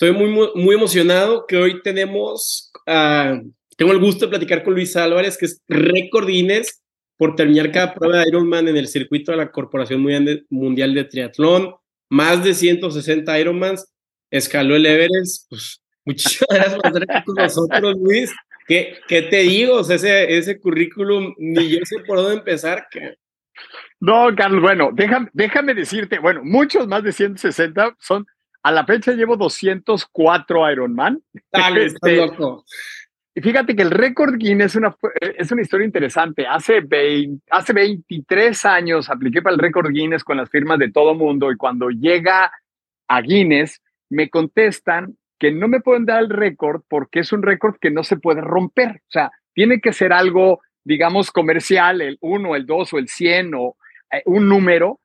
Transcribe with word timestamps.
Estoy 0.00 0.16
muy, 0.16 0.48
muy 0.54 0.74
emocionado 0.74 1.44
que 1.46 1.58
hoy 1.58 1.82
tenemos, 1.82 2.72
uh, 2.86 3.52
tengo 3.76 3.92
el 3.92 3.98
gusto 3.98 4.24
de 4.24 4.30
platicar 4.30 4.64
con 4.64 4.72
Luis 4.72 4.96
Álvarez, 4.96 5.36
que 5.36 5.44
es 5.44 5.60
récord 5.68 6.26
Guinness 6.26 6.82
por 7.18 7.36
terminar 7.36 7.70
cada 7.70 7.92
prueba 7.92 8.20
de 8.20 8.28
Ironman 8.28 8.66
en 8.68 8.78
el 8.78 8.88
circuito 8.88 9.30
de 9.30 9.36
la 9.36 9.50
Corporación 9.52 10.02
Mundial 10.48 10.94
de 10.94 11.04
Triatlón, 11.04 11.74
más 12.08 12.42
de 12.42 12.54
160 12.54 13.40
Ironmans, 13.40 13.92
escaló 14.30 14.74
el 14.74 14.86
Everest. 14.86 15.50
Pues, 15.50 15.82
muchas 16.06 16.46
gracias 16.48 16.76
por 16.76 16.86
estar 16.86 17.16
aquí 17.16 17.24
con 17.26 17.34
nosotros, 17.34 17.94
Luis. 18.02 18.32
¿Qué, 18.66 19.00
qué 19.06 19.20
te 19.20 19.40
digo? 19.40 19.80
ese, 19.80 20.34
ese 20.34 20.58
currículum, 20.58 21.34
ni 21.36 21.68
yo 21.68 21.80
sé 21.84 21.96
por 22.06 22.16
dónde 22.16 22.38
empezar. 22.38 22.86
No, 24.00 24.34
Carlos, 24.34 24.62
bueno, 24.62 24.92
déjame, 24.94 25.28
déjame 25.34 25.74
decirte, 25.74 26.18
bueno, 26.20 26.40
muchos 26.42 26.88
más 26.88 27.02
de 27.02 27.12
160 27.12 27.96
son, 28.00 28.24
a 28.62 28.72
la 28.72 28.84
fecha 28.84 29.12
llevo 29.12 29.36
204 29.36 30.72
Ironman. 30.72 31.22
Dale, 31.50 31.86
este, 31.86 32.16
loco. 32.16 32.64
Y 33.34 33.40
fíjate 33.40 33.76
que 33.76 33.82
el 33.82 33.90
récord 33.90 34.36
Guinness 34.36 34.72
es 34.72 34.76
una, 34.76 34.96
es 35.20 35.52
una 35.52 35.62
historia 35.62 35.86
interesante. 35.86 36.46
Hace, 36.46 36.80
20, 36.80 37.44
hace 37.50 37.72
23 37.72 38.64
años 38.66 39.08
apliqué 39.08 39.40
para 39.40 39.54
el 39.54 39.60
récord 39.60 39.90
Guinness 39.92 40.24
con 40.24 40.36
las 40.36 40.50
firmas 40.50 40.78
de 40.78 40.90
todo 40.90 41.14
mundo 41.14 41.50
y 41.52 41.56
cuando 41.56 41.90
llega 41.90 42.52
a 43.08 43.20
Guinness 43.20 43.80
me 44.10 44.28
contestan 44.28 45.16
que 45.38 45.52
no 45.52 45.68
me 45.68 45.80
pueden 45.80 46.04
dar 46.04 46.22
el 46.22 46.28
récord 46.28 46.82
porque 46.88 47.20
es 47.20 47.32
un 47.32 47.42
récord 47.42 47.76
que 47.80 47.90
no 47.90 48.04
se 48.04 48.16
puede 48.16 48.40
romper. 48.40 48.96
O 48.96 49.10
sea, 49.10 49.30
tiene 49.54 49.80
que 49.80 49.92
ser 49.92 50.12
algo, 50.12 50.60
digamos, 50.84 51.30
comercial, 51.30 52.02
el 52.02 52.18
1, 52.20 52.56
el 52.56 52.66
2 52.66 52.92
o 52.92 52.98
el 52.98 53.08
100 53.08 53.54
o 53.54 53.76
eh, 54.12 54.22
un 54.26 54.48
número 54.48 55.00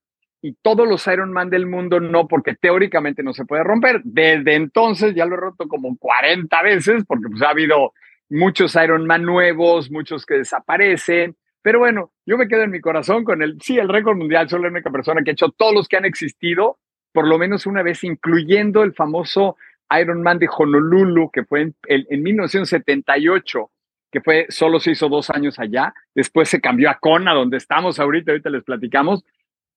y 0.45 0.53
todos 0.61 0.87
los 0.87 1.07
Ironman 1.07 1.49
del 1.49 1.65
mundo 1.65 1.99
no, 1.99 2.27
porque 2.27 2.53
teóricamente 2.53 3.23
no 3.23 3.33
se 3.33 3.45
puede 3.45 3.63
romper. 3.63 4.01
Desde 4.03 4.53
entonces 4.53 5.15
ya 5.15 5.25
lo 5.25 5.33
he 5.33 5.39
roto 5.39 5.67
como 5.67 5.97
40 5.97 6.61
veces 6.61 7.03
porque 7.07 7.29
pues 7.29 7.41
ha 7.41 7.49
habido 7.49 7.93
muchos 8.29 8.75
Ironman 8.75 9.23
nuevos, 9.23 9.89
muchos 9.89 10.23
que 10.23 10.35
desaparecen. 10.35 11.35
Pero 11.63 11.79
bueno, 11.79 12.11
yo 12.27 12.37
me 12.37 12.47
quedo 12.47 12.61
en 12.61 12.69
mi 12.69 12.79
corazón 12.79 13.23
con 13.23 13.41
el, 13.41 13.59
sí, 13.59 13.79
el 13.79 13.89
récord 13.89 14.17
mundial, 14.17 14.47
soy 14.47 14.61
la 14.61 14.67
única 14.67 14.91
persona 14.91 15.23
que 15.23 15.31
ha 15.31 15.33
hecho 15.33 15.49
todos 15.49 15.73
los 15.73 15.87
que 15.87 15.97
han 15.97 16.05
existido, 16.05 16.77
por 17.11 17.27
lo 17.27 17.39
menos 17.39 17.65
una 17.65 17.81
vez, 17.81 18.03
incluyendo 18.03 18.83
el 18.83 18.93
famoso 18.93 19.57
Ironman 19.99 20.37
de 20.37 20.47
Honolulu, 20.55 21.31
que 21.31 21.43
fue 21.43 21.61
en, 21.61 21.75
en 21.87 22.21
1978, 22.21 23.71
que 24.11 24.21
fue, 24.21 24.45
solo 24.49 24.79
se 24.79 24.91
hizo 24.91 25.09
dos 25.09 25.31
años 25.31 25.57
allá. 25.57 25.91
Después 26.13 26.49
se 26.49 26.61
cambió 26.61 26.91
a 26.91 26.99
Kona, 26.99 27.33
donde 27.33 27.57
estamos 27.57 27.99
ahorita, 27.99 28.31
ahorita 28.31 28.51
les 28.51 28.63
platicamos, 28.63 29.25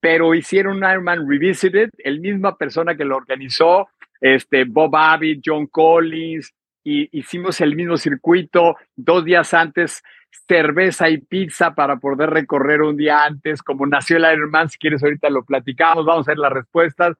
pero 0.01 0.35
hicieron 0.35 0.79
un 0.79 0.91
Ironman 0.91 1.29
Revisited, 1.29 1.91
el 1.99 2.21
misma 2.21 2.57
persona 2.57 2.97
que 2.97 3.05
lo 3.05 3.17
organizó, 3.17 3.89
este, 4.21 4.65
Bob 4.65 4.95
Abbott, 4.97 5.41
John 5.45 5.67
Collins, 5.67 6.53
y 6.85 7.09
hicimos 7.19 7.61
el 7.61 7.77
mismo 7.77 7.97
circuito 7.97 8.77
dos 8.97 9.25
días 9.25 9.53
antes, 9.55 10.03
cerveza 10.47 11.11
y 11.11 11.19
pizza 11.19 11.75
para 11.75 11.97
poder 11.97 12.31
recorrer 12.31 12.83
un 12.83 12.97
día 12.97 13.25
antes, 13.25 13.63
como 13.63 13.87
nació 13.87 14.17
el 14.17 14.33
Ironman, 14.33 14.71
si 14.71 14.79
quieres 14.79 15.03
ahorita 15.03 15.31
lo 15.31 15.45
platicamos, 15.45 16.05
vamos 16.07 16.29
a 16.29 16.33
ver 16.33 16.39
las 16.39 16.53
respuestas, 16.53 17.17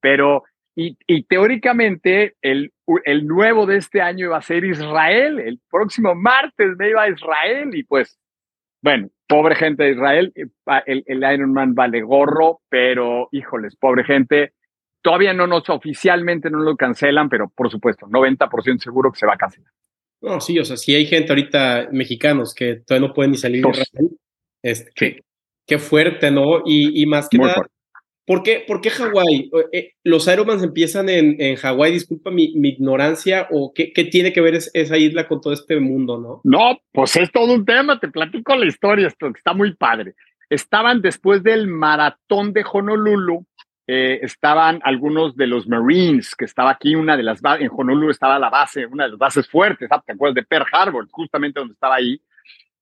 pero 0.00 0.44
y, 0.74 1.22
teóricamente 1.24 2.34
el, 2.40 2.72
el 3.04 3.26
nuevo 3.26 3.66
de 3.66 3.76
este 3.76 4.00
año 4.00 4.26
iba 4.26 4.38
a 4.38 4.42
ser 4.42 4.64
Israel, 4.64 5.38
el 5.38 5.60
próximo 5.70 6.14
martes 6.14 6.76
me 6.78 6.88
iba 6.88 7.02
a 7.02 7.10
Israel 7.10 7.74
y 7.74 7.84
pues, 7.84 8.18
bueno, 8.82 9.10
pobre 9.32 9.54
gente 9.54 9.84
de 9.84 9.92
Israel, 9.92 10.32
eh, 10.34 10.46
el, 10.86 11.04
el 11.06 11.34
Ironman 11.34 11.74
vale 11.74 12.02
gorro, 12.02 12.60
pero 12.68 13.28
híjoles, 13.32 13.76
pobre 13.76 14.04
gente, 14.04 14.52
Todavía 15.02 15.32
no 15.34 15.48
nos 15.48 15.68
oficialmente 15.68 16.48
no 16.48 16.60
lo 16.60 16.76
cancelan, 16.76 17.28
pero 17.28 17.50
por 17.54 17.70
supuesto, 17.70 18.06
90% 18.06 18.78
seguro 18.78 19.10
que 19.10 19.18
se 19.18 19.26
va 19.26 19.34
a 19.34 19.36
cancelar. 19.36 19.72
No, 20.20 20.40
sí, 20.40 20.56
o 20.60 20.64
sea, 20.64 20.76
si 20.76 20.94
hay 20.94 21.06
gente 21.06 21.32
ahorita, 21.32 21.88
mexicanos, 21.90 22.54
que 22.54 22.76
todavía 22.76 23.08
no 23.08 23.12
pueden 23.12 23.32
ni 23.32 23.36
salir 23.36 23.64
de 23.64 23.70
Israel, 23.70 24.10
este, 24.62 25.24
qué, 25.66 25.78
fuerte, 25.80 26.30
¿no? 26.30 26.62
Y, 26.64 27.02
y 27.02 27.06
más 27.06 27.28
que 27.28 27.38
nada, 27.38 27.66
¿por 28.26 28.42
qué, 28.42 28.64
¿por 28.66 28.80
qué 28.80 28.90
Hawái? 28.90 29.50
Eh, 29.72 29.92
¿Los 30.04 30.26
Ironmans 30.28 30.62
empiezan 30.62 31.08
en, 31.08 31.36
en 31.40 31.56
Hawái? 31.56 31.92
Disculpa 31.92 32.30
mi, 32.30 32.52
ignorancia, 32.54 33.48
¿o 33.50 33.72
qué, 33.74 33.92
qué 33.92 34.04
tiene 34.04 34.32
que 34.32 34.40
ver 34.40 34.54
esa 34.54 34.96
isla 34.96 35.26
con 35.28 35.40
todo 35.40 35.52
este 35.52 35.78
mundo, 35.80 36.18
no? 36.18 36.40
No, 36.44 36.78
pues 36.92 37.16
es 37.16 37.30
todo 37.32 37.52
un 37.52 37.64
tema, 37.64 37.98
te 37.98 38.08
platico 38.08 38.54
la 38.56 38.66
historia, 38.66 39.08
está 39.08 39.52
muy 39.54 39.74
padre. 39.74 40.14
Estaban 40.50 41.00
después 41.00 41.42
del 41.42 41.66
maratón 41.66 42.52
de 42.52 42.64
Honolulu, 42.70 43.46
eh, 43.86 44.20
estaban 44.22 44.80
algunos 44.84 45.36
de 45.36 45.46
los 45.46 45.66
Marines, 45.66 46.34
que 46.36 46.44
estaba 46.44 46.70
aquí, 46.70 46.94
una 46.94 47.16
de 47.16 47.22
las 47.24 47.40
en 47.58 47.70
Honolulu 47.70 48.10
estaba 48.10 48.38
la 48.38 48.50
base, 48.50 48.86
una 48.86 49.04
de 49.04 49.10
las 49.10 49.18
bases 49.18 49.48
fuertes, 49.48 49.88
¿te 50.06 50.12
acuerdas 50.12 50.36
de 50.36 50.44
Pearl 50.44 50.66
Harbor? 50.72 51.08
Justamente 51.10 51.58
donde 51.58 51.74
estaba 51.74 51.96
ahí. 51.96 52.20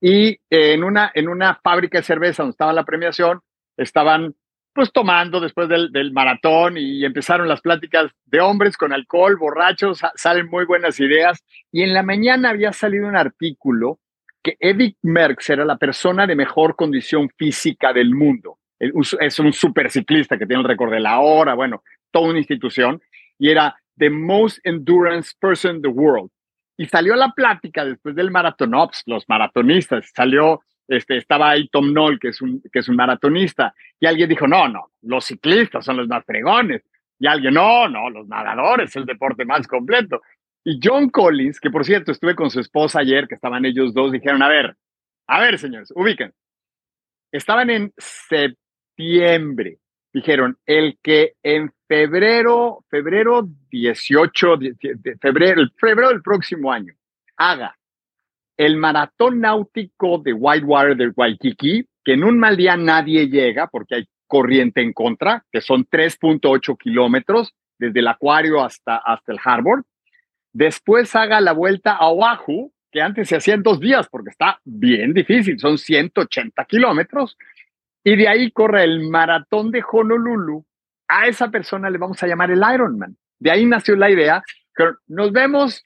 Y 0.01 0.29
eh, 0.29 0.73
en, 0.75 0.85
una, 0.85 1.11
en 1.15 1.29
una 1.29 1.55
fábrica 1.63 1.99
de 1.99 2.05
cerveza 2.05 2.43
donde 2.43 2.53
estaba 2.53 2.73
la 2.73 2.85
premiación, 2.85 3.41
estaban 3.77 4.35
pues 4.73 4.93
tomando 4.93 5.41
después 5.41 5.69
del, 5.69 5.91
del, 5.93 6.13
maratón 6.13 6.77
y 6.77 7.05
empezaron 7.05 7.49
las 7.49 7.61
pláticas 7.61 8.11
de 8.27 8.41
hombres 8.41 8.77
con 8.77 8.93
alcohol, 8.93 9.37
borrachos, 9.37 10.01
salen 10.15 10.49
muy 10.49 10.65
buenas 10.65 11.01
ideas. 11.01 11.45
Y 11.73 11.83
en 11.83 11.93
la 11.93 12.03
mañana 12.03 12.51
había 12.51 12.73
salido 12.73 13.09
un 13.09 13.17
artículo 13.17 13.99
que 14.43 14.57
Eddie 14.59 14.97
Merckx 15.03 15.51
era 15.51 15.65
la 15.65 15.77
persona 15.77 16.27
de 16.27 16.37
mejor 16.37 16.77
condición 16.77 17.29
física 17.37 17.93
del 17.93 18.15
mundo 18.15 18.61
es 18.81 19.39
un 19.39 19.53
superciclista 19.53 20.39
que 20.39 20.47
tiene 20.47 20.63
el 20.63 20.69
récord 20.69 20.91
de 20.91 21.01
la 21.01 21.21
hora, 21.21 21.55
bueno, 21.55 21.83
toda 22.11 22.31
una 22.31 22.39
institución, 22.39 23.01
y 23.39 23.51
era 23.51 23.77
the 23.97 24.11
most 24.11 24.59
endurance 24.65 25.33
person 25.39 25.77
in 25.77 25.83
the 25.83 25.89
world. 25.89 26.31
Y 26.79 26.87
salió 26.87 27.15
la 27.15 27.33
plática 27.33 27.85
después 27.85 28.15
del 28.15 28.31
maratón, 28.31 28.71
pues, 28.71 29.03
los 29.05 29.29
maratonistas, 29.29 30.11
salió, 30.15 30.63
este, 30.91 31.19
estaba 31.19 31.51
ahí 31.51 31.69
Tom 31.69 31.93
Noll, 31.93 32.19
que 32.19 32.29
es, 32.29 32.43
un, 32.43 32.61
que 32.73 32.81
es 32.81 32.89
un 32.89 32.97
maratonista, 32.97 33.73
y 34.01 34.07
alguien 34.07 34.29
dijo, 34.29 34.49
no, 34.49 34.69
no, 34.69 34.91
los 35.03 35.25
ciclistas 35.25 35.85
son 35.85 35.97
los 35.97 36.09
más 36.09 36.25
fregones. 36.25 36.83
Y 37.19 37.27
alguien, 37.27 37.55
no, 37.55 37.89
no, 37.89 38.11
los 38.11 38.27
nadadores, 38.27 38.97
el 38.97 39.05
deporte 39.05 39.45
más 39.45 39.69
completo. 39.69 40.21
Y 40.65 40.81
John 40.83 41.11
Collins, 41.11 41.61
que 41.61 41.71
por 41.71 41.85
cierto 41.85 42.11
estuve 42.11 42.35
con 42.35 42.51
su 42.51 42.61
esposa 42.61 43.01
ayer, 43.01 43.29
que 43.29 43.37
estaban 43.37 43.65
ellos 43.65 43.95
dos, 43.95 44.11
dijeron, 44.11 44.43
a 44.43 44.49
ver, 44.49 44.77
a 45.29 45.41
ver, 45.41 45.59
señores, 45.59 45.93
ubiquen. 45.95 46.33
Estaban 47.31 47.71
en 47.71 47.93
Dijeron, 50.13 50.59
el 50.67 50.99
que 51.01 51.35
en 51.43 51.73
febrero, 51.87 52.85
febrero 52.89 53.49
18, 53.71 54.57
de 54.57 55.17
febrero, 55.21 55.63
febrero 55.77 56.09
del 56.09 56.23
próximo 56.23 56.73
año, 56.73 56.95
haga 57.37 57.79
el 58.61 58.77
maratón 58.77 59.41
náutico 59.41 60.19
de 60.19 60.35
Whitewater 60.35 60.95
de 60.95 61.09
Waikiki, 61.17 61.89
que 62.05 62.13
en 62.13 62.25
un 62.25 62.39
mal 62.39 62.59
día 62.59 62.77
nadie 62.77 63.27
llega 63.27 63.69
porque 63.69 63.95
hay 63.95 64.09
corriente 64.27 64.83
en 64.83 64.93
contra, 64.93 65.47
que 65.51 65.63
son 65.63 65.87
3.8 65.87 66.77
kilómetros 66.77 67.55
desde 67.79 68.01
el 68.01 68.09
acuario 68.09 68.63
hasta, 68.63 68.99
hasta 68.99 69.33
el 69.33 69.39
harbor. 69.43 69.83
Después 70.53 71.17
haga 71.17 71.41
la 71.41 71.53
vuelta 71.53 71.93
a 71.93 72.11
Oahu, 72.11 72.71
que 72.93 73.01
antes 73.01 73.31
se 73.31 73.37
hacía 73.37 73.55
en 73.55 73.63
dos 73.63 73.81
días 73.81 74.07
porque 74.11 74.29
está 74.29 74.61
bien 74.63 75.15
difícil, 75.15 75.59
son 75.59 75.79
180 75.79 76.63
kilómetros. 76.67 77.39
Y 78.05 78.15
de 78.15 78.29
ahí 78.29 78.51
corre 78.51 78.85
el 78.85 79.09
maratón 79.09 79.71
de 79.71 79.83
Honolulu. 79.91 80.67
A 81.09 81.27
esa 81.27 81.51
persona 81.51 81.89
le 81.89 81.97
vamos 81.97 82.23
a 82.23 82.27
llamar 82.27 82.51
el 82.51 82.63
Ironman. 82.75 83.17
De 83.39 83.51
ahí 83.51 83.65
nació 83.65 83.97
la 83.97 84.11
idea. 84.11 84.43
Nos 85.09 85.33
vemos 85.33 85.83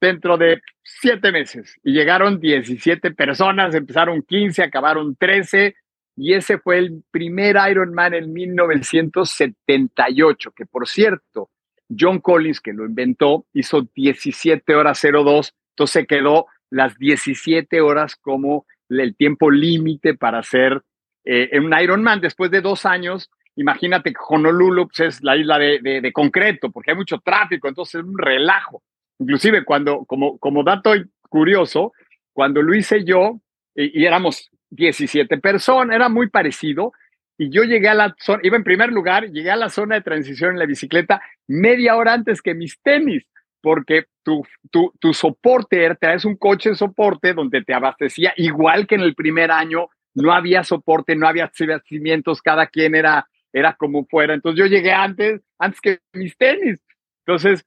dentro 0.00 0.36
de 0.36 0.60
siete 0.82 1.32
meses. 1.32 1.74
Y 1.82 1.92
llegaron 1.92 2.38
17 2.40 3.12
personas, 3.12 3.74
empezaron 3.74 4.22
15, 4.22 4.62
acabaron 4.62 5.16
13. 5.16 5.74
Y 6.16 6.34
ese 6.34 6.58
fue 6.58 6.78
el 6.78 7.02
primer 7.10 7.56
Ironman 7.70 8.14
en 8.14 8.32
1978, 8.32 10.52
que 10.52 10.66
por 10.66 10.86
cierto, 10.88 11.50
John 11.88 12.20
Collins, 12.20 12.60
que 12.60 12.72
lo 12.72 12.86
inventó, 12.86 13.46
hizo 13.52 13.88
17 13.94 14.74
horas 14.74 15.00
02, 15.02 15.54
entonces 15.70 16.06
quedó 16.06 16.46
las 16.70 16.96
17 16.98 17.80
horas 17.80 18.16
como 18.16 18.66
el 18.88 19.16
tiempo 19.16 19.50
límite 19.50 20.14
para 20.14 20.38
hacer 20.38 20.82
eh, 21.24 21.50
un 21.58 21.74
Ironman 21.78 22.20
después 22.20 22.50
de 22.50 22.60
dos 22.60 22.86
años. 22.86 23.30
Imagínate 23.56 24.12
que 24.12 24.20
Honolulu 24.28 24.88
pues, 24.88 25.00
es 25.00 25.22
la 25.22 25.36
isla 25.36 25.58
de, 25.58 25.80
de, 25.80 26.12
concreto, 26.12 26.70
porque 26.70 26.92
hay 26.92 26.96
mucho 26.96 27.18
tráfico, 27.18 27.68
entonces 27.68 27.96
es 27.96 28.06
un 28.06 28.18
relajo. 28.18 28.82
Inclusive 29.18 29.64
cuando, 29.64 30.04
como, 30.04 30.38
como 30.38 30.62
dato 30.62 30.92
curioso, 31.28 31.92
cuando 32.32 32.62
lo 32.62 32.74
hice 32.74 33.04
yo, 33.04 33.40
y, 33.74 34.04
éramos 34.04 34.50
17 34.70 35.38
personas, 35.38 35.94
era 35.94 36.08
muy 36.08 36.28
parecido, 36.28 36.92
y 37.38 37.50
yo 37.50 37.64
llegué 37.64 37.88
a 37.88 37.94
la 37.94 38.14
zona, 38.18 38.40
iba 38.42 38.56
en 38.56 38.64
primer 38.64 38.90
lugar, 38.90 39.30
llegué 39.30 39.50
a 39.50 39.56
la 39.56 39.68
zona 39.68 39.96
de 39.96 40.00
transición 40.02 40.52
en 40.52 40.58
la 40.58 40.66
bicicleta 40.66 41.20
media 41.46 41.96
hora 41.96 42.14
antes 42.14 42.40
que 42.40 42.54
mis 42.54 42.80
tenis, 42.80 43.26
porque 43.60 44.06
tu, 44.22 44.42
tu, 44.70 44.92
tu 44.98 45.12
soporte, 45.12 45.94
traes 45.96 46.24
un 46.24 46.36
coche 46.36 46.70
de 46.70 46.76
soporte 46.76 47.34
donde 47.34 47.62
te 47.62 47.74
abastecía 47.74 48.32
igual 48.36 48.86
que 48.86 48.94
en 48.94 49.02
el 49.02 49.14
primer 49.14 49.50
año 49.50 49.88
no 50.14 50.32
había 50.32 50.64
soporte, 50.64 51.14
no 51.14 51.28
había 51.28 51.50
cimientos, 51.84 52.40
cada 52.40 52.66
quien 52.66 52.94
era, 52.94 53.28
era 53.52 53.74
como 53.74 54.06
fuera. 54.06 54.34
Entonces 54.34 54.58
yo 54.58 54.66
llegué 54.66 54.92
antes, 54.92 55.42
antes 55.58 55.80
que 55.80 55.98
mis 56.14 56.36
tenis. 56.36 56.80
Entonces, 57.26 57.66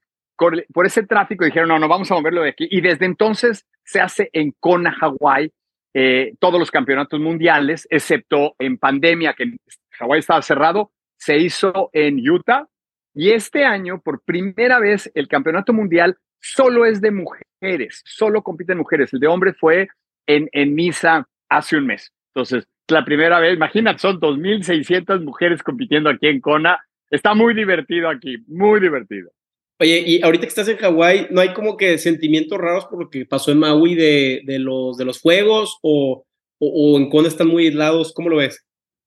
por 0.72 0.86
ese 0.86 1.06
tráfico 1.06 1.44
dijeron, 1.44 1.68
no, 1.68 1.78
no, 1.78 1.88
vamos 1.88 2.10
a 2.10 2.14
moverlo 2.14 2.42
de 2.42 2.50
aquí. 2.50 2.66
Y 2.70 2.80
desde 2.80 3.04
entonces 3.04 3.66
se 3.84 4.00
hace 4.00 4.30
en 4.32 4.54
Kona, 4.58 4.92
Hawái, 4.92 5.52
eh, 5.92 6.34
todos 6.38 6.58
los 6.58 6.70
campeonatos 6.70 7.20
mundiales, 7.20 7.86
excepto 7.90 8.54
en 8.58 8.78
pandemia, 8.78 9.34
que 9.34 9.56
Hawái 9.98 10.20
estaba 10.20 10.42
cerrado, 10.42 10.92
se 11.16 11.38
hizo 11.38 11.90
en 11.92 12.18
Utah. 12.28 12.66
Y 13.14 13.30
este 13.30 13.64
año, 13.64 14.00
por 14.00 14.22
primera 14.22 14.78
vez, 14.78 15.10
el 15.14 15.28
campeonato 15.28 15.72
mundial 15.72 16.16
solo 16.40 16.86
es 16.86 17.00
de 17.00 17.10
mujeres, 17.10 18.02
solo 18.06 18.42
compiten 18.42 18.78
mujeres. 18.78 19.12
El 19.12 19.20
de 19.20 19.26
hombres 19.26 19.56
fue 19.58 19.88
en, 20.26 20.48
en 20.52 20.74
Niza 20.74 21.28
hace 21.48 21.76
un 21.76 21.86
mes. 21.86 22.12
Entonces, 22.34 22.66
la 22.88 23.04
primera 23.04 23.40
vez, 23.40 23.54
imagínate, 23.54 23.98
son 23.98 24.20
2.600 24.20 25.22
mujeres 25.22 25.62
compitiendo 25.62 26.08
aquí 26.08 26.28
en 26.28 26.40
Kona. 26.40 26.78
Está 27.10 27.34
muy 27.34 27.54
divertido 27.54 28.08
aquí, 28.08 28.38
muy 28.46 28.80
divertido. 28.80 29.30
Oye, 29.80 30.04
y 30.06 30.22
ahorita 30.22 30.42
que 30.42 30.48
estás 30.48 30.68
en 30.68 30.76
Hawái, 30.76 31.28
¿no 31.30 31.40
hay 31.40 31.54
como 31.54 31.78
que 31.78 31.96
sentimientos 31.96 32.58
raros 32.58 32.84
por 32.84 33.02
lo 33.02 33.08
que 33.08 33.24
pasó 33.24 33.50
en 33.50 33.60
Maui 33.60 33.94
de, 33.94 34.42
de 34.44 34.58
los, 34.58 34.98
de 34.98 35.06
los 35.06 35.18
fuegos 35.18 35.78
o, 35.80 36.26
o, 36.58 36.98
en 36.98 37.08
Kona 37.08 37.28
están 37.28 37.48
muy 37.48 37.64
aislados? 37.64 38.12
¿Cómo 38.12 38.28
lo 38.28 38.36
ves? 38.36 38.62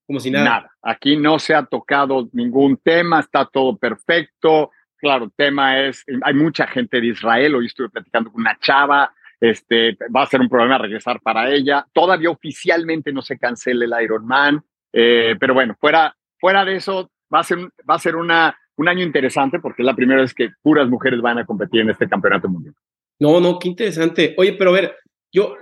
Como 0.07 0.19
si 0.19 0.31
nada. 0.31 0.45
Nada, 0.45 0.71
aquí 0.81 1.15
no 1.15 1.37
se 1.37 1.53
ha 1.53 1.63
tocado 1.63 2.27
ningún 2.33 2.77
tema, 2.77 3.19
está 3.19 3.45
todo 3.45 3.77
perfecto. 3.77 4.71
Claro, 4.97 5.25
el 5.25 5.31
tema 5.33 5.79
es, 5.79 6.03
hay 6.23 6.33
mucha 6.33 6.65
gente 6.65 6.99
de 6.99 7.07
Israel, 7.07 7.53
hoy 7.53 7.67
estuve 7.67 7.89
platicando 7.89 8.31
con 8.31 8.41
una 8.41 8.57
chava, 8.59 9.13
este, 9.39 9.95
va 10.15 10.23
a 10.23 10.27
ser 10.27 10.41
un 10.41 10.49
problema 10.49 10.79
regresar 10.79 11.21
para 11.21 11.51
ella. 11.51 11.85
Todavía 11.93 12.31
oficialmente 12.31 13.13
no 13.13 13.21
se 13.21 13.37
cancela 13.37 13.85
el 13.85 14.05
Ironman, 14.05 14.63
eh, 14.91 15.35
pero 15.39 15.53
bueno, 15.53 15.77
fuera, 15.79 16.15
fuera 16.39 16.65
de 16.65 16.77
eso, 16.77 17.11
va 17.31 17.41
a 17.41 17.43
ser, 17.43 17.59
va 17.59 17.93
a 17.93 17.99
ser 17.99 18.15
una 18.15 18.57
un 18.77 18.87
año 18.87 19.03
interesante 19.03 19.59
porque 19.59 19.81
es 19.81 19.85
la 19.85 19.95
primera 19.95 20.21
vez 20.21 20.33
que 20.33 20.49
puras 20.61 20.89
mujeres 20.89 21.21
van 21.21 21.37
a 21.37 21.45
competir 21.45 21.81
en 21.81 21.89
este 21.89 22.07
campeonato 22.07 22.49
mundial. 22.49 22.73
No, 23.19 23.39
no, 23.39 23.59
qué 23.59 23.69
interesante. 23.69 24.33
Oye, 24.37 24.53
pero 24.53 24.71
a 24.71 24.73
ver, 24.73 24.95
yo 25.31 25.55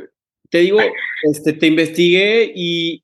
te 0.49 0.59
digo, 0.59 0.79
este, 1.23 1.53
te 1.53 1.67
investigué 1.67 2.51
y, 2.55 3.03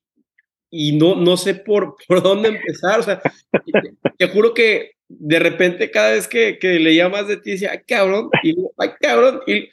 y 0.70 0.96
no, 0.96 1.14
no 1.14 1.36
sé 1.36 1.54
por, 1.54 1.96
por 2.08 2.22
dónde 2.22 2.48
empezar. 2.48 3.00
O 3.00 3.02
sea, 3.02 3.20
te, 4.18 4.28
juro 4.28 4.54
que 4.54 4.92
de 5.08 5.38
repente 5.38 5.90
cada 5.90 6.12
vez 6.12 6.28
que, 6.28 6.58
que 6.58 6.78
leía 6.78 7.08
más 7.08 7.28
de 7.28 7.38
ti 7.38 7.52
decía, 7.52 7.70
ay 7.72 7.80
cabrón, 7.86 8.28
y 8.42 8.54
ay 8.76 8.90
cabrón, 9.00 9.40
y, 9.46 9.70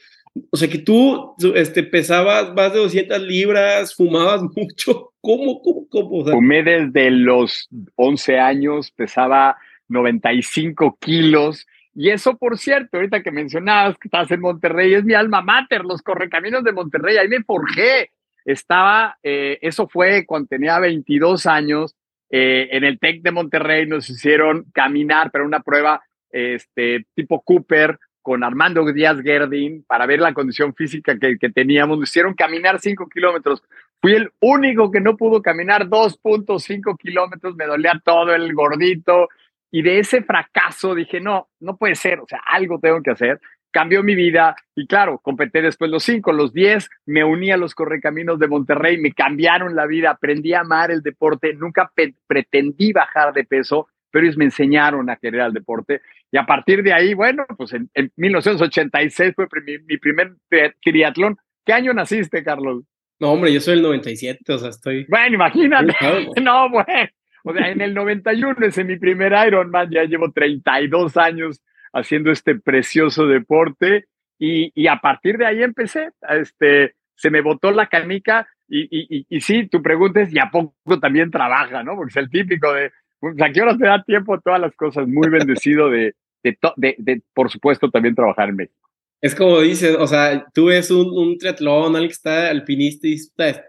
o 0.49 0.57
sea 0.57 0.69
que 0.69 0.77
tú 0.77 1.35
este, 1.55 1.83
pesabas 1.83 2.53
más 2.53 2.73
de 2.73 2.79
200 2.79 3.21
libras, 3.21 3.95
fumabas 3.95 4.41
mucho, 4.55 5.13
¿cómo, 5.21 5.61
cómo, 5.61 5.87
cómo? 5.89 6.25
Fumé 6.25 6.63
desde 6.63 7.11
los 7.11 7.67
11 7.95 8.39
años, 8.39 8.91
pesaba 8.91 9.57
95 9.87 10.97
kilos. 10.99 11.65
Y 11.93 12.09
eso, 12.09 12.37
por 12.37 12.57
cierto, 12.57 12.97
ahorita 12.97 13.23
que 13.23 13.31
mencionabas 13.31 13.97
que 13.97 14.07
estás 14.07 14.29
en 14.31 14.41
Monterrey, 14.41 14.93
es 14.93 15.03
mi 15.03 15.13
alma 15.13 15.41
mater, 15.41 15.85
los 15.85 16.01
correcaminos 16.01 16.63
de 16.63 16.73
Monterrey, 16.73 17.17
ahí 17.17 17.27
me 17.27 17.43
forjé. 17.43 18.11
Estaba, 18.43 19.17
eh, 19.23 19.57
eso 19.61 19.87
fue 19.87 20.25
cuando 20.25 20.49
tenía 20.49 20.77
22 20.79 21.45
años, 21.45 21.95
eh, 22.29 22.69
en 22.71 22.83
el 22.83 22.99
TEC 22.99 23.21
de 23.21 23.31
Monterrey 23.31 23.85
nos 23.85 24.09
hicieron 24.09 24.65
caminar 24.73 25.31
para 25.31 25.45
una 25.45 25.61
prueba 25.61 26.01
este, 26.31 27.05
tipo 27.15 27.41
Cooper 27.41 27.97
con 28.21 28.43
Armando 28.43 28.83
Díaz 28.91 29.21
Gerdin 29.21 29.83
para 29.83 30.05
ver 30.05 30.19
la 30.19 30.33
condición 30.33 30.73
física 30.73 31.17
que, 31.17 31.37
que 31.37 31.49
teníamos. 31.49 31.99
Nos 31.99 32.09
hicieron 32.09 32.33
caminar 32.33 32.79
5 32.79 33.07
kilómetros. 33.07 33.63
Fui 34.01 34.13
el 34.13 34.31
único 34.39 34.91
que 34.91 34.99
no 34.99 35.15
pudo 35.15 35.41
caminar 35.41 35.87
2.5 35.87 36.97
kilómetros, 36.97 37.55
me 37.55 37.65
dolía 37.65 38.01
todo 38.03 38.33
el 38.33 38.53
gordito, 38.53 39.29
y 39.75 39.81
de 39.81 39.99
ese 39.99 40.23
fracaso 40.23 40.95
dije, 40.95 41.19
no, 41.19 41.49
no 41.59 41.75
puede 41.75 41.95
ser, 41.95 42.21
o 42.21 42.25
sea, 42.25 42.39
algo 42.45 42.79
tengo 42.79 43.03
que 43.03 43.11
hacer. 43.11 43.41
Cambió 43.71 44.03
mi 44.03 44.15
vida 44.15 44.55
y 44.73 44.87
claro, 44.87 45.19
competí 45.19 45.59
después 45.59 45.91
los 45.91 46.01
cinco, 46.01 46.31
los 46.31 46.53
diez, 46.53 46.89
me 47.05 47.25
uní 47.25 47.51
a 47.51 47.57
los 47.57 47.75
correcaminos 47.75 48.39
de 48.39 48.47
Monterrey, 48.47 48.97
me 48.97 49.11
cambiaron 49.11 49.75
la 49.75 49.85
vida, 49.85 50.11
aprendí 50.11 50.53
a 50.53 50.61
amar 50.61 50.91
el 50.91 51.01
deporte, 51.01 51.53
nunca 51.55 51.91
pretendí 52.25 52.93
bajar 52.93 53.33
de 53.33 53.43
peso, 53.43 53.89
pero 54.11 54.25
ellos 54.25 54.37
me 54.37 54.45
enseñaron 54.45 55.09
a 55.09 55.17
querer 55.17 55.41
al 55.41 55.51
deporte. 55.51 55.99
Y 56.31 56.37
a 56.37 56.45
partir 56.45 56.81
de 56.81 56.93
ahí, 56.93 57.13
bueno, 57.13 57.45
pues 57.57 57.73
en, 57.73 57.89
1986 58.15 59.33
fue 59.35 59.47
mi, 59.65 59.97
primer 59.97 60.35
triatlón. 60.81 61.35
¿Qué 61.65 61.73
año 61.73 61.93
naciste, 61.93 62.45
Carlos? 62.45 62.85
No, 63.19 63.33
hombre, 63.33 63.51
yo 63.51 63.59
soy 63.59 63.73
el 63.73 63.81
97, 63.81 64.53
o 64.53 64.57
sea, 64.57 64.69
estoy... 64.69 65.05
Bueno, 65.09 65.35
imagínate. 65.35 65.93
No, 66.41 66.69
bueno. 66.69 67.09
O 67.47 67.53
sea, 67.53 67.69
en 67.69 67.79
el 67.79 67.93
91 67.93 68.65
ese 68.65 68.83
mi 68.83 68.97
primer 68.97 69.33
Ironman, 69.47 69.91
ya 69.91 70.03
llevo 70.03 70.31
32 70.31 71.15
años 71.15 71.61
haciendo 71.93 72.31
este 72.31 72.55
precioso 72.55 73.27
deporte 73.27 74.05
y, 74.39 74.71
y 74.73 74.87
a 74.87 74.97
partir 74.97 75.37
de 75.37 75.45
ahí 75.45 75.61
empecé, 75.61 76.09
este, 76.27 76.95
se 77.15 77.29
me 77.29 77.41
botó 77.41 77.69
la 77.71 77.85
canica 77.85 78.47
y, 78.67 78.87
y, 78.89 79.27
y, 79.29 79.41
sí, 79.41 79.67
tu 79.67 79.83
pregunta 79.83 80.21
es, 80.21 80.33
¿y 80.33 80.39
a 80.39 80.49
poco 80.49 80.99
también 80.99 81.29
trabaja, 81.29 81.83
no? 81.83 81.95
Porque 81.95 82.09
es 82.09 82.17
el 82.17 82.31
típico 82.31 82.73
de, 82.73 82.91
pues, 83.19 83.39
¿a 83.39 83.51
qué 83.51 83.61
hora 83.61 83.77
te 83.77 83.85
da 83.85 84.03
tiempo 84.03 84.39
todas 84.41 84.59
las 84.59 84.75
cosas? 84.75 85.07
Muy 85.07 85.29
bendecido 85.29 85.91
de, 85.91 86.15
de, 86.43 86.57
de, 86.77 86.95
de, 86.97 87.21
por 87.31 87.51
supuesto, 87.51 87.91
también 87.91 88.15
trabajar 88.15 88.49
en 88.49 88.55
México. 88.55 88.89
Es 89.21 89.35
como 89.35 89.61
dices, 89.61 89.95
o 89.99 90.07
sea, 90.07 90.47
tú 90.51 90.65
ves 90.65 90.89
un, 90.89 91.15
un 91.15 91.37
triatlón, 91.37 91.95
alguien 91.95 92.09
que 92.09 92.13
está 92.13 92.49
alpinista 92.49 93.07
y, 93.07 93.17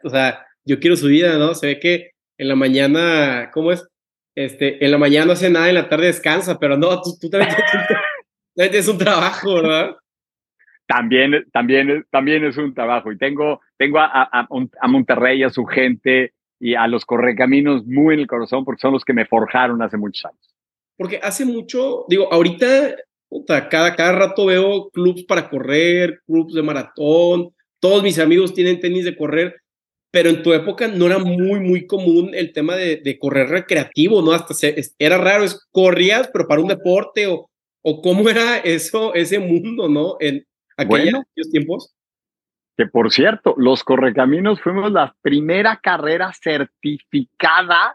o 0.03 0.09
sea, 0.09 0.47
yo 0.65 0.81
quiero 0.81 0.97
su 0.97 1.09
vida, 1.09 1.37
¿no? 1.37 1.55
Se 1.55 1.67
ve 1.67 1.79
que 1.79 2.16
en 2.39 2.49
la 2.49 2.57
mañana, 2.57 3.51
¿cómo 3.53 3.73
es? 3.73 3.87
Este, 4.35 4.85
en 4.85 4.91
la 4.91 4.99
mañana 4.99 5.27
no 5.27 5.33
hace 5.33 5.51
nada, 5.51 5.69
en 5.69 5.77
la 5.77 5.89
tarde 5.89 6.07
descansa, 6.07 6.59
pero 6.59 6.77
no, 6.77 7.01
tú, 7.01 7.17
tú 7.21 7.31
también, 7.31 7.55
tienes 8.55 8.89
un 8.89 8.99
trabajo, 8.99 9.55
¿verdad? 9.55 9.97
También, 10.87 11.47
también, 11.53 12.07
también 12.11 12.45
es 12.45 12.57
un 12.57 12.75
trabajo. 12.75 13.11
Y 13.11 13.19
tengo, 13.19 13.61
tengo 13.77 13.99
a, 13.99 14.29
a, 14.31 14.47
a 14.81 14.89
Monterrey, 14.89 15.43
a 15.43 15.51
su 15.51 15.65
gente 15.65 16.33
y 16.61 16.75
a 16.75 16.87
los 16.87 17.05
correcaminos 17.05 17.87
muy 17.87 18.15
en 18.15 18.21
el 18.21 18.27
corazón 18.27 18.65
porque 18.65 18.81
son 18.81 18.93
los 18.93 19.05
que 19.05 19.13
me 19.13 19.27
forjaron 19.27 19.83
hace 19.83 19.97
muchos 19.97 20.25
años. 20.27 20.55
Porque 20.97 21.21
hace 21.23 21.45
mucho, 21.45 22.05
digo, 22.09 22.33
ahorita, 22.33 22.97
puta, 23.29 23.69
cada, 23.69 23.95
cada 23.95 24.13
rato 24.13 24.47
veo 24.47 24.91
clubs 24.91 25.25
para 25.25 25.49
correr, 25.49 26.21
clubs 26.27 26.55
de 26.55 26.63
maratón, 26.63 27.51
todos 27.81 28.03
mis 28.03 28.19
amigos 28.19 28.55
tienen 28.55 28.81
tenis 28.81 29.05
de 29.05 29.17
correr, 29.17 29.57
pero 30.17 30.31
en 30.31 30.43
tu 30.43 30.55
época 30.55 30.89
no 30.89 31.05
era 31.05 31.19
muy, 31.19 31.61
muy 31.61 31.87
común 31.87 32.31
el 32.33 32.55
tema 32.55 32.75
de, 32.75 33.19
correr 33.21 33.51
recreativo, 33.51 34.23
¿no? 34.23 34.33
Hasta 34.33 34.55
era 34.99 35.19
raro, 35.19 35.45
es, 35.45 35.69
corrías, 35.71 36.31
pero 36.33 36.49
para 36.49 36.63
un 36.63 36.69
deporte, 36.69 37.27
o, 37.27 37.51
o 37.83 38.01
cómo 38.01 38.27
era 38.31 38.57
eso, 38.57 39.13
ese 39.13 39.39
mundo, 39.39 39.91
¿no? 39.91 40.17
En 40.19 40.47
aquellos 40.79 41.51
tiempos. 41.53 41.95
Que 42.79 42.87
por 42.87 43.13
cierto, 43.13 43.55
los 43.59 43.85
Correcaminos 43.85 44.63
fuimos 44.63 44.91
la 44.91 45.15
primera 45.21 45.81
carrera 45.83 46.33
certificada 46.33 47.95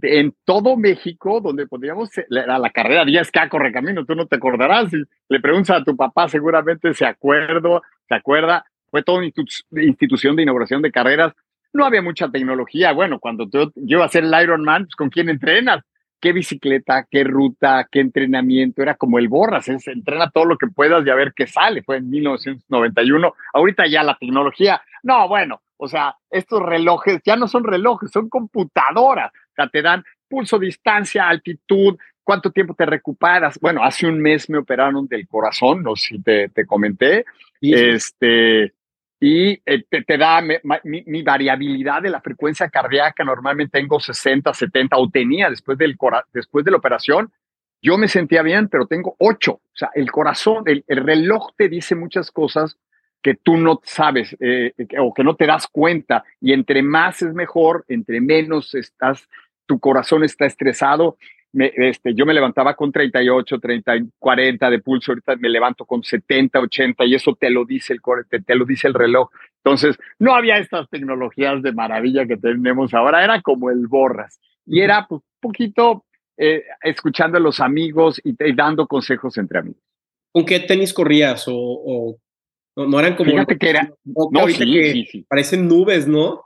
en 0.00 0.34
todo 0.46 0.74
México 0.74 1.42
donde 1.42 1.66
podíamos, 1.66 2.08
era 2.30 2.58
la 2.58 2.70
carrera 2.70 3.04
10K 3.04 3.50
Correcaminos, 3.50 4.06
tú 4.06 4.14
no 4.14 4.26
te 4.26 4.36
acordarás, 4.36 4.88
si 4.88 4.96
le 5.28 5.40
preguntas 5.40 5.82
a 5.82 5.84
tu 5.84 5.94
papá 5.94 6.30
seguramente 6.30 6.94
se 6.94 7.04
acuerdo, 7.04 7.82
se 8.08 8.14
acuerda, 8.14 8.64
fue 8.90 9.02
toda 9.02 9.18
una 9.18 9.30
institución 9.82 10.34
de 10.34 10.44
inauguración 10.44 10.80
de 10.80 10.90
carreras 10.90 11.34
no 11.72 11.84
había 11.84 12.02
mucha 12.02 12.28
tecnología. 12.28 12.92
Bueno, 12.92 13.18
cuando 13.18 13.48
yo, 13.50 13.72
iba 13.76 14.02
a 14.02 14.06
hacer 14.06 14.24
el 14.24 14.42
Ironman, 14.42 14.84
pues 14.84 14.96
¿con 14.96 15.10
quién 15.10 15.28
entrenas? 15.28 15.84
¿Qué 16.20 16.32
bicicleta, 16.32 17.06
qué 17.08 17.22
ruta, 17.22 17.86
qué 17.90 18.00
entrenamiento? 18.00 18.82
Era 18.82 18.96
como 18.96 19.18
el 19.18 19.28
borras, 19.28 19.68
es 19.68 19.86
entrena 19.86 20.30
todo 20.30 20.46
lo 20.46 20.58
que 20.58 20.66
puedas 20.66 21.06
y 21.06 21.10
a 21.10 21.14
ver 21.14 21.32
qué 21.34 21.46
sale. 21.46 21.82
Fue 21.82 21.98
en 21.98 22.10
1991. 22.10 23.34
Ahorita 23.52 23.86
ya 23.86 24.02
la 24.02 24.16
tecnología, 24.18 24.82
no, 25.04 25.28
bueno, 25.28 25.62
o 25.76 25.86
sea, 25.86 26.16
estos 26.28 26.60
relojes 26.60 27.20
ya 27.24 27.36
no 27.36 27.46
son 27.46 27.62
relojes, 27.62 28.10
son 28.10 28.28
computadoras. 28.28 29.32
O 29.32 29.54
sea, 29.54 29.68
te 29.68 29.80
dan 29.80 30.04
pulso, 30.28 30.58
distancia, 30.58 31.28
altitud, 31.28 31.96
cuánto 32.24 32.50
tiempo 32.50 32.74
te 32.74 32.84
recuperas. 32.84 33.58
Bueno, 33.60 33.82
hace 33.82 34.06
un 34.06 34.20
mes 34.20 34.50
me 34.50 34.58
operaron 34.58 35.06
del 35.06 35.26
corazón, 35.28 35.82
no 35.84 35.94
sé 35.94 36.16
si 36.16 36.22
te, 36.22 36.48
te 36.48 36.66
comenté. 36.66 37.24
Este, 37.60 38.74
y 39.20 39.60
eh, 39.66 39.84
te, 39.88 40.16
da 40.16 40.40
mi, 40.40 41.22
variabilidad 41.22 42.02
de 42.02 42.10
la 42.10 42.20
frecuencia 42.20 42.68
cardíaca. 42.68 43.24
Normalmente 43.24 43.80
tengo 43.80 43.98
60, 43.98 44.54
70 44.54 44.96
o 44.96 45.10
tenía 45.10 45.50
después, 45.50 45.76
del, 45.76 45.96
después 46.32 46.64
de 46.64 46.70
la 46.70 46.76
operación. 46.76 47.32
Yo 47.82 47.98
me 47.98 48.08
sentía 48.08 48.42
bien, 48.42 48.68
pero 48.68 48.86
tengo 48.86 49.16
8. 49.18 49.52
O 49.52 49.60
sea, 49.72 49.90
el 49.94 50.10
corazón, 50.10 50.64
el, 50.66 50.84
reloj 50.86 51.52
te 51.56 51.68
dice 51.68 51.94
muchas 51.94 52.30
cosas 52.30 52.78
que 53.20 53.34
tú 53.34 53.56
no 53.56 53.80
sabes 53.82 54.36
eh, 54.38 54.72
o 55.00 55.12
que 55.12 55.24
no 55.24 55.34
te 55.34 55.46
das 55.46 55.66
cuenta. 55.66 56.24
Y 56.40 56.52
entre 56.52 56.82
más 56.82 57.20
es 57.22 57.34
mejor, 57.34 57.84
entre 57.88 58.20
menos 58.20 58.74
estás, 58.76 59.28
tu 59.66 59.80
corazón 59.80 60.22
está 60.22 60.46
estresado 60.46 61.16
este, 61.52 62.14
yo 62.14 62.26
me 62.26 62.34
levantaba 62.34 62.74
con 62.74 62.92
38, 62.92 63.58
30, 63.58 63.92
40 64.18 64.70
de 64.70 64.78
pulso, 64.80 65.12
ahorita 65.12 65.36
me 65.36 65.48
levanto 65.48 65.84
con 65.84 66.02
70, 66.02 66.60
80 66.60 67.04
y 67.06 67.14
eso 67.14 67.34
te 67.34 67.50
lo 67.50 67.64
dice 67.64 67.94
el 67.94 68.00
te, 68.28 68.40
te 68.40 68.54
lo 68.54 68.64
dice 68.64 68.88
el 68.88 68.94
reloj. 68.94 69.30
Entonces, 69.64 69.98
no 70.18 70.34
había 70.34 70.58
estas 70.58 70.88
tecnologías 70.90 71.62
de 71.62 71.72
maravilla 71.72 72.26
que 72.26 72.36
tenemos 72.36 72.92
ahora, 72.94 73.24
era 73.24 73.40
como 73.40 73.70
el 73.70 73.86
borras 73.86 74.38
y 74.66 74.80
era 74.80 75.00
un 75.00 75.06
pues, 75.08 75.22
poquito 75.40 76.04
eh, 76.36 76.64
escuchando 76.82 77.38
a 77.38 77.40
los 77.40 77.60
amigos 77.60 78.20
y, 78.22 78.34
dando 78.54 78.86
consejos 78.86 79.38
entre 79.38 79.60
amigos. 79.60 79.82
¿Con 80.30 80.44
qué 80.44 80.60
tenis 80.60 80.92
corrías? 80.92 81.44
¿O, 81.48 82.16
no, 82.76 83.00
eran 83.00 83.16
como... 83.16 83.30
Fíjate 83.30 83.58
que 83.58 83.70
era... 83.70 83.90
No, 84.04 84.46
sí, 84.48 85.26
Parecen 85.28 85.66
nubes, 85.66 86.06
¿no? 86.06 86.42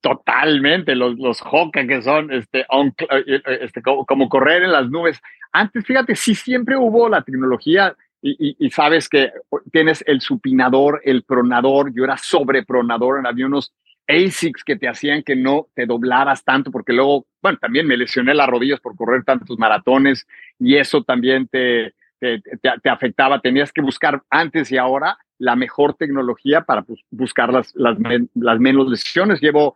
Totalmente, 0.00 0.94
los, 0.94 1.18
los 1.18 1.42
que 1.72 2.02
son 2.02 2.32
este, 2.32 2.60
eh, 2.60 3.42
este 3.62 3.82
como, 3.82 4.28
correr 4.28 4.62
en 4.62 4.72
las 4.72 4.88
nubes. 4.88 5.20
Antes, 5.50 5.84
fíjate, 5.84 6.14
sí 6.14 6.36
siempre 6.36 6.76
hubo 6.76 7.08
la 7.08 7.22
tecnología 7.22 7.96
y, 8.24 8.70
sabes 8.70 9.08
que 9.08 9.32
tienes 9.72 10.04
el 10.06 10.20
supinador, 10.20 11.00
el 11.04 11.24
pronador, 11.24 11.92
yo 11.92 12.04
era 12.04 12.16
sobrepronador, 12.16 13.26
había 13.26 13.46
unos 13.46 13.74
ASICs 14.06 14.62
que 14.62 14.76
te 14.76 14.88
hacían 14.88 15.24
que 15.24 15.34
no 15.34 15.66
te 15.74 15.86
doblaras 15.86 16.44
tanto, 16.44 16.70
porque 16.70 16.92
luego, 16.92 17.26
bueno, 17.42 17.58
también 17.58 17.88
me 17.88 17.96
lesioné 17.96 18.34
las 18.34 18.48
rodillas 18.48 18.78
por 18.78 18.94
correr 18.94 19.24
tantos 19.24 19.58
maratones 19.58 20.28
y 20.60 20.76
eso 20.76 21.02
también 21.02 21.48
te, 21.48 21.94
te, 22.22 22.88
afectaba. 22.88 23.40
Tenías 23.40 23.72
que 23.72 23.82
buscar 23.82 24.22
antes 24.30 24.70
y 24.70 24.78
ahora 24.78 25.18
la 25.38 25.56
mejor 25.56 25.94
tecnología 25.94 26.62
para 26.62 26.82
pues, 26.82 27.00
buscar 27.10 27.52
las, 27.52 27.74
las, 27.74 27.96
las 28.34 28.60
menos 28.60 28.88
lesiones. 28.88 29.40
Llevo 29.40 29.74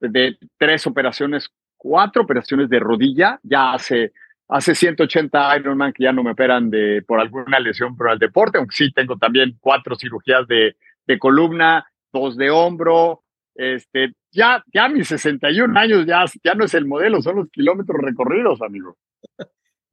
de 0.00 0.36
tres 0.58 0.86
operaciones, 0.86 1.48
cuatro 1.76 2.22
operaciones 2.22 2.68
de 2.68 2.80
rodilla, 2.80 3.38
ya 3.42 3.72
hace 3.72 4.12
hace 4.46 4.74
180 4.74 5.56
Ironman 5.56 5.92
que 5.94 6.04
ya 6.04 6.12
no 6.12 6.22
me 6.22 6.32
operan 6.32 6.68
de, 6.68 7.02
por 7.06 7.18
alguna 7.18 7.58
lesión 7.58 7.96
por 7.96 8.10
el 8.10 8.18
deporte, 8.18 8.58
aunque 8.58 8.76
sí 8.76 8.92
tengo 8.92 9.16
también 9.16 9.56
cuatro 9.58 9.96
cirugías 9.96 10.46
de, 10.46 10.76
de 11.06 11.18
columna, 11.18 11.86
dos 12.12 12.36
de 12.36 12.50
hombro, 12.50 13.22
este, 13.54 14.12
ya, 14.32 14.62
ya 14.72 14.88
mis 14.88 15.08
61 15.08 15.78
años 15.78 16.04
ya, 16.06 16.24
ya 16.42 16.54
no 16.54 16.66
es 16.66 16.74
el 16.74 16.84
modelo, 16.84 17.22
son 17.22 17.36
los 17.36 17.50
kilómetros 17.50 17.98
recorridos, 18.02 18.60
amigo. 18.60 18.98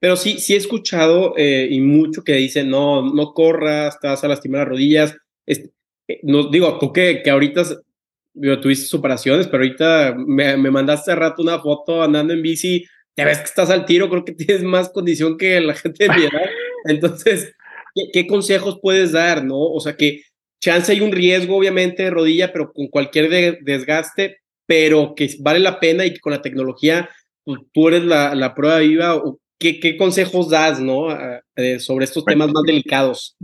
Pero 0.01 0.15
sí, 0.15 0.39
sí 0.39 0.55
he 0.55 0.57
escuchado 0.57 1.35
eh, 1.37 1.67
y 1.69 1.79
mucho 1.79 2.23
que 2.23 2.33
dicen, 2.33 2.71
no, 2.71 3.13
no 3.13 3.33
corras, 3.33 3.99
te 3.99 4.07
vas 4.07 4.23
a 4.23 4.27
lastimar 4.27 4.61
las 4.61 4.69
rodillas. 4.69 5.15
Este, 5.45 5.71
no, 6.23 6.49
digo, 6.49 6.79
tú 6.79 6.91
que, 6.91 7.21
que 7.23 7.29
ahorita 7.29 7.63
digo, 8.33 8.59
tuviste 8.59 8.97
operaciones, 8.97 9.47
pero 9.47 9.63
ahorita 9.63 10.15
me, 10.17 10.57
me 10.57 10.71
mandaste 10.71 11.11
hace 11.11 11.19
rato 11.19 11.43
una 11.43 11.59
foto 11.59 12.01
andando 12.01 12.33
en 12.33 12.41
bici, 12.41 12.83
te 13.13 13.25
ves 13.25 13.37
que 13.37 13.43
estás 13.43 13.69
al 13.69 13.85
tiro, 13.85 14.09
creo 14.09 14.25
que 14.25 14.31
tienes 14.33 14.63
más 14.63 14.89
condición 14.89 15.37
que 15.37 15.61
la 15.61 15.75
gente 15.75 16.05
de 16.07 16.15
mi 16.15 16.23
edad. 16.23 16.49
Entonces, 16.85 17.53
¿qué, 17.93 18.05
¿qué, 18.11 18.27
consejos 18.27 18.79
puedes 18.81 19.11
dar, 19.11 19.43
no? 19.45 19.59
O 19.59 19.79
sea, 19.81 19.95
que 19.97 20.23
chance 20.59 20.91
hay 20.91 21.01
un 21.01 21.11
riesgo, 21.11 21.57
obviamente, 21.57 22.03
de 22.03 22.09
rodilla, 22.09 22.51
pero 22.51 22.73
con 22.73 22.87
cualquier 22.87 23.61
desgaste, 23.61 24.39
pero 24.65 25.13
que 25.15 25.29
vale 25.41 25.59
la 25.59 25.79
pena 25.79 26.05
y 26.07 26.13
que 26.13 26.19
con 26.19 26.31
la 26.31 26.41
tecnología 26.41 27.07
pues, 27.43 27.59
tú 27.71 27.89
eres 27.89 28.03
la, 28.03 28.33
la 28.33 28.55
prueba 28.55 28.79
viva. 28.79 29.15
O 29.15 29.40
¿qué, 29.61 29.79
¿Qué 29.79 29.95
consejos 29.95 30.49
das, 30.49 30.81
no? 30.81 31.07
sobre 31.79 32.05
estos 32.05 32.25
temas 32.25 32.51
más 32.51 32.63
delicados. 32.63 33.37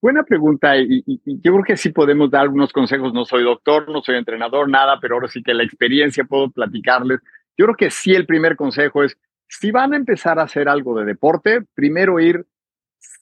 Buena 0.00 0.22
pregunta 0.22 0.76
y, 0.76 1.02
yo 1.26 1.52
creo 1.52 1.64
que 1.64 1.76
sí 1.76 1.90
podemos 1.90 2.30
dar 2.30 2.42
algunos 2.42 2.72
consejos. 2.72 3.12
No 3.12 3.24
soy 3.24 3.42
doctor, 3.42 3.90
no 3.90 4.02
soy 4.02 4.16
entrenador, 4.16 4.68
nada, 4.68 4.98
pero 5.00 5.16
ahora 5.16 5.28
sí 5.28 5.42
que 5.42 5.52
la 5.52 5.64
experiencia 5.64 6.24
puedo 6.24 6.50
platicarles. 6.50 7.20
Yo 7.58 7.66
creo 7.66 7.76
que 7.76 7.90
sí 7.90 8.14
el 8.14 8.24
primer 8.24 8.54
consejo 8.54 9.02
es, 9.02 9.18
si 9.48 9.72
van 9.72 9.94
a 9.94 9.96
empezar 9.96 10.38
a 10.38 10.44
hacer 10.44 10.68
algo 10.68 10.96
de 10.98 11.06
deporte, 11.06 11.62
primero 11.74 12.20
ir 12.20 12.46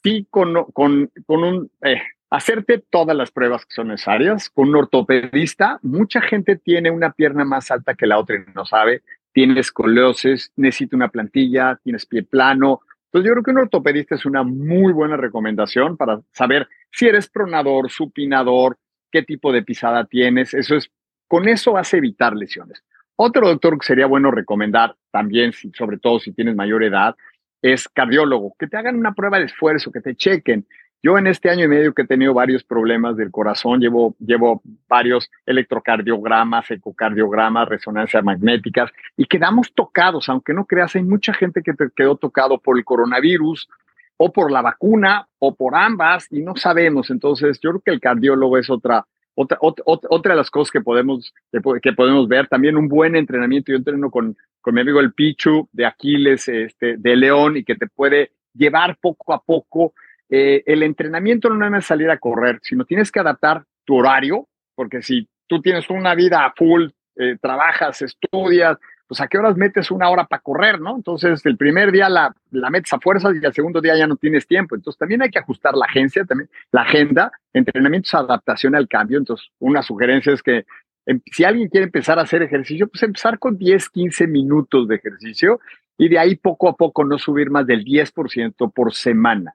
sí 0.03 0.27
con, 0.29 0.65
con, 0.73 1.09
con 1.25 1.43
un, 1.43 1.71
eh, 1.83 2.01
hacerte 2.29 2.83
todas 2.89 3.15
las 3.15 3.31
pruebas 3.31 3.65
que 3.65 3.73
son 3.73 3.87
necesarias. 3.87 4.49
Con 4.49 4.69
un 4.69 4.75
ortopedista, 4.75 5.79
mucha 5.81 6.21
gente 6.21 6.55
tiene 6.55 6.91
una 6.91 7.11
pierna 7.13 7.45
más 7.45 7.71
alta 7.71 7.95
que 7.95 8.05
la 8.05 8.19
otra 8.19 8.35
y 8.35 8.53
no 8.53 8.65
sabe. 8.65 9.01
Tiene 9.35 9.59
escoliosis, 9.59 10.53
necesita 10.55 10.95
una 10.95 11.09
plantilla, 11.09 11.77
tienes 11.83 12.05
pie 12.05 12.23
plano. 12.23 12.79
Entonces 13.07 13.27
yo 13.27 13.33
creo 13.33 13.43
que 13.43 13.51
un 13.51 13.57
ortopedista 13.57 14.15
es 14.15 14.25
una 14.25 14.43
muy 14.43 14.93
buena 14.93 15.17
recomendación 15.17 15.97
para 15.97 16.21
saber 16.31 16.69
si 16.89 17.07
eres 17.07 17.27
pronador, 17.27 17.91
supinador, 17.91 18.77
qué 19.11 19.23
tipo 19.23 19.51
de 19.51 19.61
pisada 19.61 20.05
tienes. 20.05 20.53
Eso 20.53 20.77
es, 20.77 20.89
con 21.27 21.49
eso 21.49 21.73
vas 21.73 21.93
a 21.93 21.97
evitar 21.97 22.33
lesiones. 22.33 22.81
Otro 23.17 23.49
doctor 23.49 23.77
que 23.77 23.85
sería 23.85 24.05
bueno 24.05 24.31
recomendar 24.31 24.95
también, 25.11 25.51
sobre 25.51 25.97
todo 25.97 26.19
si 26.19 26.31
tienes 26.31 26.55
mayor 26.55 26.85
edad, 26.85 27.13
es 27.61 27.89
cardiólogo, 27.89 28.55
que 28.57 28.67
te 28.67 28.77
hagan 28.77 28.95
una 28.95 29.13
prueba 29.13 29.39
de 29.39 29.45
esfuerzo, 29.47 29.91
que 29.91 29.99
te 29.99 30.15
chequen. 30.15 30.65
Yo 31.05 31.19
en 31.19 31.27
este 31.27 31.51
año 31.51 31.65
y 31.65 31.67
medio 31.67 31.93
que 31.93 32.01
he 32.01 32.07
tenido 32.07 32.33
varios 32.33 32.63
problemas 32.63 33.15
del 33.15 33.29
corazón, 33.29 33.79
llevo, 33.79 34.15
llevo 34.17 34.63
varios 34.89 35.29
electrocardiogramas, 35.45 36.71
ecocardiogramas, 36.71 37.69
resonancias 37.69 38.23
magnéticas 38.23 38.89
y 39.15 39.25
quedamos 39.25 39.71
tocados, 39.75 40.29
aunque 40.29 40.55
no 40.55 40.65
creas, 40.65 40.95
hay 40.95 41.03
mucha 41.03 41.31
gente 41.35 41.61
que 41.61 41.73
quedó 41.95 42.15
tocado 42.15 42.57
por 42.57 42.75
el 42.79 42.83
coronavirus 42.83 43.69
o 44.17 44.33
por 44.33 44.51
la 44.51 44.63
vacuna 44.63 45.27
o 45.37 45.53
por 45.53 45.75
ambas 45.75 46.25
y 46.31 46.41
no 46.41 46.55
sabemos. 46.55 47.11
Entonces, 47.11 47.59
yo 47.61 47.69
creo 47.69 47.81
que 47.81 47.91
el 47.91 48.01
cardiólogo 48.01 48.57
es 48.57 48.71
otra, 48.71 49.05
otra, 49.35 49.59
otra, 49.61 49.83
otra 50.09 50.33
de 50.33 50.37
las 50.37 50.49
cosas 50.49 50.71
que 50.71 50.81
podemos, 50.81 51.35
que 51.83 51.93
podemos 51.93 52.27
ver. 52.27 52.47
También 52.47 52.77
un 52.77 52.87
buen 52.87 53.15
entrenamiento. 53.15 53.71
Yo 53.71 53.77
entreno 53.77 54.09
con, 54.09 54.35
con 54.59 54.73
mi 54.73 54.81
amigo 54.81 54.99
el 54.99 55.13
Pichu 55.13 55.69
de 55.71 55.85
Aquiles, 55.85 56.47
este, 56.47 56.97
de 56.97 57.15
León 57.15 57.57
y 57.57 57.63
que 57.63 57.75
te 57.75 57.85
puede 57.85 58.31
llevar 58.55 58.97
poco 58.99 59.33
a 59.33 59.43
poco 59.43 59.93
eh, 60.29 60.63
el 60.65 60.83
entrenamiento 60.83 61.49
no 61.49 61.77
es 61.77 61.85
salir 61.85 62.09
a 62.09 62.17
correr, 62.17 62.59
sino 62.61 62.85
tienes 62.85 63.11
que 63.11 63.19
adaptar 63.19 63.63
tu 63.83 63.95
horario, 63.95 64.47
porque 64.75 65.01
si 65.01 65.27
tú 65.47 65.61
tienes 65.61 65.89
una 65.89 66.15
vida 66.15 66.51
full, 66.55 66.89
eh, 67.15 67.37
trabajas, 67.39 68.01
estudias, 68.01 68.77
pues 69.07 69.21
a 69.21 69.27
qué 69.27 69.37
horas 69.37 69.55
metes 69.55 69.91
una 69.91 70.09
hora 70.09 70.25
para 70.25 70.41
correr, 70.41 70.81
¿no? 70.81 70.95
Entonces 70.95 71.45
el 71.45 71.57
primer 71.57 71.91
día 71.91 72.09
la, 72.09 72.33
metes 72.51 72.91
a 72.91 72.99
fuerzas 72.99 73.35
y 73.35 73.45
el 73.45 73.53
segundo 73.53 73.79
día 73.79 73.95
ya 73.95 74.07
no 74.07 74.15
tienes 74.15 74.47
tiempo. 74.47 74.75
Entonces 74.75 74.97
también 74.97 75.21
hay 75.21 75.29
que 75.29 75.39
ajustar 75.39 75.75
la 75.75 75.85
agencia, 75.85 76.25
también 76.25 76.49
la 76.71 76.81
agenda, 76.81 77.31
entrenamiento 77.53 78.07
es 78.07 78.15
adaptación 78.15 78.75
al 78.75 78.87
cambio. 78.87 79.19
Entonces 79.19 79.47
una 79.59 79.83
sugerencia 79.83 80.33
es 80.33 80.41
que 80.41 80.65
em, 81.05 81.21
si 81.31 81.43
alguien 81.43 81.69
quiere 81.69 81.85
empezar 81.85 82.17
a 82.17 82.23
hacer 82.23 82.41
ejercicio, 82.41 82.87
pues 82.87 83.03
empezar 83.03 83.37
con 83.37 83.57
10, 83.57 83.89
15 83.89 84.27
minutos 84.27 84.87
de 84.87 84.95
ejercicio 84.95 85.59
y 85.97 86.09
de 86.09 86.17
ahí 86.17 86.35
poco 86.35 86.67
a 86.67 86.75
poco 86.75 87.05
no 87.05 87.19
subir 87.19 87.51
más 87.51 87.67
del 87.67 87.85
10% 87.85 88.73
por 88.73 88.93
semana. 88.93 89.53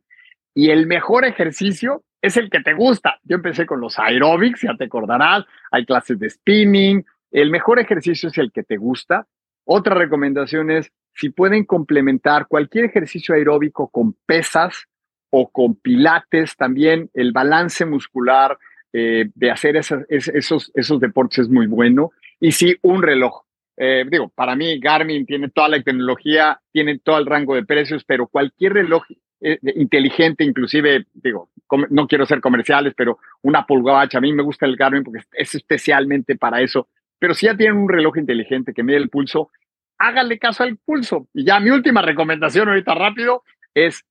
Y 0.54 0.70
el 0.70 0.86
mejor 0.86 1.24
ejercicio 1.24 2.02
es 2.22 2.36
el 2.36 2.50
que 2.50 2.60
te 2.60 2.74
gusta. 2.74 3.18
Yo 3.24 3.36
empecé 3.36 3.66
con 3.66 3.80
los 3.80 3.98
aeróbics, 3.98 4.62
ya 4.62 4.76
te 4.76 4.84
acordarás, 4.84 5.44
hay 5.70 5.84
clases 5.84 6.18
de 6.18 6.28
spinning. 6.28 7.04
El 7.30 7.50
mejor 7.50 7.78
ejercicio 7.78 8.28
es 8.28 8.38
el 8.38 8.52
que 8.52 8.62
te 8.62 8.76
gusta. 8.76 9.26
Otra 9.64 9.94
recomendación 9.94 10.70
es 10.70 10.92
si 11.14 11.30
pueden 11.30 11.64
complementar 11.64 12.46
cualquier 12.48 12.86
ejercicio 12.86 13.34
aeróbico 13.34 13.88
con 13.88 14.14
pesas 14.26 14.86
o 15.30 15.48
con 15.50 15.76
pilates, 15.76 16.56
también 16.56 17.08
el 17.14 17.32
balance 17.32 17.84
muscular 17.84 18.58
eh, 18.92 19.30
de 19.34 19.50
hacer 19.50 19.76
esos, 19.76 20.72
esos, 20.74 21.00
deportes 21.00 21.40
es 21.40 21.48
muy 21.48 21.66
bueno. 21.66 22.10
Y 22.40 22.52
sí, 22.52 22.76
un 22.82 23.02
reloj. 23.02 23.44
Eh, 23.76 24.04
digo, 24.10 24.28
para 24.30 24.56
mí 24.56 24.78
Garmin 24.80 25.24
tiene 25.24 25.48
toda 25.48 25.68
la 25.68 25.82
tecnología, 25.82 26.60
tiene 26.72 26.98
todo 26.98 27.18
el 27.18 27.26
rango 27.26 27.54
de 27.54 27.64
precios, 27.64 28.04
pero 28.04 28.26
cualquier 28.26 28.74
reloj 28.74 29.04
eh, 29.42 29.58
inteligente, 29.76 30.44
inclusive, 30.44 31.06
digo, 31.14 31.48
no 31.88 32.06
quiero 32.06 32.26
ser 32.26 32.40
comerciales, 32.40 32.92
pero 32.96 33.18
una 33.42 33.64
Watch, 33.68 34.14
a 34.14 34.20
mí 34.20 34.32
me 34.32 34.42
gusta 34.42 34.66
el 34.66 34.76
Garmin 34.76 35.02
porque 35.02 35.20
es 35.32 35.54
especialmente 35.54 36.36
para 36.36 36.60
eso, 36.60 36.88
pero 37.18 37.32
si 37.32 37.46
ya 37.46 37.56
tienen 37.56 37.78
un 37.78 37.88
reloj 37.88 38.18
inteligente 38.18 38.74
que 38.74 38.82
mide 38.82 38.98
el 38.98 39.08
pulso, 39.08 39.50
háganle 39.98 40.38
caso 40.38 40.62
al 40.62 40.76
pulso. 40.78 41.28
Y 41.32 41.44
ya 41.44 41.60
mi 41.60 41.70
última 41.70 42.02
recomendación 42.02 42.68
ahorita 42.68 42.94
rápido 42.94 43.44
es, 43.74 44.04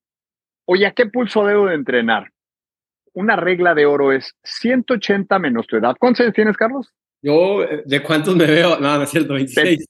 oye, 0.64 0.86
¿a 0.86 0.92
qué 0.92 1.06
pulso 1.06 1.44
debo 1.44 1.66
de 1.66 1.74
entrenar? 1.74 2.32
Una 3.12 3.36
regla 3.36 3.74
de 3.74 3.86
oro 3.86 4.12
es 4.12 4.36
180 4.44 5.38
menos 5.38 5.66
tu 5.66 5.76
edad. 5.76 5.96
¿Cuántos 5.98 6.20
años 6.20 6.34
tienes, 6.34 6.56
Carlos? 6.56 6.92
Yo, 7.22 7.64
¿de 7.84 8.02
cuántos 8.02 8.34
me 8.36 8.46
veo? 8.46 8.78
No, 8.80 8.96
no 8.96 9.02
es 9.02 9.10
cierto, 9.10 9.34
26. 9.34 9.84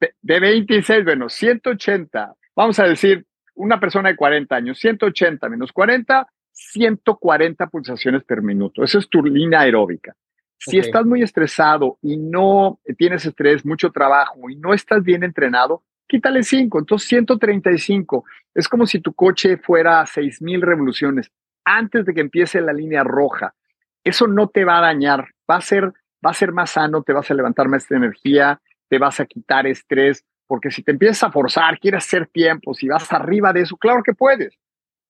De, 0.00 0.12
de 0.20 0.40
26, 0.40 1.04
bueno, 1.04 1.28
180. 1.28 2.34
Vamos 2.54 2.78
a 2.80 2.84
decir, 2.84 3.24
una 3.56 3.80
persona 3.80 4.10
de 4.10 4.16
40 4.16 4.54
años, 4.54 4.78
180 4.78 5.48
menos 5.48 5.72
40, 5.72 6.28
140 6.52 7.66
pulsaciones 7.66 8.22
por 8.24 8.42
minuto. 8.42 8.84
Esa 8.84 8.98
es 8.98 9.08
tu 9.08 9.22
línea 9.24 9.60
aeróbica. 9.60 10.14
Si 10.58 10.78
estás 10.78 11.04
muy 11.04 11.22
estresado 11.22 11.98
y 12.02 12.16
no 12.16 12.80
tienes 12.96 13.26
estrés, 13.26 13.64
mucho 13.64 13.90
trabajo 13.90 14.48
y 14.48 14.56
no 14.56 14.72
estás 14.72 15.02
bien 15.02 15.22
entrenado, 15.22 15.82
quítale 16.06 16.42
5. 16.42 16.78
Entonces, 16.78 17.08
135. 17.08 18.24
Es 18.54 18.68
como 18.68 18.86
si 18.86 19.00
tu 19.00 19.12
coche 19.12 19.58
fuera 19.58 20.00
a 20.00 20.06
6000 20.06 20.62
revoluciones 20.62 21.30
antes 21.64 22.06
de 22.06 22.14
que 22.14 22.22
empiece 22.22 22.60
la 22.60 22.72
línea 22.72 23.04
roja. 23.04 23.54
Eso 24.02 24.26
no 24.26 24.48
te 24.48 24.64
va 24.64 24.78
a 24.78 24.82
dañar. 24.82 25.28
Va 25.50 25.56
a 25.56 25.60
ser, 25.60 25.92
va 26.24 26.30
a 26.30 26.34
ser 26.34 26.52
más 26.52 26.70
sano, 26.70 27.02
te 27.02 27.12
vas 27.12 27.30
a 27.30 27.34
levantar 27.34 27.68
más 27.68 27.90
energía, 27.90 28.60
te 28.88 28.98
vas 28.98 29.20
a 29.20 29.26
quitar 29.26 29.66
estrés 29.66 30.24
porque 30.46 30.70
si 30.70 30.82
te 30.82 30.92
empiezas 30.92 31.24
a 31.24 31.32
forzar, 31.32 31.78
quieres 31.78 32.04
hacer 32.04 32.26
tiempo, 32.28 32.74
si 32.74 32.88
vas 32.88 33.12
arriba 33.12 33.52
de 33.52 33.62
eso, 33.62 33.76
claro 33.76 34.02
que 34.02 34.14
puedes, 34.14 34.56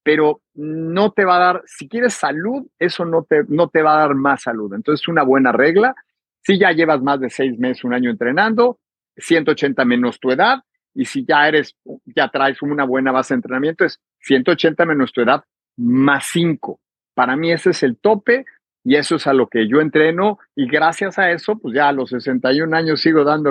pero 0.02 0.40
no 0.54 1.10
te 1.12 1.24
va 1.24 1.36
a 1.36 1.40
dar, 1.40 1.62
si 1.66 1.88
quieres 1.88 2.14
salud, 2.14 2.66
eso 2.78 3.04
no 3.04 3.24
te, 3.24 3.42
no 3.48 3.68
te 3.68 3.82
va 3.82 3.96
a 3.96 4.00
dar 4.06 4.14
más 4.14 4.42
salud. 4.42 4.72
Entonces, 4.72 5.08
una 5.08 5.24
buena 5.24 5.50
regla. 5.50 5.96
Si 6.42 6.60
ya 6.60 6.70
llevas 6.70 7.02
más 7.02 7.18
de 7.18 7.28
seis 7.28 7.58
meses, 7.58 7.82
un 7.82 7.92
año 7.92 8.10
entrenando, 8.10 8.78
180 9.16 9.84
menos 9.84 10.20
tu 10.20 10.30
edad, 10.30 10.60
y 10.94 11.06
si 11.06 11.24
ya 11.26 11.48
eres, 11.48 11.76
ya 12.04 12.28
traes 12.28 12.62
una 12.62 12.84
buena 12.84 13.10
base 13.10 13.34
de 13.34 13.38
entrenamiento, 13.38 13.84
es 13.84 14.00
180 14.20 14.86
menos 14.86 15.12
tu 15.12 15.22
edad 15.22 15.44
más 15.76 16.26
5. 16.32 16.80
Para 17.14 17.36
mí 17.36 17.50
ese 17.50 17.70
es 17.70 17.82
el 17.82 17.98
tope 17.98 18.44
y 18.88 18.94
eso 18.94 19.16
es 19.16 19.26
a 19.26 19.32
lo 19.32 19.48
que 19.48 19.66
yo 19.66 19.80
entreno 19.80 20.38
y 20.54 20.68
gracias 20.68 21.18
a 21.18 21.32
eso, 21.32 21.58
pues 21.58 21.74
ya 21.74 21.88
a 21.88 21.92
los 21.92 22.10
61 22.10 22.76
años 22.76 23.00
sigo 23.00 23.24
dando, 23.24 23.50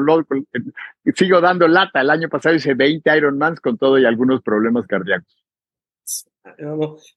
sigo 1.14 1.42
dando 1.42 1.68
lata. 1.68 2.00
El 2.00 2.10
año 2.10 2.30
pasado 2.30 2.56
hice 2.56 2.74
20 2.74 3.18
Ironmans 3.18 3.60
con 3.60 3.78
todo 3.78 4.00
y 4.00 4.06
algunos 4.06 4.42
problemas 4.42 4.88
cardíacos. 4.88 5.36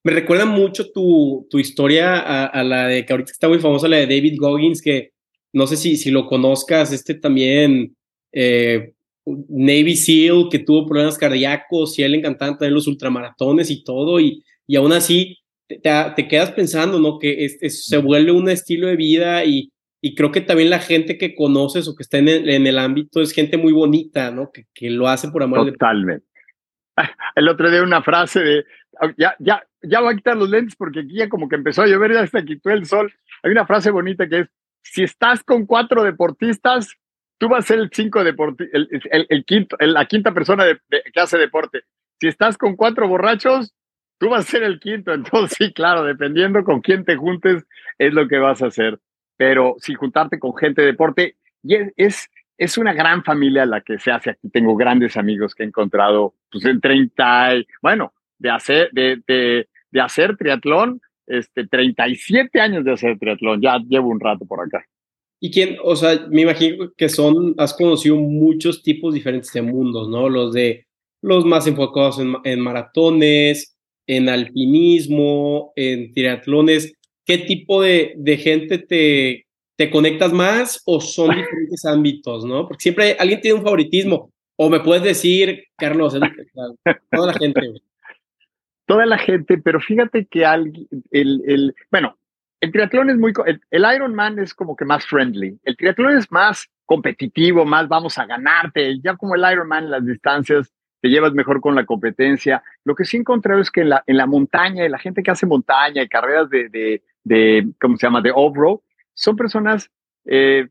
Me 0.03 0.13
recuerda 0.13 0.47
mucho 0.47 0.91
tu, 0.91 1.47
tu 1.49 1.61
historia 1.61 2.47
a, 2.47 2.65
la 2.65 2.89
de 2.89 3.07
que 3.07 3.13
ahorita 3.13 3.31
está 3.31 3.47
muy 3.47 3.61
famosa, 3.61 3.87
la 3.87 3.99
de 3.99 4.07
David 4.07 4.35
Goggins, 4.41 4.83
que 4.83 5.13
no 5.53 5.69
sé 5.69 5.77
si, 5.77 5.97
si 5.97 6.11
lo 6.11 6.27
conozcas, 6.27 6.93
este 6.93 7.15
también 7.15 7.95
eh, 8.33 8.95
Navy 9.25 9.95
SEAL 9.95 10.49
que 10.51 10.59
tuvo 10.59 10.87
problemas 10.87 11.19
cardíacos 11.19 11.97
y 11.97 12.03
él 12.03 12.21
le 12.21 12.71
los 12.71 12.89
ultramaratones 12.89 13.71
y 13.71 13.85
todo, 13.85 14.19
y, 14.19 14.43
y 14.67 14.75
aún 14.75 14.93
así 14.93 15.39
te, 15.69 15.81
te 16.17 16.29
quedas 16.29 16.51
pensando, 16.53 16.99
¿no? 16.99 17.19
Que 17.19 17.45
es, 17.45 17.87
se 17.87 17.99
vuelve 17.99 18.33
un 18.33 18.49
estilo 18.49 18.89
de 18.89 18.97
vida 18.97 19.45
y, 19.45 19.71
y 20.01 20.15
creo 20.15 20.33
que 20.33 20.41
también 20.41 20.71
la 20.71 20.79
gente 20.79 21.19
que 21.19 21.35
conoces 21.35 21.87
o 21.87 21.95
que 21.95 22.03
está 22.03 22.19
en 22.19 22.29
el, 22.29 22.49
en 22.49 22.67
el 22.67 22.79
ámbito 22.79 23.21
es 23.21 23.33
gente 23.33 23.57
muy 23.57 23.73
bonita, 23.73 24.31
¿no? 24.31 24.51
Que, 24.51 24.67
que 24.75 24.91
lo 24.91 25.09
hace 25.09 25.29
por 25.29 25.43
amor 25.43 25.71
Totalmente. 25.71 26.27
El 27.37 27.49
otro 27.49 27.71
día 27.71 27.83
una 27.83 28.03
frase 28.03 28.41
de, 28.41 28.65
ya, 29.17 29.37
ya, 29.39 29.63
ya 29.83 30.01
voy 30.01 30.13
a 30.13 30.17
quitar 30.17 30.37
los 30.37 30.49
lentes 30.49 30.75
porque 30.77 31.01
aquí 31.01 31.15
ya 31.15 31.29
como 31.29 31.49
que 31.49 31.57
empezó 31.57 31.83
a 31.83 31.87
llover, 31.87 32.13
ya 32.13 32.23
hasta 32.23 32.45
quitó 32.45 32.71
el 32.71 32.87
sol. 32.87 33.13
Hay 33.43 33.53
una 33.53 33.67
frase 33.67 33.91
bonita 33.91 34.29
que 34.29 34.41
es, 34.41 34.49
si 34.83 35.03
estás 35.03 35.45
con 35.45 35.67
cuatro 35.67 36.03
deportistas, 36.03 36.97
tú 37.39 37.49
vas 37.49 37.65
a 37.65 37.69
ser 37.69 37.79
el 37.79 37.91
cinco 37.93 38.25
deporti 38.25 38.65
el, 38.73 38.89
el, 39.29 39.45
quinto, 39.45 39.77
la 39.81 40.07
quinta 40.07 40.33
persona 40.33 40.65
de, 40.65 40.81
que 40.91 41.21
hace 41.21 41.39
deporte. 41.39 41.83
Si 42.21 42.27
estás 42.27 42.59
con 42.59 42.75
cuatro 42.75 43.07
borrachos, 43.07 43.73
tú 44.19 44.29
vas 44.29 44.47
a 44.47 44.51
ser 44.51 44.63
el 44.63 44.81
quinto. 44.81 45.13
Entonces, 45.15 45.57
sí, 45.59 45.73
claro, 45.73 46.05
dependiendo 46.05 46.65
con 46.65 46.81
quién 46.81 47.05
te 47.05 47.17
juntes, 47.17 47.65
es 47.99 48.13
lo 48.13 48.29
que 48.29 48.39
vas 48.39 48.63
a 48.63 48.67
hacer. 48.67 48.99
Pero 49.37 49.77
si 49.79 49.95
juntarte 49.95 50.39
con 50.39 50.57
gente 50.57 50.83
de 50.83 50.89
deporte, 50.89 51.37
y 51.63 51.77
es, 51.97 52.29
es, 52.57 52.79
una 52.79 52.93
gran 52.93 53.25
familia 53.25 53.67
la 53.67 53.81
que 53.81 53.99
se 53.99 54.11
hace 54.11 54.31
aquí. 54.31 54.49
Tengo 54.51 54.77
grandes 54.77 55.17
amigos 55.17 55.55
que 55.55 55.63
he 55.63 55.67
encontrado 55.67 56.35
pues, 56.51 56.65
en 56.65 56.81
30, 56.81 57.55
bueno, 57.83 58.13
de 58.39 58.51
hacer, 58.51 58.91
de, 58.93 59.23
de, 59.27 59.69
de 59.91 60.01
hacer 60.01 60.37
triatlón, 60.37 61.01
este, 61.27 61.67
37 61.67 62.61
años 62.61 62.85
de 62.85 62.93
hacer 62.93 63.19
triatlón, 63.19 63.61
ya 63.61 63.79
llevo 63.79 64.09
un 64.09 64.21
rato 64.21 64.45
por 64.47 64.61
acá. 64.61 64.85
Y 65.41 65.53
quién, 65.53 65.77
o 65.85 65.95
sea, 65.95 66.27
me 66.31 66.43
imagino 66.43 66.91
que 66.97 67.09
son, 67.09 67.55
has 67.59 67.75
conocido 67.75 68.17
muchos 68.17 68.83
tipos 68.83 69.15
diferentes 69.15 69.53
de 69.53 69.63
mundos, 69.63 70.09
¿no? 70.09 70.29
Los 70.29 70.53
de 70.53 70.87
los 71.23 71.45
más 71.45 71.67
enfocados 71.67 72.19
en, 72.19 72.37
en 72.45 72.61
maratones, 72.61 73.78
en 74.09 74.29
alpinismo, 74.29 75.73
en 75.77 76.13
triatlones. 76.13 76.93
¿Qué 77.25 77.39
tipo 77.39 77.83
de, 77.83 78.15
de 78.17 78.37
gente 78.37 78.79
te, 78.79 79.47
te 79.77 79.91
conectas 79.91 80.33
más 80.33 80.83
o 80.87 81.01
son 81.01 81.37
diferentes 81.37 81.85
ámbitos, 81.85 82.45
¿no? 82.45 82.67
Porque 82.67 82.83
siempre 82.83 83.17
alguien 83.21 83.41
tiene 83.41 83.59
un 83.59 83.65
favoritismo. 83.65 84.33
O 84.57 84.69
me 84.69 84.81
puedes 84.81 85.05
decir, 85.05 85.67
Carlos, 85.77 86.19
toda 87.13 87.27
la 87.29 87.35
gente 87.35 87.61
toda 88.89 89.05
la 89.05 89.19
gente, 89.19 89.59
pero 89.59 89.81
fíjate 89.81 90.27
que 90.27 90.47
alguien, 90.47 90.89
el, 91.11 91.43
el, 91.47 91.75
bueno, 91.91 92.19
el 92.61 92.73
triatlón 92.73 93.11
es 93.11 93.19
muy, 93.19 93.33
el, 93.47 93.61
el, 93.71 93.95
Ironman 93.95 94.39
es 94.39 94.55
como 94.55 94.75
que 94.75 94.87
más 94.87 95.05
friendly, 95.07 95.59
el 95.63 95.77
triatlón 95.77 96.17
es 96.17 96.33
más 96.33 96.67
competitivo, 96.87 97.67
más 97.67 97.87
vamos 97.87 98.17
a 98.17 98.25
ganarte, 98.25 98.99
ya 99.05 99.15
como 99.15 99.35
el 99.35 99.45
Ironman, 99.53 99.91
las 99.91 100.05
distancias 100.07 100.73
te 101.01 101.09
llevas 101.09 101.33
mejor 101.33 101.61
con 101.61 101.75
la 101.75 101.87
competencia. 101.87 102.63
Lo 102.85 102.95
que 102.95 103.05
sí 103.05 103.17
he 103.17 103.21
encontrado 103.21 103.61
es 103.61 103.71
que 103.71 103.83
en 103.83 103.91
la, 103.91 104.03
en 104.07 104.17
la 104.17 104.27
montaña, 104.27 104.89
la 104.89 104.99
gente 104.99 105.23
que 105.23 105.31
hace 105.31 105.47
montaña 105.47 106.03
y 106.03 106.09
carreras 106.09 106.51
de, 106.51 106.69
de, 106.69 107.03
de 107.25 107.69
¿cómo 107.81 107.97
se 107.97 108.07
llama?, 108.07 108.21
de 108.21 108.33
off-road, 108.35 108.79
son 109.15 109.37
personas 109.37 109.91
eh, 110.25 110.69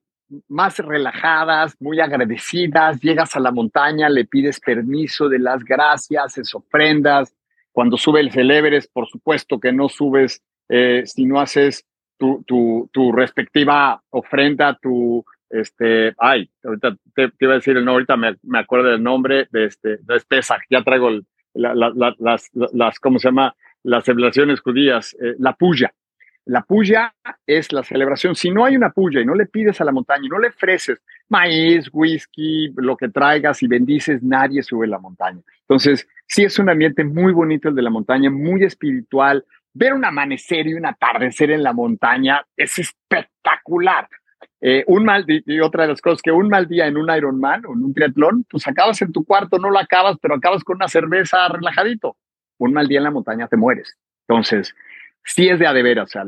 más 0.47 0.77
relajadas, 0.79 1.75
muy 1.79 1.99
agradecidas, 1.99 2.99
llegas 3.01 3.35
a 3.35 3.39
la 3.39 3.51
montaña, 3.51 4.09
le 4.09 4.25
pides 4.25 4.59
permiso 4.59 5.29
de 5.29 5.39
las 5.39 5.63
gracias, 5.63 6.37
es 6.37 6.53
ofrendas, 6.53 7.33
cuando 7.71 7.95
sube 7.95 8.21
el 8.21 8.51
Everest, 8.51 8.91
por 8.91 9.07
supuesto 9.07 9.59
que 9.59 9.71
no 9.71 9.87
subes 9.87 10.41
eh, 10.69 11.03
si 11.05 11.25
no 11.25 11.39
haces 11.39 11.85
tu, 12.17 12.43
tu, 12.47 12.89
tu, 12.91 13.11
respectiva 13.11 14.01
ofrenda, 14.09 14.77
tu, 14.81 15.23
este, 15.49 16.13
ay, 16.17 16.49
ahorita 16.63 16.95
te, 17.15 17.31
iba 17.39 17.53
a 17.53 17.55
decir 17.55 17.77
el 17.77 17.85
nombre, 17.85 18.05
ahorita 18.13 18.17
me, 18.17 18.35
me, 18.43 18.59
acuerdo 18.59 18.89
del 18.89 19.03
nombre 19.03 19.47
de 19.51 19.65
este, 19.65 19.97
de 19.97 20.21
Pesach, 20.27 20.61
ya 20.69 20.83
traigo 20.83 21.09
las, 21.53 22.49
las, 22.73 22.99
¿cómo 22.99 23.19
se 23.19 23.29
llama? 23.29 23.55
Las 23.83 24.05
celebraciones 24.05 24.59
judías, 24.59 25.15
eh, 25.21 25.35
la 25.39 25.53
puya. 25.53 25.93
La 26.45 26.61
puya 26.61 27.13
es 27.45 27.73
la 27.73 27.83
celebración. 27.83 28.35
Si 28.35 28.49
no 28.49 28.63
hay 28.63 28.77
una 28.77 28.91
puya 28.91 29.19
y 29.19 29.25
no 29.25 29.35
le 29.35 29.47
pides 29.47 29.81
a 29.81 29.85
la 29.85 29.91
montaña 29.91 30.25
y 30.25 30.29
no 30.29 30.39
le 30.39 30.47
ofreces 30.47 31.01
maíz, 31.29 31.89
whisky, 31.91 32.71
lo 32.77 32.95
que 32.95 33.09
traigas 33.09 33.61
y 33.63 33.67
bendices, 33.67 34.23
nadie 34.23 34.63
sube 34.63 34.87
la 34.87 34.97
montaña. 34.97 35.41
Entonces, 35.61 36.07
sí 36.25 36.43
es 36.43 36.57
un 36.57 36.69
ambiente 36.69 37.03
muy 37.03 37.33
bonito 37.33 37.67
el 37.67 37.75
de 37.75 37.81
la 37.81 37.89
montaña, 37.89 38.29
muy 38.29 38.63
espiritual. 38.63 39.43
Ver 39.73 39.93
un 39.93 40.05
amanecer 40.05 40.67
y 40.67 40.73
un 40.73 40.85
atardecer 40.85 41.51
en 41.51 41.63
la 41.63 41.73
montaña 41.73 42.45
es 42.55 42.79
espectacular. 42.79 44.07
Eh, 44.59 44.83
un 44.87 45.05
mal 45.05 45.25
y 45.27 45.59
otra 45.59 45.83
de 45.83 45.89
las 45.89 46.01
cosas 46.01 46.21
que 46.21 46.31
un 46.31 46.49
mal 46.49 46.67
día 46.67 46.87
en 46.87 46.97
un 46.97 47.15
Ironman 47.15 47.65
o 47.65 47.73
en 47.73 47.83
un 47.83 47.93
triatlón, 47.93 48.45
pues 48.49 48.67
acabas 48.67 49.01
en 49.01 49.11
tu 49.11 49.23
cuarto, 49.23 49.59
no 49.59 49.69
lo 49.69 49.79
acabas, 49.79 50.17
pero 50.21 50.35
acabas 50.35 50.63
con 50.63 50.77
una 50.77 50.87
cerveza 50.87 51.47
relajadito. 51.47 52.17
Un 52.57 52.73
mal 52.73 52.87
día 52.87 52.97
en 52.97 53.03
la 53.03 53.11
montaña 53.11 53.47
te 53.47 53.57
mueres. 53.57 53.95
Entonces, 54.27 54.75
sí 55.23 55.47
es 55.47 55.59
de 55.59 55.67
a 55.67 55.73
de 55.73 55.83
veras. 55.83 56.05
O 56.05 56.11
sea, 56.11 56.23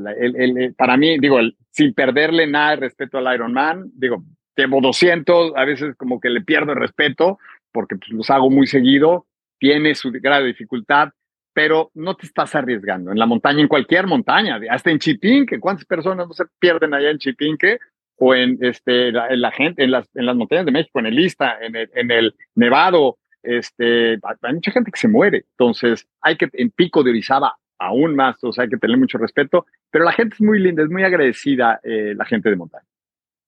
para 0.78 0.96
mí, 0.98 1.18
digo, 1.20 1.40
sin 1.72 1.94
perderle 1.94 2.46
nada 2.46 2.72
de 2.72 2.76
respeto 2.78 3.18
al 3.18 3.34
Ironman, 3.34 3.92
digo, 3.96 4.24
llevo 4.56 4.82
200, 4.82 5.54
a 5.56 5.66
veces 5.66 5.96
como 5.96 6.20
que 6.20 6.30
le 6.30 6.42
pierdo 6.42 6.74
el 6.74 6.80
respeto 6.80 7.40
porque 7.72 7.96
pues, 7.96 8.12
los 8.12 8.30
hago 8.30 8.50
muy 8.50 8.68
seguido, 8.68 9.26
tiene 9.60 9.96
su 9.96 10.12
grado 10.12 10.44
de 10.44 10.50
dificultad, 10.50 11.10
pero 11.54 11.92
no 11.94 12.16
te 12.16 12.26
estás 12.26 12.56
arriesgando. 12.56 13.12
En 13.12 13.20
la 13.20 13.26
montaña, 13.26 13.62
en 13.62 13.68
cualquier 13.68 14.08
montaña, 14.08 14.60
hasta 14.70 14.92
en 14.92 15.00
Chipinque, 15.00 15.60
¿cuántas 15.60 15.86
personas 15.86 16.28
no 16.28 16.34
se 16.34 16.46
pierden 16.60 16.94
allá 16.94 17.10
en 17.10 17.18
Chipinque? 17.18 17.80
O 18.20 18.36
en, 18.36 18.58
este, 18.62 19.10
en 19.10 19.42
la 19.42 19.52
gente, 19.52 19.84
en 19.84 19.92
las, 19.92 20.08
en 20.16 20.26
las 20.26 20.36
montañas 20.36 20.66
de 20.66 20.72
México, 20.72 21.00
en 21.00 21.06
el 21.08 21.20
Ista, 21.20 21.58
en 21.62 21.76
el, 21.76 21.90
en 21.96 22.12
el 22.12 22.36
Nevado, 22.56 23.18
este, 23.44 24.20
hay 24.42 24.54
mucha 24.54 24.72
gente 24.72 24.92
que 24.92 25.00
se 25.00 25.08
muere. 25.08 25.46
Entonces, 25.52 26.08
hay 26.22 26.36
que, 26.36 26.50
en 26.54 26.70
Pico 26.72 27.04
de 27.04 27.12
Orizaba, 27.12 27.56
aún 27.80 28.16
más, 28.16 28.38
sea, 28.40 28.64
hay 28.64 28.70
que 28.70 28.78
tener 28.78 28.98
mucho 28.98 29.18
respeto, 29.18 29.66
pero 29.90 30.04
la 30.04 30.12
gente 30.12 30.36
es 30.36 30.42
muy 30.42 30.60
linda, 30.60 30.84
es 30.84 30.90
muy 30.90 31.04
agradecida 31.04 31.80
eh, 31.84 32.14
la 32.16 32.26
gente 32.26 32.50
de 32.50 32.56
montaña. 32.56 32.86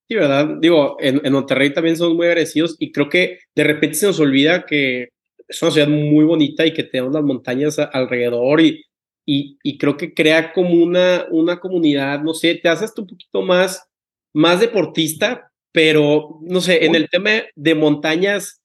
Sí, 0.07 0.15
¿verdad? 0.15 0.57
Digo, 0.59 0.97
en, 0.99 1.21
en 1.23 1.33
Monterrey 1.33 1.73
también 1.73 1.95
son 1.95 2.15
muy 2.15 2.27
agradecidos 2.27 2.75
y 2.79 2.91
creo 2.91 3.09
que 3.09 3.39
de 3.55 3.63
repente 3.63 3.95
se 3.95 4.07
nos 4.07 4.19
olvida 4.19 4.65
que 4.65 5.09
es 5.47 5.61
una 5.61 5.71
ciudad 5.71 5.87
muy 5.87 6.25
bonita 6.25 6.65
y 6.65 6.73
que 6.73 6.83
tenemos 6.83 7.13
las 7.13 7.23
montañas 7.23 7.77
alrededor 7.79 8.61
y, 8.61 8.85
y, 9.25 9.57
y, 9.63 9.77
creo 9.77 9.97
que 9.97 10.13
crea 10.13 10.53
como 10.53 10.73
una, 10.73 11.25
una 11.29 11.59
comunidad, 11.59 12.21
no 12.21 12.33
sé, 12.33 12.55
te 12.55 12.69
haces 12.69 12.93
un 12.97 13.07
poquito 13.07 13.41
más, 13.41 13.87
más 14.33 14.59
deportista, 14.59 15.51
pero 15.71 16.39
no 16.41 16.61
sé, 16.61 16.85
en 16.85 16.95
el 16.95 17.09
tema 17.09 17.31
de 17.55 17.75
montañas, 17.75 18.61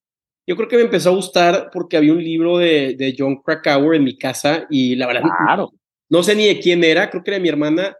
yo 0.46 0.56
creo 0.56 0.68
que 0.68 0.76
me 0.76 0.82
empezó 0.82 1.10
a 1.10 1.14
gustar 1.14 1.70
porque 1.72 1.96
había 1.96 2.12
un 2.12 2.22
libro 2.22 2.58
de, 2.58 2.94
de 2.96 3.14
John 3.16 3.42
Krakauer 3.42 3.96
en 3.96 4.04
mi 4.04 4.16
casa 4.16 4.66
y 4.70 4.96
la 4.96 5.06
verdad, 5.06 5.22
claro. 5.44 5.72
no 6.08 6.22
sé 6.22 6.34
ni 6.34 6.46
de 6.46 6.60
quién 6.60 6.84
era, 6.84 7.10
creo 7.10 7.22
que 7.22 7.30
era 7.32 7.40
mi 7.40 7.48
hermana 7.48 7.96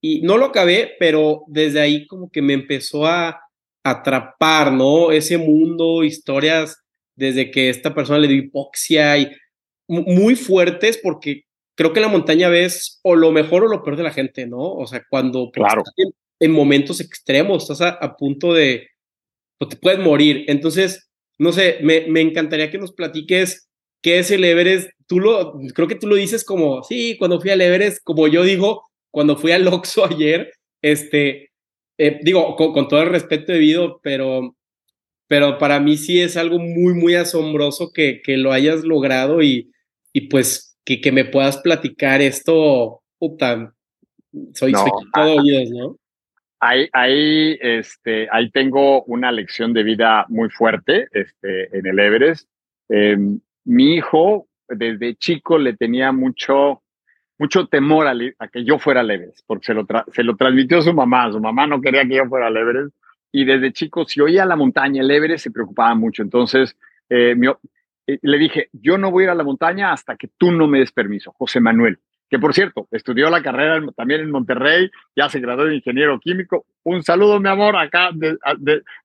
y 0.00 0.20
no 0.22 0.36
lo 0.36 0.46
acabé, 0.46 0.94
pero 0.98 1.44
desde 1.48 1.80
ahí 1.80 2.06
como 2.06 2.30
que 2.30 2.42
me 2.42 2.52
empezó 2.52 3.06
a 3.06 3.40
atrapar, 3.82 4.72
¿no? 4.72 5.12
Ese 5.12 5.38
mundo, 5.38 6.04
historias 6.04 6.82
desde 7.14 7.50
que 7.50 7.70
esta 7.70 7.94
persona 7.94 8.18
le 8.18 8.28
dio 8.28 8.36
hipoxia 8.36 9.16
y 9.16 9.30
muy 9.88 10.34
fuertes 10.36 10.98
porque 11.02 11.44
creo 11.74 11.92
que 11.92 12.00
la 12.00 12.08
montaña 12.08 12.48
ves 12.48 13.00
o 13.02 13.14
lo 13.14 13.32
mejor 13.32 13.64
o 13.64 13.68
lo 13.68 13.82
peor 13.82 13.96
de 13.96 14.02
la 14.02 14.10
gente, 14.12 14.46
¿no? 14.46 14.58
O 14.58 14.86
sea, 14.86 15.02
cuando 15.08 15.50
pues, 15.52 15.66
claro. 15.66 15.82
En, 16.40 16.50
momentos 16.50 17.00
extremos 17.00 17.62
estás 17.62 17.96
a, 18.00 18.16
punto 18.16 18.52
de, 18.52 18.88
pues, 19.58 19.70
te 19.70 19.76
puedes 19.76 20.00
morir. 20.00 20.44
Entonces, 20.48 21.08
no 21.38 21.52
sé, 21.52 21.78
me, 21.82 22.06
me, 22.08 22.20
encantaría 22.20 22.70
que 22.70 22.78
nos 22.78 22.92
platiques 22.92 23.68
qué 24.02 24.18
es 24.18 24.30
el 24.30 24.44
Everest. 24.44 24.90
Tú 25.06 25.20
lo, 25.20 25.54
creo 25.74 25.88
que 25.88 25.94
tú 25.94 26.06
lo 26.06 26.16
dices 26.16 26.44
como, 26.44 26.82
sí, 26.82 27.16
cuando 27.18 27.40
fui 27.40 27.50
al 27.50 27.60
Everest, 27.60 28.02
como 28.04 28.28
yo 28.28 28.42
digo, 28.44 28.84
cuando 29.10 29.36
fui 29.36 29.52
al 29.52 29.66
Oxxo 29.68 30.04
ayer, 30.06 30.52
este, 30.82 31.50
eh, 31.98 32.18
digo, 32.22 32.56
con, 32.56 32.72
con, 32.72 32.88
todo 32.88 33.02
el 33.02 33.10
respeto 33.10 33.52
debido, 33.52 34.00
pero 34.02 34.56
pero 35.28 35.58
para 35.58 35.80
mí 35.80 35.96
sí 35.96 36.20
es 36.20 36.36
algo 36.36 36.58
muy, 36.58 36.94
muy 36.94 37.14
asombroso 37.14 37.90
que, 37.92 38.20
que 38.22 38.36
lo 38.36 38.52
hayas 38.52 38.84
logrado 38.84 39.42
y, 39.42 39.72
y 40.12 40.28
pues 40.28 40.78
que, 40.84 41.00
que 41.00 41.12
me 41.12 41.24
puedas 41.24 41.58
platicar 41.58 42.22
esto, 42.22 43.02
puta, 43.18 43.74
soy, 44.54 44.72
no, 44.72 44.84
todo 44.84 44.94
ah, 45.14 45.34
oídos, 45.34 45.70
¿no? 45.70 45.96
Ahí, 46.58 46.88
ahí, 46.92 47.58
este, 47.60 48.28
ahí 48.32 48.50
tengo 48.50 49.02
una 49.04 49.30
lección 49.30 49.72
de 49.72 49.82
vida 49.82 50.24
muy 50.28 50.48
fuerte 50.48 51.08
este, 51.12 51.76
en 51.76 51.86
el 51.86 51.98
Everest. 51.98 52.48
Em, 52.88 53.40
mi 53.64 53.94
hijo, 53.94 54.48
desde 54.68 55.16
chico, 55.16 55.58
le 55.58 55.74
tenía 55.74 56.12
mucho, 56.12 56.82
mucho 57.38 57.66
temor 57.66 58.06
a, 58.08 58.48
que 58.48 58.64
yo 58.64 58.78
fuera 58.78 59.00
al 59.00 59.10
Everest, 59.10 59.40
porque 59.46 59.66
se 59.66 59.74
lo, 59.74 59.86
se 60.12 60.22
lo 60.22 60.36
transmitió 60.36 60.80
su 60.80 60.94
mamá. 60.94 61.30
Su 61.30 61.40
mamá 61.40 61.66
no 61.66 61.80
quería 61.80 62.06
que 62.06 62.16
yo 62.16 62.26
fuera 62.26 62.46
al 62.46 62.56
Everest. 62.56 62.94
Y 63.32 63.44
desde 63.44 63.72
chico, 63.72 64.06
si 64.06 64.20
oía 64.20 64.46
la 64.46 64.56
montaña, 64.56 65.02
el 65.02 65.10
Everest, 65.10 65.44
se 65.44 65.50
preocupaba 65.50 65.94
mucho. 65.94 66.22
Entonces, 66.22 66.76
eh, 67.10 67.36
eh, 68.06 68.18
le 68.22 68.38
dije, 68.38 68.70
yo 68.72 68.96
no 68.96 69.10
voy 69.10 69.24
a 69.24 69.26
ir 69.26 69.30
a 69.30 69.34
la 69.34 69.44
montaña 69.44 69.92
hasta 69.92 70.16
que 70.16 70.28
tú 70.38 70.52
no 70.52 70.66
me 70.68 70.78
des 70.78 70.92
permiso, 70.92 71.32
José 71.32 71.60
Manuel 71.60 71.98
que 72.28 72.38
por 72.38 72.54
cierto, 72.54 72.88
estudió 72.90 73.30
la 73.30 73.42
carrera 73.42 73.80
también 73.96 74.20
en 74.20 74.30
Monterrey, 74.30 74.90
ya 75.14 75.28
se 75.28 75.40
graduó 75.40 75.66
de 75.66 75.76
ingeniero 75.76 76.18
químico. 76.18 76.66
Un 76.82 77.02
saludo, 77.02 77.38
mi 77.40 77.48
amor, 77.48 77.76
acá 77.76 78.10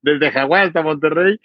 desde 0.02 0.32
Hawái 0.32 0.68
hasta 0.68 0.82
Monterrey. 0.82 1.40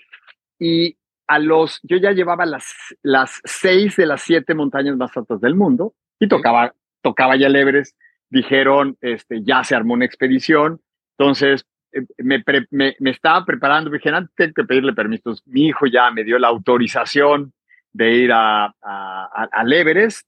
Y 0.58 0.96
a 1.26 1.38
los, 1.38 1.80
yo 1.82 1.98
ya 1.98 2.12
llevaba 2.12 2.46
las, 2.46 2.72
las 3.02 3.40
seis 3.44 3.96
de 3.96 4.06
las 4.06 4.22
siete 4.22 4.54
montañas 4.54 4.96
más 4.96 5.14
altas 5.16 5.40
del 5.40 5.54
mundo 5.54 5.94
y 6.18 6.28
tocaba, 6.28 6.74
tocaba 7.02 7.36
ya 7.36 7.48
el 7.48 7.56
Everest. 7.56 7.96
Dijeron, 8.30 8.96
este, 9.02 9.42
ya 9.42 9.62
se 9.62 9.74
armó 9.74 9.94
una 9.94 10.06
expedición. 10.06 10.80
Entonces, 11.18 11.66
eh, 11.92 12.06
me, 12.18 12.42
me, 12.70 13.10
estaba 13.10 13.44
preparando, 13.44 13.90
me 13.90 13.98
dijeron, 13.98 14.30
tengo 14.34 14.54
que 14.54 14.64
pedirle 14.64 14.94
permisos. 14.94 15.42
Mi 15.46 15.66
hijo 15.66 15.86
ya 15.86 16.10
me 16.10 16.24
dio 16.24 16.38
la 16.38 16.48
autorización 16.48 17.52
de 17.92 18.12
ir 18.12 18.32
a, 18.32 18.74
a, 18.82 19.48
al 19.52 19.72
Everest 19.72 20.26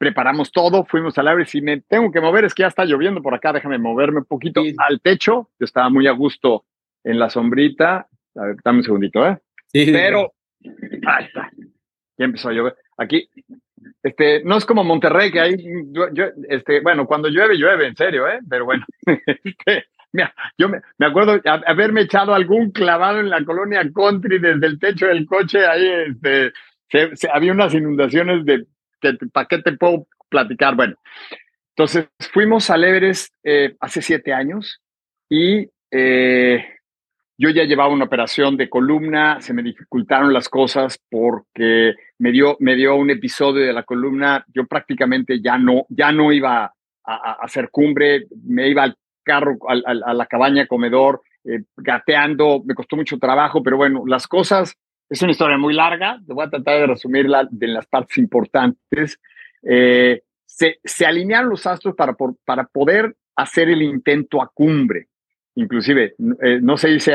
preparamos 0.00 0.50
todo, 0.50 0.86
fuimos 0.86 1.18
al 1.18 1.28
aire. 1.28 1.44
Si 1.44 1.60
me 1.60 1.82
tengo 1.82 2.10
que 2.10 2.22
mover, 2.22 2.46
es 2.46 2.54
que 2.54 2.62
ya 2.62 2.68
está 2.68 2.86
lloviendo 2.86 3.20
por 3.20 3.34
acá, 3.34 3.52
déjame 3.52 3.76
moverme 3.76 4.20
un 4.20 4.24
poquito 4.24 4.62
al 4.78 4.98
techo. 5.02 5.50
Yo 5.58 5.64
estaba 5.66 5.90
muy 5.90 6.06
a 6.06 6.12
gusto 6.12 6.64
en 7.04 7.18
la 7.18 7.28
sombrita. 7.28 8.08
A 8.34 8.46
ver, 8.46 8.56
dame 8.64 8.78
un 8.78 8.84
segundito, 8.84 9.28
¿eh? 9.28 9.36
Sí, 9.66 9.90
Pero, 9.92 10.32
ahí 11.06 11.26
está. 11.26 11.50
Ya 12.16 12.24
empezó 12.24 12.48
a 12.48 12.52
llover. 12.52 12.76
Aquí, 12.96 13.28
este, 14.02 14.42
no 14.42 14.56
es 14.56 14.64
como 14.64 14.84
Monterrey, 14.84 15.30
que 15.30 15.58
yo, 15.92 16.06
este, 16.48 16.80
bueno, 16.80 17.06
cuando 17.06 17.28
llueve, 17.28 17.58
llueve, 17.58 17.86
en 17.86 17.96
serio, 17.96 18.26
¿eh? 18.26 18.38
Pero 18.48 18.64
bueno, 18.64 18.86
este, 19.44 19.84
mira, 20.12 20.34
yo 20.56 20.70
me, 20.70 20.80
me 20.96 21.06
acuerdo 21.08 21.38
haberme 21.44 22.00
echado 22.00 22.32
algún 22.32 22.70
clavado 22.70 23.20
en 23.20 23.28
la 23.28 23.44
colonia 23.44 23.82
country 23.94 24.38
desde 24.38 24.66
el 24.66 24.78
techo 24.78 25.08
del 25.08 25.26
coche, 25.26 25.66
ahí, 25.66 25.86
este, 26.08 26.52
había 27.30 27.52
unas 27.52 27.74
inundaciones 27.74 28.46
de 28.46 28.64
¿para 29.32 29.46
qué 29.46 29.58
te 29.58 29.72
puedo 29.72 30.06
platicar? 30.28 30.74
Bueno, 30.76 30.96
entonces 31.76 32.08
fuimos 32.32 32.70
al 32.70 32.84
Everest 32.84 33.34
eh, 33.42 33.74
hace 33.80 34.02
siete 34.02 34.32
años 34.32 34.80
y 35.28 35.68
eh, 35.90 36.64
yo 37.38 37.48
ya 37.50 37.64
llevaba 37.64 37.92
una 37.92 38.04
operación 38.04 38.56
de 38.56 38.68
columna, 38.68 39.40
se 39.40 39.54
me 39.54 39.62
dificultaron 39.62 40.32
las 40.32 40.48
cosas 40.48 41.00
porque 41.08 41.94
me 42.18 42.32
dio, 42.32 42.56
me 42.60 42.76
dio 42.76 42.96
un 42.96 43.10
episodio 43.10 43.64
de 43.64 43.72
la 43.72 43.84
columna, 43.84 44.44
yo 44.54 44.66
prácticamente 44.66 45.40
ya 45.40 45.56
no, 45.56 45.86
ya 45.88 46.12
no 46.12 46.32
iba 46.32 46.72
a, 47.04 47.32
hacer 47.40 47.70
cumbre, 47.70 48.26
me 48.44 48.68
iba 48.68 48.82
al 48.82 48.96
carro, 49.22 49.56
a 49.66 50.14
la 50.14 50.26
cabaña 50.26 50.66
comedor, 50.66 51.22
eh, 51.44 51.62
gateando, 51.78 52.62
me 52.64 52.74
costó 52.74 52.96
mucho 52.96 53.18
trabajo, 53.18 53.62
pero 53.62 53.78
bueno, 53.78 54.02
las 54.06 54.28
cosas 54.28 54.76
es 55.10 55.20
una 55.22 55.32
historia 55.32 55.58
muy 55.58 55.74
larga, 55.74 56.20
te 56.24 56.32
voy 56.32 56.46
a 56.46 56.50
tratar 56.50 56.80
de 56.80 56.86
resumirla 56.86 57.46
de 57.50 57.66
las 57.66 57.86
partes 57.86 58.16
importantes. 58.18 59.20
Eh, 59.62 60.22
se, 60.46 60.78
se, 60.84 61.04
alinearon 61.04 61.50
los 61.50 61.66
astros 61.66 61.94
para, 61.96 62.16
para 62.44 62.64
poder 62.64 63.16
hacer 63.34 63.68
el 63.68 63.82
intento 63.82 64.40
a 64.40 64.48
cumbre. 64.48 65.08
Inclusive, 65.56 66.14
eh, 66.42 66.60
no 66.62 66.76
se 66.76 66.88
dice, 66.90 67.14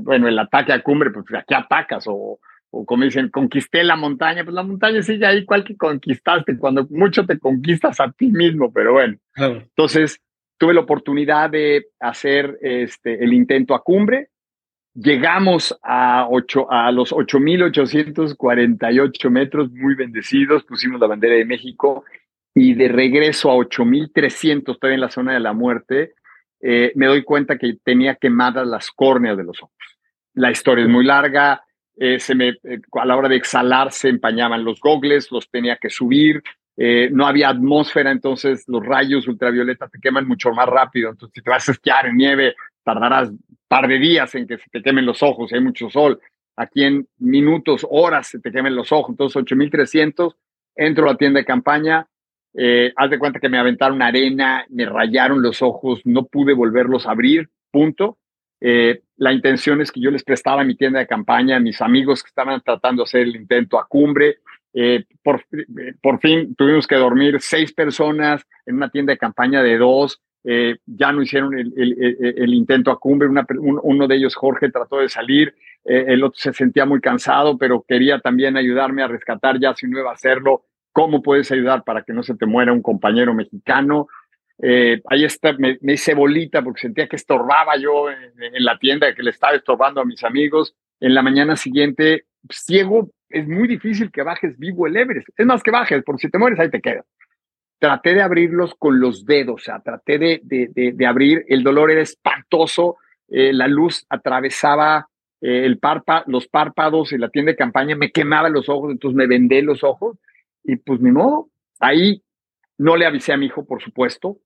bueno, 0.00 0.28
el 0.28 0.38
ataque 0.38 0.72
a 0.72 0.82
cumbre, 0.82 1.10
pues 1.10 1.26
aquí 1.34 1.52
atacas, 1.52 2.04
o, 2.06 2.38
o 2.70 2.86
como 2.86 3.04
dicen, 3.04 3.28
conquisté 3.28 3.82
la 3.82 3.96
montaña, 3.96 4.44
pues 4.44 4.54
la 4.54 4.62
montaña 4.62 5.02
sigue 5.02 5.26
ahí, 5.26 5.44
cual 5.44 5.64
que 5.64 5.76
conquistaste, 5.76 6.56
cuando 6.56 6.86
mucho 6.90 7.26
te 7.26 7.38
conquistas 7.38 7.98
a 8.00 8.12
ti 8.12 8.28
mismo, 8.28 8.72
pero 8.72 8.92
bueno. 8.92 9.16
Entonces, 9.36 10.20
tuve 10.58 10.74
la 10.74 10.80
oportunidad 10.80 11.50
de 11.50 11.86
hacer 11.98 12.56
este, 12.62 13.22
el 13.22 13.32
intento 13.32 13.74
a 13.74 13.82
cumbre, 13.82 14.28
Llegamos 14.94 15.74
a, 15.82 16.26
ocho, 16.28 16.70
a 16.70 16.92
los 16.92 17.12
8.848 17.12 19.30
metros, 19.30 19.72
muy 19.72 19.94
bendecidos, 19.94 20.64
pusimos 20.64 21.00
la 21.00 21.06
bandera 21.06 21.34
de 21.34 21.46
México 21.46 22.04
y 22.54 22.74
de 22.74 22.88
regreso 22.88 23.50
a 23.50 23.54
8.300, 23.54 24.78
todavía 24.78 24.96
en 24.96 25.00
la 25.00 25.10
zona 25.10 25.32
de 25.32 25.40
la 25.40 25.54
muerte, 25.54 26.12
eh, 26.60 26.92
me 26.94 27.06
doy 27.06 27.24
cuenta 27.24 27.56
que 27.56 27.78
tenía 27.82 28.16
quemadas 28.16 28.66
las 28.66 28.90
córneas 28.90 29.38
de 29.38 29.44
los 29.44 29.62
ojos. 29.62 29.72
La 30.34 30.50
historia 30.50 30.84
es 30.84 30.90
muy 30.90 31.06
larga, 31.06 31.64
eh, 31.96 32.20
se 32.20 32.34
me, 32.34 32.48
eh, 32.48 32.82
a 32.92 33.06
la 33.06 33.16
hora 33.16 33.30
de 33.30 33.36
exhalar 33.36 33.92
se 33.92 34.10
empañaban 34.10 34.62
los 34.62 34.78
gogles, 34.78 35.32
los 35.32 35.50
tenía 35.50 35.76
que 35.76 35.88
subir, 35.88 36.42
no 36.74 37.26
había 37.26 37.50
atmósfera, 37.50 38.10
entonces 38.10 38.64
los 38.66 38.82
rayos 38.84 39.28
ultravioleta 39.28 39.88
te 39.88 40.00
queman 40.00 40.26
mucho 40.26 40.52
más 40.52 40.66
rápido, 40.66 41.10
entonces 41.10 41.34
si 41.34 41.42
te 41.42 41.50
vas 41.50 41.68
a 41.68 41.72
esquiar 41.72 42.06
en 42.06 42.16
nieve, 42.16 42.54
tardarás 42.82 43.30
par 43.72 43.88
de 43.88 43.98
días 43.98 44.34
en 44.34 44.46
que 44.46 44.58
se 44.58 44.68
te 44.70 44.82
quemen 44.82 45.06
los 45.06 45.22
ojos, 45.22 45.50
hay 45.50 45.60
mucho 45.60 45.88
sol. 45.88 46.20
Aquí 46.56 46.84
en 46.84 47.08
minutos, 47.16 47.86
horas 47.88 48.28
se 48.28 48.38
te 48.38 48.52
quemen 48.52 48.76
los 48.76 48.92
ojos. 48.92 49.12
Entonces, 49.12 49.34
8300, 49.34 50.36
entro 50.76 51.08
a 51.08 51.12
la 51.12 51.16
tienda 51.16 51.40
de 51.40 51.46
campaña, 51.46 52.06
eh, 52.52 52.92
haz 52.94 53.08
de 53.08 53.18
cuenta 53.18 53.40
que 53.40 53.48
me 53.48 53.56
aventaron 53.56 54.02
arena, 54.02 54.66
me 54.68 54.84
rayaron 54.84 55.40
los 55.40 55.62
ojos, 55.62 56.02
no 56.04 56.26
pude 56.26 56.52
volverlos 56.52 57.06
a 57.06 57.12
abrir, 57.12 57.48
punto. 57.70 58.18
Eh, 58.60 59.04
la 59.16 59.32
intención 59.32 59.80
es 59.80 59.90
que 59.90 60.02
yo 60.02 60.10
les 60.10 60.22
prestaba 60.22 60.64
mi 60.64 60.76
tienda 60.76 60.98
de 60.98 61.06
campaña 61.06 61.56
a 61.56 61.60
mis 61.60 61.80
amigos 61.80 62.22
que 62.22 62.28
estaban 62.28 62.60
tratando 62.60 63.04
de 63.04 63.04
hacer 63.04 63.22
el 63.22 63.36
intento 63.36 63.78
a 63.78 63.86
cumbre. 63.88 64.40
Eh, 64.74 65.06
por, 65.22 65.46
por 66.02 66.20
fin 66.20 66.54
tuvimos 66.56 66.86
que 66.86 66.96
dormir 66.96 67.38
seis 67.40 67.72
personas 67.72 68.46
en 68.66 68.74
una 68.74 68.90
tienda 68.90 69.14
de 69.14 69.18
campaña 69.18 69.62
de 69.62 69.78
dos. 69.78 70.20
Eh, 70.44 70.76
ya 70.86 71.12
no 71.12 71.22
hicieron 71.22 71.56
el, 71.56 72.54
intento 72.54 72.90
a 72.90 72.98
cumbre, 72.98 73.28
uno 73.58 74.08
de 74.08 74.16
ellos, 74.16 74.34
Jorge, 74.34 74.70
trató 74.70 74.98
de 74.98 75.08
salir, 75.08 75.54
eh, 75.84 76.06
el 76.08 76.24
otro 76.24 76.38
se 76.38 76.52
sentía 76.52 76.84
muy 76.84 77.00
cansado, 77.00 77.56
pero 77.56 77.84
quería 77.86 78.18
también 78.18 78.56
ayudarme 78.56 79.02
a 79.02 79.08
rescatar 79.08 79.60
ya 79.60 79.74
si 79.74 79.86
no 79.86 80.00
iba 80.00 80.10
a 80.10 80.14
hacerlo, 80.14 80.64
¿cómo 80.90 81.22
puedes 81.22 81.50
ayudar 81.52 81.84
para 81.84 82.02
que 82.02 82.12
no 82.12 82.22
se 82.24 82.34
te 82.34 82.46
muera 82.46 82.72
un 82.72 82.82
compañero 82.82 83.34
mexicano? 83.34 84.08
Eh, 84.60 85.00
ahí 85.08 85.24
está, 85.24 85.52
me, 85.54 85.78
hice 85.82 86.14
bolita 86.14 86.62
porque 86.62 86.82
sentía 86.82 87.08
que 87.08 87.16
estorbaba 87.16 87.76
yo 87.76 88.10
en, 88.10 88.32
en, 88.54 88.64
la 88.64 88.78
tienda, 88.78 89.14
que 89.14 89.22
le 89.22 89.30
estaba 89.30 89.54
estorbando 89.54 90.00
a 90.00 90.04
mis 90.04 90.22
amigos. 90.24 90.74
En 91.00 91.14
la 91.14 91.22
mañana 91.22 91.56
siguiente, 91.56 92.26
ciego, 92.50 93.10
es 93.28 93.46
muy 93.46 93.66
difícil 93.66 94.10
que 94.10 94.22
bajes 94.22 94.58
vivo 94.58 94.86
el 94.86 94.96
Everest. 94.96 95.28
Es 95.36 95.46
más 95.46 95.62
que 95.62 95.70
bajes, 95.70 96.02
porque 96.04 96.26
si 96.26 96.30
te 96.30 96.38
mueres 96.38 96.58
ahí 96.58 96.70
te 96.70 96.80
quedas 96.80 97.06
traté 97.82 98.14
de 98.14 98.22
abrirlos 98.22 98.76
con 98.76 99.00
los 99.00 99.26
dedos, 99.26 99.60
o 99.60 99.64
sea, 99.64 99.80
traté 99.80 100.16
de, 100.16 100.40
de, 100.44 100.92
de, 100.94 101.06
abrir, 101.06 101.44
el 101.48 101.64
dolor 101.64 101.90
era 101.90 102.00
espantoso, 102.00 102.98
eh, 103.26 103.52
la 103.52 103.66
luz 103.66 104.06
atravesaba 104.08 105.08
eh, 105.40 105.66
el 105.66 105.80
los 106.26 106.46
párpados 106.46 107.12
y 107.12 107.18
la 107.18 107.28
tienda 107.28 107.50
de 107.50 107.56
campaña 107.56 107.96
me 107.96 108.12
quemaba 108.12 108.48
los 108.48 108.68
ojos, 108.68 108.92
entonces 108.92 109.16
me 109.16 109.26
vendé 109.26 109.62
los 109.62 109.82
ojos 109.82 110.16
y 110.62 110.76
pues 110.76 111.00
ni 111.00 111.10
modo, 111.10 111.48
ahí 111.80 112.22
no 112.78 112.96
le 112.96 113.04
avisé 113.04 113.32
a 113.32 113.36
mi 113.36 113.46
hijo, 113.46 113.66
por 113.66 113.82
supuesto, 113.82 114.38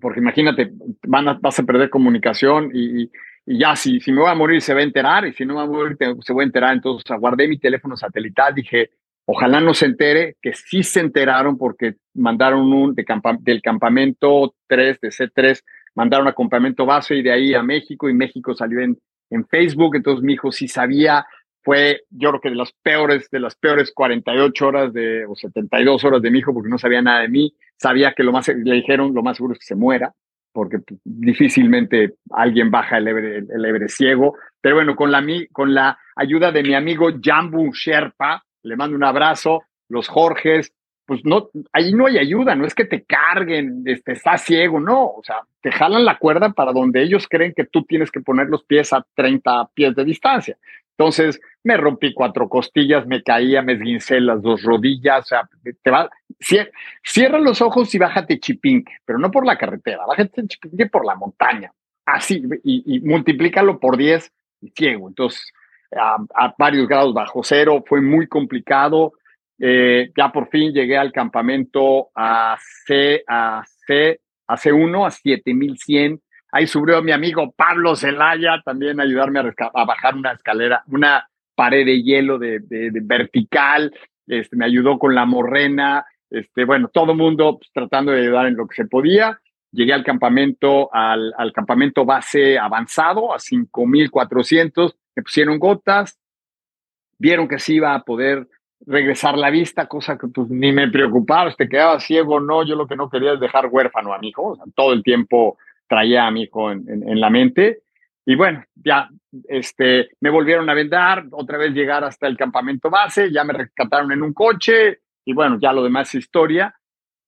porque 0.00 0.18
imagínate, 0.18 0.72
vas 1.04 1.56
a 1.60 1.62
perder 1.62 1.90
comunicación 1.90 2.72
y, 2.74 3.04
y, 3.04 3.10
ya 3.46 3.76
si, 3.76 4.00
si 4.00 4.10
me 4.10 4.22
voy 4.22 4.30
a 4.30 4.34
morir 4.34 4.60
se 4.60 4.74
va 4.74 4.80
a 4.80 4.82
enterar 4.82 5.28
y 5.28 5.32
si 5.32 5.46
no 5.46 5.54
me 5.54 5.64
voy 5.64 5.76
a 5.76 5.94
morir 5.94 5.96
se 6.24 6.34
va 6.34 6.42
a 6.42 6.44
enterar, 6.44 6.72
entonces 6.72 7.08
aguardé 7.08 7.46
mi 7.46 7.58
teléfono 7.58 7.96
satelital, 7.96 8.52
dije, 8.52 8.90
Ojalá 9.26 9.60
no 9.60 9.72
se 9.72 9.86
entere, 9.86 10.36
que 10.42 10.52
sí 10.52 10.82
se 10.82 11.00
enteraron 11.00 11.56
porque 11.56 11.94
mandaron 12.14 12.72
un 12.72 12.94
del 12.94 13.62
campamento 13.62 14.54
3, 14.66 15.00
de 15.00 15.08
C3, 15.08 15.62
mandaron 15.94 16.28
a 16.28 16.34
campamento 16.34 16.84
base 16.84 17.16
y 17.16 17.22
de 17.22 17.32
ahí 17.32 17.54
a 17.54 17.62
México 17.62 18.08
y 18.08 18.14
México 18.14 18.54
salió 18.54 18.80
en, 18.80 18.98
en 19.30 19.46
Facebook, 19.46 19.96
entonces 19.96 20.22
mi 20.22 20.34
hijo 20.34 20.52
sí 20.52 20.68
sabía, 20.68 21.26
fue 21.62 22.02
yo 22.10 22.30
creo 22.30 22.40
que 22.42 22.50
de 22.50 22.56
las 22.56 22.72
peores, 22.82 23.30
de 23.30 23.40
las 23.40 23.56
peores 23.56 23.92
48 23.94 24.66
horas 24.66 24.92
de, 24.92 25.24
o 25.26 25.34
72 25.34 26.04
horas 26.04 26.20
de 26.20 26.30
mi 26.30 26.40
hijo 26.40 26.52
porque 26.52 26.68
no 26.68 26.78
sabía 26.78 27.00
nada 27.00 27.20
de 27.20 27.28
mí, 27.28 27.54
sabía 27.76 28.12
que 28.12 28.22
lo 28.22 28.32
más, 28.32 28.48
le 28.48 28.74
dijeron 28.74 29.14
lo 29.14 29.22
más 29.22 29.38
seguro 29.38 29.54
es 29.54 29.60
que 29.60 29.66
se 29.66 29.74
muera, 29.74 30.12
porque 30.52 30.78
difícilmente 31.02 32.14
alguien 32.30 32.70
baja 32.70 32.98
el 32.98 33.08
ebre, 33.08 33.38
el, 33.38 33.88
ciego, 33.88 34.36
pero 34.60 34.76
bueno, 34.76 34.94
con 34.94 35.10
la, 35.10 35.24
con 35.52 35.74
la 35.74 35.98
ayuda 36.14 36.52
de 36.52 36.62
mi 36.62 36.74
amigo 36.74 37.08
Jambu 37.20 37.72
Sherpa, 37.72 38.44
le 38.64 38.76
mando 38.76 38.96
un 38.96 39.04
abrazo, 39.04 39.62
los 39.88 40.08
Jorges, 40.08 40.72
pues 41.06 41.20
no, 41.24 41.50
ahí 41.72 41.92
no 41.92 42.06
hay 42.06 42.18
ayuda, 42.18 42.54
no 42.54 42.66
es 42.66 42.74
que 42.74 42.86
te 42.86 43.04
carguen, 43.04 43.82
este, 43.84 44.12
estás 44.12 44.42
ciego, 44.42 44.80
no, 44.80 45.04
o 45.04 45.22
sea, 45.22 45.40
te 45.60 45.70
jalan 45.70 46.04
la 46.04 46.18
cuerda 46.18 46.50
para 46.50 46.72
donde 46.72 47.02
ellos 47.02 47.28
creen 47.28 47.52
que 47.54 47.64
tú 47.64 47.84
tienes 47.84 48.10
que 48.10 48.20
poner 48.20 48.48
los 48.48 48.64
pies 48.64 48.92
a 48.92 49.04
30 49.14 49.68
pies 49.74 49.94
de 49.94 50.04
distancia. 50.04 50.56
Entonces, 50.96 51.40
me 51.64 51.76
rompí 51.76 52.14
cuatro 52.14 52.48
costillas, 52.48 53.06
me 53.06 53.22
caía, 53.22 53.62
me 53.62 53.72
esguincé 53.72 54.20
las 54.20 54.40
dos 54.42 54.62
rodillas, 54.62 55.20
o 55.20 55.24
sea, 55.24 55.48
te 55.82 55.90
va, 55.90 56.08
cierra 57.02 57.38
los 57.38 57.60
ojos 57.60 57.94
y 57.94 57.98
bájate 57.98 58.38
chipinque, 58.38 58.92
pero 59.04 59.18
no 59.18 59.30
por 59.30 59.44
la 59.44 59.58
carretera, 59.58 60.06
bájate 60.06 60.46
chipinque 60.46 60.86
por 60.86 61.04
la 61.04 61.16
montaña, 61.16 61.72
así, 62.06 62.42
y, 62.62 62.96
y 62.96 63.00
multiplícalo 63.00 63.78
por 63.78 63.96
10 63.96 64.32
y 64.62 64.68
ciego. 64.70 65.08
Entonces, 65.08 65.52
a, 65.96 66.54
varios 66.58 66.88
grados 66.88 67.14
bajo 67.14 67.42
cero, 67.42 67.84
fue 67.86 68.00
muy 68.00 68.26
complicado. 68.26 69.12
eh, 69.58 70.10
ya 70.16 70.32
por 70.32 70.48
fin 70.48 70.72
llegué 70.72 70.96
al 70.96 71.12
campamento 71.12 72.08
a 72.14 72.56
C, 72.86 73.22
a 73.26 73.62
C, 73.86 74.20
a 74.46 74.56
C1, 74.56 75.06
a 75.06 75.10
7100. 75.10 76.20
Ahí 76.52 76.66
subió 76.66 77.02
mi 77.02 77.12
amigo 77.12 77.52
Pablo 77.56 77.96
Zelaya 77.96 78.62
también 78.64 79.00
a 79.00 79.02
ayudarme 79.02 79.40
a, 79.40 79.84
bajar 79.84 80.14
una 80.14 80.32
escalera, 80.32 80.84
una 80.86 81.28
pared 81.54 81.84
de 81.84 82.02
hielo 82.02 82.38
de, 82.38 82.60
vertical. 83.02 83.92
Este, 84.26 84.56
me 84.56 84.64
ayudó 84.64 84.98
con 84.98 85.14
la 85.14 85.24
morrena. 85.24 86.06
Este, 86.30 86.64
bueno, 86.64 86.88
todo 86.88 87.12
el 87.12 87.18
mundo 87.18 87.58
pues, 87.58 87.70
tratando 87.72 88.12
de 88.12 88.22
ayudar 88.22 88.46
en 88.46 88.56
lo 88.56 88.66
que 88.68 88.76
se 88.76 88.86
podía. 88.86 89.40
Llegué 89.72 89.92
al 89.92 90.04
campamento, 90.04 90.94
al, 90.94 91.34
al 91.36 91.52
campamento 91.52 92.04
base 92.04 92.56
avanzado, 92.56 93.34
a 93.34 93.40
5400. 93.40 94.96
Me 95.16 95.22
pusieron 95.22 95.58
gotas. 95.58 96.18
Vieron 97.18 97.48
que 97.48 97.58
sí 97.58 97.74
iba 97.74 97.94
a 97.94 98.02
poder 98.02 98.48
regresar 98.86 99.36
la 99.38 99.50
vista, 99.50 99.86
cosa 99.86 100.18
que 100.18 100.28
pues, 100.28 100.48
ni 100.50 100.72
me 100.72 100.90
preocupaba, 100.90 101.54
te 101.54 101.68
quedaba 101.68 102.00
ciego, 102.00 102.40
no, 102.40 102.64
yo 102.64 102.76
lo 102.76 102.86
que 102.86 102.96
no 102.96 103.08
quería 103.08 103.32
es 103.32 103.40
dejar 103.40 103.66
huérfano 103.66 104.12
a 104.12 104.18
mi 104.18 104.28
hijo, 104.28 104.58
todo 104.74 104.92
el 104.92 105.02
tiempo 105.02 105.58
traía 105.88 106.26
a 106.26 106.30
mi 106.30 106.42
hijo 106.42 106.70
en, 106.70 107.20
la 107.20 107.30
mente. 107.30 107.82
Y 108.26 108.36
bueno, 108.36 108.64
ya 108.74 109.08
este, 109.48 110.10
me 110.20 110.30
volvieron 110.30 110.68
a 110.70 110.74
vendar, 110.74 111.26
otra 111.30 111.58
vez 111.58 111.72
llegar 111.72 112.04
hasta 112.04 112.26
el 112.26 112.36
campamento 112.36 112.90
base, 112.90 113.30
ya 113.30 113.44
me 113.44 113.52
rescataron 113.52 114.12
en 114.12 114.22
un 114.22 114.32
coche 114.32 115.00
y 115.24 115.34
bueno, 115.34 115.58
ya 115.60 115.72
lo 115.72 115.82
demás 115.82 116.08
es 116.08 116.24
historia. 116.24 116.74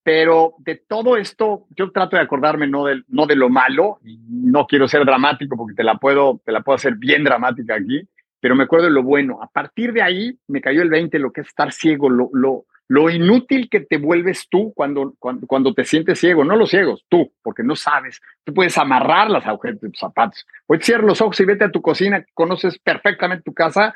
Pero 0.07 0.55
de 0.59 0.77
todo 0.77 1.17
esto, 1.17 1.67
yo 1.71 1.91
trato 1.91 2.15
de 2.15 2.23
acordarme 2.23 2.69
no 2.69 2.85
de, 2.85 3.03
no 3.09 3.27
de 3.27 3.35
lo 3.35 3.49
malo, 3.49 3.99
no 4.05 4.65
quiero 4.69 4.87
ser 4.87 5.05
dramático 5.05 5.57
porque 5.57 5.75
te 5.75 5.83
la 5.83 5.97
puedo, 5.97 6.41
te 6.45 6.53
la 6.53 6.61
puedo 6.61 6.77
hacer 6.77 6.95
bien 6.95 7.25
dramática 7.25 7.75
aquí, 7.75 8.09
pero 8.39 8.55
me 8.55 8.63
acuerdo 8.63 8.87
de 8.87 8.93
lo 8.93 9.03
bueno. 9.03 9.43
A 9.43 9.49
partir 9.49 9.93
de 9.93 10.03
ahí 10.03 10.39
me 10.47 10.61
cayó 10.61 10.83
el 10.83 10.91
20, 10.91 11.19
lo 11.19 11.33
que 11.33 11.41
es 11.41 11.49
estar 11.49 11.73
ciego, 11.73 12.09
lo, 12.09 12.31
lo, 12.33 12.67
lo 12.87 13.11
inútil 13.11 13.69
que 13.69 13.81
te 13.81 13.99
vuelves 13.99 14.47
tú 14.49 14.73
cuando, 14.77 15.15
cuando, 15.19 15.45
cuando, 15.49 15.75
te 15.75 15.83
sientes 15.85 16.21
ciego, 16.21 16.45
no 16.45 16.55
los 16.55 16.71
ciegos, 16.71 17.05
tú, 17.09 17.33
porque 17.43 17.65
no 17.65 17.75
sabes. 17.75 18.21
Tú 18.45 18.55
puedes 18.55 18.79
amarrar 18.79 19.29
las 19.29 19.45
agujetas 19.45 19.81
de 19.81 19.91
tus 19.91 19.99
zapatos. 19.99 20.47
Hoy 20.69 20.79
cierra 20.83 21.03
los 21.03 21.21
ojos 21.21 21.41
y 21.41 21.45
vete 21.47 21.65
a 21.65 21.73
tu 21.73 21.83
cocina, 21.83 22.25
conoces 22.33 22.79
perfectamente 22.79 23.43
tu 23.43 23.53
casa. 23.53 23.93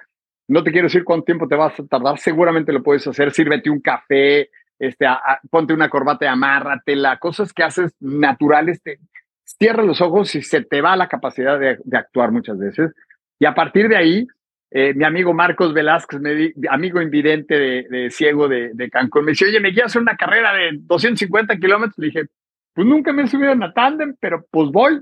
No 0.49 0.65
te 0.65 0.73
quiero 0.73 0.87
decir 0.87 1.05
cuánto 1.05 1.27
tiempo 1.27 1.47
te 1.47 1.55
vas 1.55 1.79
a 1.79 1.87
tardar, 1.87 2.19
seguramente 2.19 2.73
lo 2.73 2.83
puedes 2.83 3.07
hacer. 3.07 3.31
Sírvete 3.31 3.71
un 3.71 3.81
café, 3.81 4.51
este, 4.81 5.07
ponte 5.49 5.73
una 5.73 5.89
corbata 5.89 6.25
y 6.25 6.29
amárratela, 6.29 7.19
cosas 7.19 7.53
que 7.53 7.63
haces 7.63 7.95
naturales. 8.01 8.83
Te, 8.83 8.99
cierra 9.45 9.85
los 9.85 10.01
ojos 10.01 10.35
y 10.35 10.43
se 10.43 10.63
te 10.63 10.81
va 10.81 10.97
la 10.97 11.09
capacidad 11.09 11.61
de, 11.61 11.79
de 11.85 11.97
actuar 11.97 12.33
muchas 12.33 12.59
veces. 12.59 12.93
Y 13.39 13.47
a 13.47 13.55
partir 13.55 13.89
de 13.89 13.97
ahí, 13.97 14.27
eh, 14.73 14.95
mi 14.95 15.05
amigo 15.05 15.35
Marcos 15.35 15.75
Velázquez, 15.75 16.21
amigo 16.69 17.03
invidente 17.03 17.59
de, 17.59 18.11
ciego 18.11 18.49
de, 18.49 18.89
Cancún, 18.91 19.25
me 19.25 19.33
dice, 19.33 19.47
oye, 19.47 19.59
me 19.59 19.73
quiero 19.73 19.87
hacer 19.87 20.01
una 20.01 20.17
carrera 20.17 20.55
de 20.55 20.71
250 20.75 21.57
kilómetros. 21.57 21.99
Le 21.99 22.07
dije, 22.07 22.27
pues 22.73 22.87
nunca 22.87 23.13
me 23.13 23.23
he 23.23 23.27
subido 23.27 23.53
en 23.53 23.61
la 23.61 23.73
tándem, 23.73 24.15
pero 24.21 24.47
pues 24.51 24.71
voy. 24.71 25.01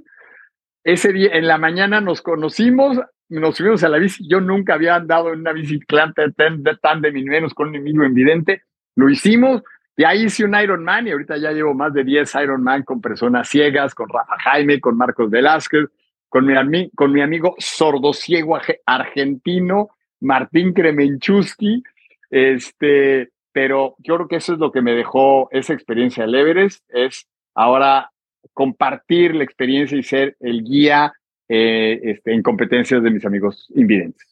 Ese 0.84 1.12
día, 1.12 1.30
en 1.34 1.46
la 1.46 1.58
mañana 1.58 2.00
nos 2.00 2.22
conocimos, 2.22 2.98
nos 3.28 3.56
subimos 3.56 3.84
a 3.84 3.90
la 3.90 3.98
bici. 3.98 4.26
Yo 4.26 4.40
nunca 4.40 4.74
había 4.74 4.94
andado 4.94 5.34
en 5.34 5.40
una 5.40 5.52
bicicleta 5.52 6.22
de 6.26 6.76
tándem 6.80 7.16
y 7.16 7.24
menos 7.24 7.52
con 7.52 7.68
un 7.68 7.76
amigo 7.76 8.04
invidente. 8.04 8.62
Lo 8.98 9.08
hicimos, 9.08 9.62
y 9.96 10.02
ahí 10.02 10.24
hice 10.24 10.44
un 10.44 10.56
Ironman 10.60 11.06
y 11.06 11.12
ahorita 11.12 11.36
ya 11.36 11.52
llevo 11.52 11.72
más 11.72 11.94
de 11.94 12.02
10 12.02 12.34
Ironman 12.34 12.82
con 12.82 13.00
personas 13.00 13.48
ciegas, 13.48 13.94
con 13.94 14.08
Rafa 14.08 14.34
Jaime, 14.40 14.80
con 14.80 14.96
Marcos 14.96 15.30
Velázquez, 15.30 15.84
con 16.28 16.44
mi, 16.44 16.90
con 16.96 17.12
mi 17.12 17.20
amigo 17.20 17.54
sordociego 17.58 18.58
argentino, 18.84 19.90
Martín 20.18 20.72
Kremenchusky, 20.72 21.80
este, 22.28 23.30
pero 23.52 23.94
yo 23.98 24.16
creo 24.16 24.26
que 24.26 24.36
eso 24.36 24.54
es 24.54 24.58
lo 24.58 24.72
que 24.72 24.82
me 24.82 24.94
dejó 24.94 25.48
esa 25.52 25.74
experiencia 25.74 26.24
del 26.24 26.34
Everest, 26.34 26.82
es 26.88 27.28
ahora 27.54 28.10
compartir 28.52 29.36
la 29.36 29.44
experiencia 29.44 29.96
y 29.96 30.02
ser 30.02 30.36
el 30.40 30.64
guía 30.64 31.12
eh, 31.48 32.00
este, 32.02 32.34
en 32.34 32.42
competencias 32.42 33.00
de 33.00 33.10
mis 33.12 33.24
amigos 33.24 33.68
invidentes. 33.76 34.26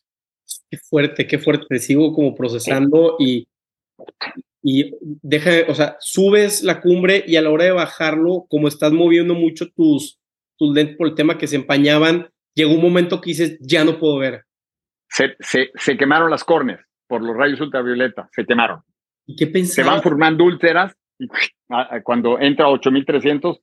Qué 0.69 0.77
fuerte, 0.77 1.25
qué 1.25 1.39
fuerte, 1.39 1.79
sigo 1.79 2.13
como 2.13 2.35
procesando 2.35 3.15
y, 3.21 3.47
y 4.69 4.91
deja, 5.23 5.51
o 5.69 5.75
sea, 5.75 5.97
subes 6.01 6.65
la 6.65 6.81
cumbre 6.81 7.23
y 7.25 7.37
a 7.37 7.43
la 7.43 7.51
hora 7.51 7.67
de 7.67 7.71
bajarlo, 7.71 8.47
como 8.49 8.67
estás 8.67 8.91
moviendo 8.91 9.35
mucho 9.35 9.71
tus, 9.71 10.19
tus 10.59 10.75
lentes 10.75 10.97
por 10.97 11.07
el 11.07 11.15
tema 11.15 11.39
que 11.39 11.47
se 11.47 11.55
empañaban, 11.55 12.31
llegó 12.53 12.75
un 12.75 12.83
momento 12.83 13.21
que 13.21 13.31
dices, 13.31 13.59
ya 13.61 13.85
no 13.85 14.01
puedo 14.01 14.19
ver. 14.19 14.45
Se, 15.09 15.37
se, 15.39 15.71
se 15.77 15.97
quemaron 15.97 16.33
las 16.33 16.43
córneas 16.43 16.81
por 17.07 17.23
los 17.23 17.37
rayos 17.37 17.61
ultravioleta, 17.61 18.29
se 18.33 18.45
quemaron. 18.45 18.83
¿Y 19.25 19.37
qué 19.37 19.47
pensabas? 19.47 19.75
Se 19.75 19.83
van 19.85 20.03
formando 20.03 20.43
úlceras 20.43 20.97
y 21.17 21.29
cuando 22.03 22.41
entra 22.41 22.67
a 22.67 22.71
8300 22.71 23.61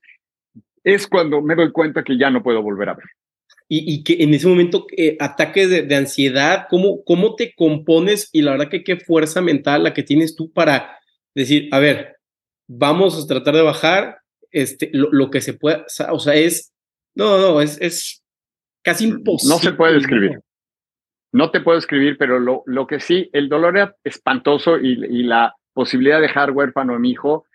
es 0.86 1.06
cuando 1.06 1.42
me 1.42 1.56
doy 1.56 1.74
cuenta 1.74 2.06
que 2.06 2.18
ya 2.18 2.30
no 2.30 2.42
puedo 2.42 2.62
volver 2.62 2.88
a 2.88 2.94
ver. 2.94 3.08
Y, 3.69 3.93
y 3.93 4.04
que 4.04 4.23
en 4.23 4.34
ese 4.34 4.47
momento, 4.47 4.86
eh, 4.95 5.17
ataques 5.19 5.69
de, 5.69 5.82
de, 5.84 5.95
ansiedad, 5.95 6.67
¿cómo, 6.69 7.04
¿cómo 7.04 7.36
te 7.36 7.54
compones? 7.56 8.30
Y 8.32 8.41
la 8.41 8.52
verdad 8.52 8.69
que 8.69 8.84
qué 8.84 8.97
fuerza 8.97 9.41
mental 9.41 9.84
la 9.84 9.93
que 9.93 10.04
tienes 10.04 10.36
tú 10.36 10.52
para 10.52 10.99
decir, 11.34 11.69
a 11.71 11.80
ver, 11.80 12.17
vamos 12.67 13.21
a 13.21 13.28
tratar 13.28 13.56
de 13.56 13.62
bajar 13.62 14.17
este, 14.52 14.89
lo, 14.93 15.12
lo 15.12 15.32
que 15.32 15.41
se 15.41 15.54
pueda, 15.54 15.86
o 16.12 16.19
sea, 16.19 16.36
es 16.36 16.73
no, 17.15 17.38
no, 17.38 17.62
es, 17.62 17.80
es 17.82 18.23
casi 18.84 19.06
imposible. 19.06 19.56
No 19.56 19.60
se 19.60 19.73
puede 19.73 19.97
escribir. 19.97 20.39
No 21.32 21.52
te 21.52 21.62
puedo 21.62 21.78
escribir, 21.78 22.17
pero 22.17 22.39
lo, 22.39 22.63
lo 22.65 22.86
que 22.86 22.99
sí, 22.99 23.30
el 23.34 23.49
dolor 23.49 23.78
era 23.78 23.95
espantoso 24.04 24.80
y, 24.80 25.04
y 25.06 25.23
la 25.23 25.56
posibilidad 25.73 26.17
de 26.17 26.23
dejar 26.23 26.52
huérfano 26.52 26.93
a 26.93 26.99
mi 26.99 27.12
hijo. 27.12 27.45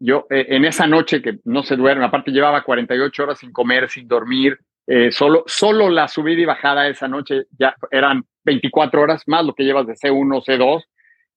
Yo, 0.00 0.26
eh, 0.30 0.46
en 0.50 0.64
esa 0.64 0.86
noche 0.86 1.22
que 1.22 1.38
no 1.44 1.62
se 1.62 1.76
duerme, 1.76 2.04
aparte 2.04 2.32
llevaba 2.32 2.64
48 2.64 3.22
horas 3.22 3.38
sin 3.38 3.52
comer, 3.52 3.88
sin 3.88 4.08
dormir, 4.08 4.58
eh, 4.92 5.12
solo, 5.12 5.44
solo 5.46 5.88
la 5.88 6.08
subida 6.08 6.40
y 6.40 6.44
bajada 6.44 6.88
esa 6.88 7.06
noche 7.06 7.44
ya 7.56 7.76
eran 7.92 8.24
24 8.42 9.00
horas 9.00 9.22
más 9.28 9.46
lo 9.46 9.54
que 9.54 9.62
llevas 9.62 9.86
de 9.86 9.94
C1, 9.94 10.42
C2, 10.44 10.82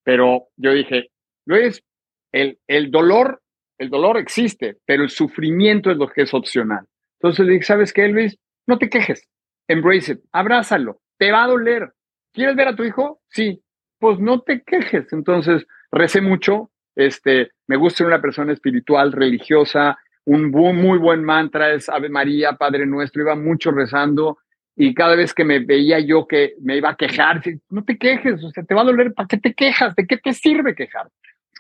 pero 0.02 0.48
yo 0.58 0.74
dije, 0.74 1.12
Luis, 1.46 1.84
el, 2.32 2.58
el 2.66 2.90
dolor, 2.90 3.44
el 3.78 3.92
dolor 3.92 4.18
existe, 4.18 4.78
pero 4.88 5.04
el 5.04 5.12
sufrimiento 5.12 5.92
es 5.92 5.98
lo 5.98 6.08
que 6.08 6.24
es 6.24 6.34
opcional. 6.34 6.88
Entonces 7.20 7.46
le 7.46 7.54
dije, 7.54 7.66
¿sabes 7.66 7.94
qué, 7.94 8.08
Luis? 8.08 8.40
No 8.66 8.80
te 8.80 8.90
quejes, 8.90 9.30
embrace 9.68 10.14
it, 10.14 10.22
abrázalo, 10.32 11.02
te 11.20 11.32
va 11.32 11.44
a 11.44 11.48
doler. 11.48 11.94
¿Quieres 12.34 12.56
ver 12.56 12.70
a 12.70 12.76
tu 12.76 12.84
hijo? 12.84 13.22
Sí, 13.30 13.62
pues 14.00 14.18
no 14.18 14.42
te 14.42 14.64
quejes. 14.64 15.14
Entonces 15.14 15.68
recé 15.92 16.22
mucho, 16.22 16.72
este, 16.96 17.52
me 17.68 17.76
gusta 17.78 18.00
ser 18.00 18.08
una 18.08 18.20
persona 18.20 18.52
espiritual, 18.52 19.12
religiosa, 19.12 20.00
un 20.26 20.52
muy 20.52 20.98
buen 20.98 21.24
mantra 21.24 21.74
es 21.74 21.90
Ave 21.90 22.10
María, 22.10 22.54
Padre 22.54 22.86
Nuestro, 22.86 23.24
iba 23.24 23.36
mucho 23.36 23.72
rezando 23.72 24.38
y 24.76 24.94
cada 24.94 25.16
vez 25.16 25.34
que 25.34 25.44
me 25.44 25.60
veía 25.60 26.00
yo 26.00 26.28
que 26.28 26.56
me 26.62 26.78
iba 26.78 26.90
a 26.90 26.96
quejar, 26.96 27.42
no 27.70 27.84
te 27.84 27.98
quejes, 27.98 28.44
o 28.44 28.50
sea, 28.50 28.64
te 28.64 28.74
va 28.74 28.82
a 28.82 28.86
doler, 28.86 29.14
¿para 29.14 29.28
qué 29.28 29.38
te 29.38 29.54
quejas? 29.54 29.96
¿De 29.96 30.08
qué 30.08 30.18
te 30.18 30.34
sirve 30.34 30.76
quejar? 30.76 31.10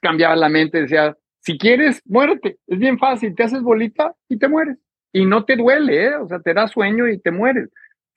Cambiaba 0.01 0.35
la 0.35 0.49
mente, 0.49 0.81
decía, 0.81 1.15
si 1.39 1.57
quieres, 1.57 2.01
muérete, 2.05 2.57
es 2.67 2.79
bien 2.79 2.97
fácil, 2.97 3.35
te 3.35 3.43
haces 3.43 3.61
bolita 3.61 4.15
y 4.29 4.37
te 4.37 4.47
mueres 4.47 4.77
y 5.11 5.25
no 5.25 5.45
te 5.45 5.55
duele, 5.55 6.05
¿eh? 6.05 6.15
o 6.15 6.27
sea, 6.27 6.39
te 6.39 6.53
da 6.53 6.67
sueño 6.67 7.07
y 7.07 7.19
te 7.19 7.31
mueres. 7.31 7.69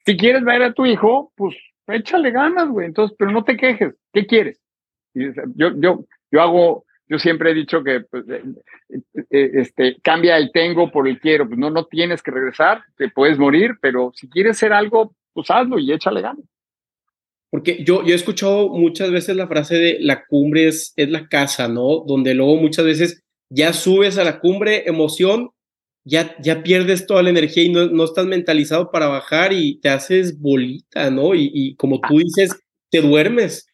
Si 0.05 0.17
quieres 0.17 0.43
ver 0.43 0.63
a 0.63 0.73
tu 0.73 0.85
hijo, 0.85 1.31
pues 1.35 1.55
échale 1.87 2.31
ganas, 2.31 2.67
güey, 2.69 2.87
entonces, 2.87 3.15
pero 3.17 3.31
no 3.31 3.43
te 3.43 3.55
quejes, 3.55 3.93
¿qué 4.11 4.25
quieres? 4.25 4.59
yo, 5.13 5.71
yo, 5.75 6.05
yo 6.31 6.41
hago, 6.41 6.85
yo 7.09 7.19
siempre 7.19 7.51
he 7.51 7.53
dicho 7.53 7.83
que 7.83 8.01
pues, 8.01 8.25
eh, 8.29 8.43
eh, 9.29 9.51
este, 9.55 9.97
cambia 10.01 10.37
el 10.37 10.51
tengo 10.51 10.91
por 10.91 11.07
el 11.07 11.19
quiero, 11.19 11.47
pues 11.47 11.57
no, 11.57 11.69
no 11.69 11.85
tienes 11.85 12.21
que 12.21 12.31
regresar, 12.31 12.81
te 12.97 13.09
puedes 13.09 13.37
morir, 13.37 13.75
pero 13.81 14.11
si 14.15 14.29
quieres 14.29 14.57
hacer 14.57 14.73
algo, 14.73 15.15
pues 15.33 15.49
hazlo 15.49 15.79
y 15.79 15.91
échale 15.91 16.21
ganas. 16.21 16.45
Porque 17.49 17.83
yo, 17.83 18.03
yo 18.03 18.11
he 18.11 18.15
escuchado 18.15 18.69
muchas 18.69 19.09
veces 19.09 19.35
la 19.35 19.47
frase 19.47 19.75
de 19.75 19.97
la 20.01 20.25
cumbre 20.25 20.67
es, 20.67 20.93
es 20.97 21.09
la 21.09 21.27
casa, 21.27 21.69
¿no? 21.69 22.03
Donde 22.05 22.33
luego 22.33 22.57
muchas 22.57 22.83
veces 22.83 23.23
ya 23.49 23.71
subes 23.71 24.17
a 24.17 24.25
la 24.25 24.39
cumbre, 24.39 24.83
emoción, 24.85 25.51
ya, 26.03 26.35
ya 26.41 26.61
pierdes 26.61 27.07
toda 27.07 27.23
la 27.23 27.29
energía 27.29 27.63
y 27.63 27.69
no, 27.69 27.87
no, 27.87 28.03
estás 28.03 28.25
mentalizado 28.25 28.91
para 28.91 29.07
bajar 29.07 29.53
y 29.53 29.79
te 29.79 29.89
haces 29.89 30.39
bolita, 30.39 31.09
¿no? 31.09 31.35
Y, 31.35 31.49
y 31.53 31.75
como 31.75 32.01
tú 32.01 32.17
dices, 32.17 32.51
te 32.89 33.01
duermes. 33.01 33.67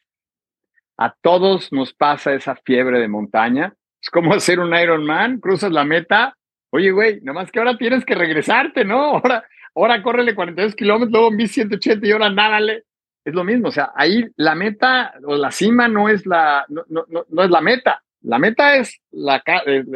A 0.97 1.13
todos 1.21 1.71
nos 1.71 1.93
pasa 1.93 2.34
esa 2.34 2.56
fiebre 2.56 2.99
de 2.99 3.08
montaña. 3.08 3.73
Es 4.01 4.10
como 4.10 4.34
hacer 4.34 4.60
un 4.60 4.75
Ironman, 4.75 5.39
cruzas 5.39 5.71
la 5.71 5.86
meta. 5.86 6.38
Oye, 6.71 6.91
güey, 6.91 7.21
nomás 7.21 7.51
que 7.51 7.60
ahora 7.60 7.77
tienes 7.77 8.06
que 8.06 8.15
regresarte, 8.15 8.86
¿no? 8.86 8.99
Ahora, 9.17 9.43
ahora 9.75 10.03
córrele 10.03 10.36
42 10.36 10.75
kilómetros, 10.75 11.12
luego 11.12 11.32
en 11.32 11.47
180 11.47 12.06
y 12.06 12.12
ahora 12.12 12.29
nádale. 12.29 12.84
Es 13.25 13.34
lo 13.34 13.43
mismo, 13.43 13.69
o 13.69 13.71
sea, 13.71 13.91
ahí 13.95 14.25
la 14.36 14.53
meta 14.53 15.13
o 15.23 15.38
la 15.38 15.49
cima 15.49 15.88
no 15.88 16.10
es 16.10 16.25
la, 16.25 16.65
no, 16.67 16.84
no, 16.89 17.06
no 17.08 17.43
es 17.43 17.49
la 17.49 17.62
meta. 17.62 18.03
La 18.21 18.38
meta 18.38 18.75
es 18.75 18.99
la, 19.12 19.41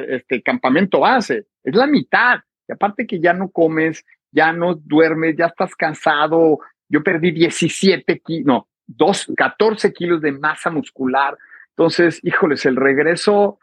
este 0.08 0.42
campamento 0.42 1.02
base 1.02 1.46
es 1.68 1.76
la 1.76 1.86
mitad. 1.86 2.40
Y 2.68 2.74
aparte 2.74 3.06
que 3.06 3.20
ya 3.20 3.34
no 3.34 3.50
comes, 3.50 4.06
ya 4.32 4.52
no 4.54 4.76
duermes, 4.76 5.36
ya 5.38 5.48
estás 5.48 5.76
cansado. 5.76 6.60
Yo 6.90 7.04
perdí 7.04 7.32
17 7.32 8.20
kilos, 8.20 8.46
no, 8.46 8.68
14 9.36 9.94
kilos 9.94 10.22
de 10.22 10.32
masa 10.32 10.70
muscular. 10.70 11.38
Entonces, 11.70 12.20
híjoles, 12.24 12.66
el 12.66 12.76
regreso, 12.76 13.60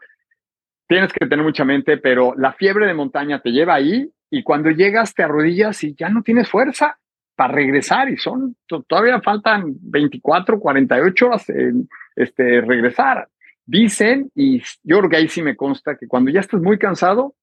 tienes 0.87 1.11
que 1.11 1.25
tener 1.25 1.43
mucha 1.43 1.65
mente, 1.65 1.97
pero 1.97 2.33
la 2.37 2.53
fiebre 2.53 2.87
de 2.87 2.93
montaña 2.93 3.41
te 3.41 3.51
lleva 3.51 3.75
ahí 3.75 4.09
y 4.29 4.43
cuando 4.43 4.69
llegas 4.69 5.13
te 5.13 5.23
arrodillas 5.23 5.83
y 5.83 5.95
ya 5.95 6.09
no 6.09 6.23
tienes 6.23 6.49
fuerza 6.49 6.97
para 7.35 7.53
regresar 7.53 8.09
y 8.09 8.17
son, 8.17 8.55
todavía 8.87 9.21
faltan 9.21 9.75
24, 9.81 10.59
48 10.59 11.27
horas 11.27 11.49
en 11.49 11.89
este, 12.15 12.61
regresar. 12.61 13.27
Dicen, 13.65 14.31
y 14.35 14.61
yo 14.83 15.01
ahí 15.11 15.27
sí 15.27 15.41
me 15.41 15.55
consta, 15.55 15.97
que 15.97 16.07
cuando 16.07 16.31
ya 16.31 16.39
estás 16.39 16.61
muy 16.61 16.77
cansado, 16.77 17.35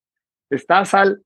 estás 0.48 0.94
al, 0.94 1.22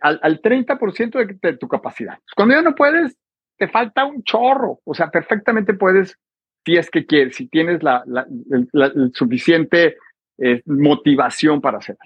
al, 0.00 0.20
al 0.22 0.40
30% 0.40 1.38
de, 1.40 1.56
tu 1.56 1.68
capacidad. 1.68 2.18
Cuando 2.34 2.54
ya 2.54 2.62
no 2.62 2.74
puedes, 2.74 3.16
te 3.56 3.68
falta 3.68 4.04
un 4.04 4.22
chorro. 4.24 4.80
O 4.84 4.94
sea, 4.94 5.10
perfectamente 5.10 5.74
puedes, 5.74 6.18
si 6.64 6.76
es 6.76 6.90
que 6.90 7.06
quieres, 7.06 7.36
si 7.36 7.48
tienes 7.48 7.82
la, 7.82 8.02
la, 8.06 8.92
suficiente 9.14 9.96
eh, 10.38 10.62
motivación 10.66 11.60
para 11.60 11.78
hacerlo. 11.78 12.00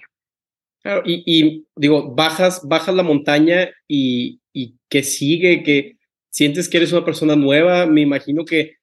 Claro, 0.81 1.01
y, 1.05 1.23
y, 1.25 1.67
digo, 1.75 2.15
bajas, 2.15 2.61
bajas 2.65 2.95
la 2.95 3.03
montaña 3.03 3.69
y, 3.87 4.39
y 4.53 4.77
que 4.89 5.03
sigue, 5.03 5.61
que 5.63 5.97
sientes 6.29 6.69
que 6.69 6.77
eres 6.77 6.93
una 6.93 7.03
persona 7.03 7.35
nueva, 7.35 7.85
me 7.85 8.01
imagino 8.01 8.45
que 8.45 8.77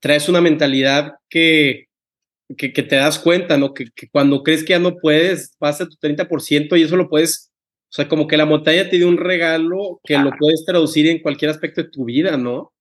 traes 0.00 0.28
una 0.28 0.40
mentalidad 0.40 1.16
que, 1.28 1.88
que, 2.56 2.72
que 2.72 2.82
te 2.82 2.96
das 2.96 3.18
cuenta, 3.18 3.56
¿no? 3.56 3.74
Que, 3.74 3.86
que, 3.94 4.08
cuando 4.08 4.42
crees 4.42 4.64
que 4.64 4.70
ya 4.70 4.78
no 4.78 4.96
puedes, 4.96 5.56
vas 5.58 5.80
a 5.80 5.88
tu 5.88 5.96
30% 5.96 6.78
y 6.78 6.82
eso 6.82 6.96
lo 6.96 7.08
puedes, 7.08 7.50
sea, 7.96 8.08
como 8.08 8.26
que 8.26 8.36
la 8.36 8.46
montaña 8.46 8.88
te 8.88 8.96
dio 8.96 9.08
un 9.08 9.16
regalo 9.16 10.00
que 10.04 10.18
lo 10.18 10.30
puedes 10.38 10.64
traducir 10.66 11.08
en 11.08 11.20
cualquier 11.20 11.50
aspecto 11.50 11.82
de 11.82 11.88
tu 11.88 12.04
vida, 12.04 12.36
¿no? 12.36 12.72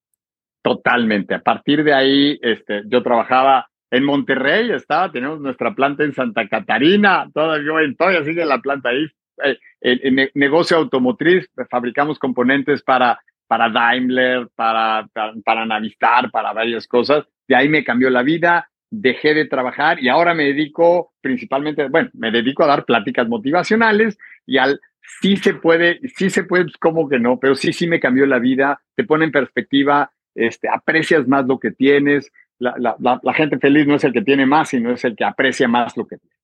Totalmente. 0.62 1.36
A 1.36 1.42
partir 1.42 1.84
de 1.84 1.94
ahí, 1.94 2.40
este, 2.42 2.84
yo 2.88 3.02
trabajaba 3.02 3.70
en 3.92 4.04
Monterrey, 4.04 4.72
estaba, 4.72 5.12
tenemos 5.12 5.40
nuestra 5.40 5.74
planta 5.74 6.04
en 6.04 6.14
Santa 6.14 6.48
Catarina, 6.48 7.30
todavía, 7.34 7.72
todavía 7.98 8.24
sigue 8.24 8.46
la 8.46 8.60
planta 8.60 8.90
ahí, 8.90 9.08
eh, 9.44 9.58
el, 9.82 10.32
negocio 10.34 10.78
automotriz, 10.78 11.50
fabricamos 11.70 12.20
componentes 12.20 12.82
para, 12.82 13.20
para 13.48 13.70
Daimler, 13.70 14.48
para, 14.56 15.08
para, 15.46 15.66
Navistar, 15.66 16.32
para 16.32 16.52
varias 16.52 16.88
cosas. 16.88 17.26
De 17.48 17.56
ahí 17.56 17.70
me 17.70 17.84
cambió 17.84 18.10
la 18.10 18.24
vida, 18.24 18.70
dejé 18.90 19.34
de 19.34 19.46
trabajar 19.46 20.02
y 20.02 20.10
ahora 20.10 20.34
me 20.34 20.46
dedico 20.46 21.14
principalmente, 21.22 21.88
bueno, 21.88 22.10
me 22.14 22.32
dedico 22.32 22.64
a 22.64 22.68
dar 22.68 22.86
pláticas 22.86 23.28
motivacionales 23.28 24.18
y 24.46 24.58
al 24.58 24.80
sí 25.22 25.38
se 25.38 25.54
puede, 25.54 26.00
sí 26.16 26.30
se 26.30 26.44
puede, 26.44 26.66
pues, 26.80 27.10
que 27.10 27.20
no, 27.20 27.40
pero 27.40 27.56
sí, 27.56 27.74
sí 27.74 27.88
me 27.88 28.00
cambió 28.00 28.26
la 28.26 28.40
vida, 28.40 28.82
te 28.96 29.04
pone 29.04 29.26
en 29.26 29.32
perspectiva, 29.32 30.12
este, 30.34 30.68
aprecias 30.70 31.28
más 31.28 31.46
lo 31.46 31.60
que 31.60 31.72
tienes. 31.72 32.32
La, 32.58 32.76
la, 32.78 32.96
la, 33.00 33.20
la 33.22 33.34
gente 33.34 33.58
feliz 33.60 33.86
no 33.86 33.96
es 33.96 34.04
el 34.04 34.14
que 34.14 34.22
tiene 34.22 34.46
más, 34.46 34.70
sino 34.70 34.92
es 34.92 35.04
el 35.04 35.16
que 35.16 35.26
aprecia 35.26 35.68
más 35.68 35.98
lo 35.98 36.06
que 36.06 36.18
tiene. 36.18 36.36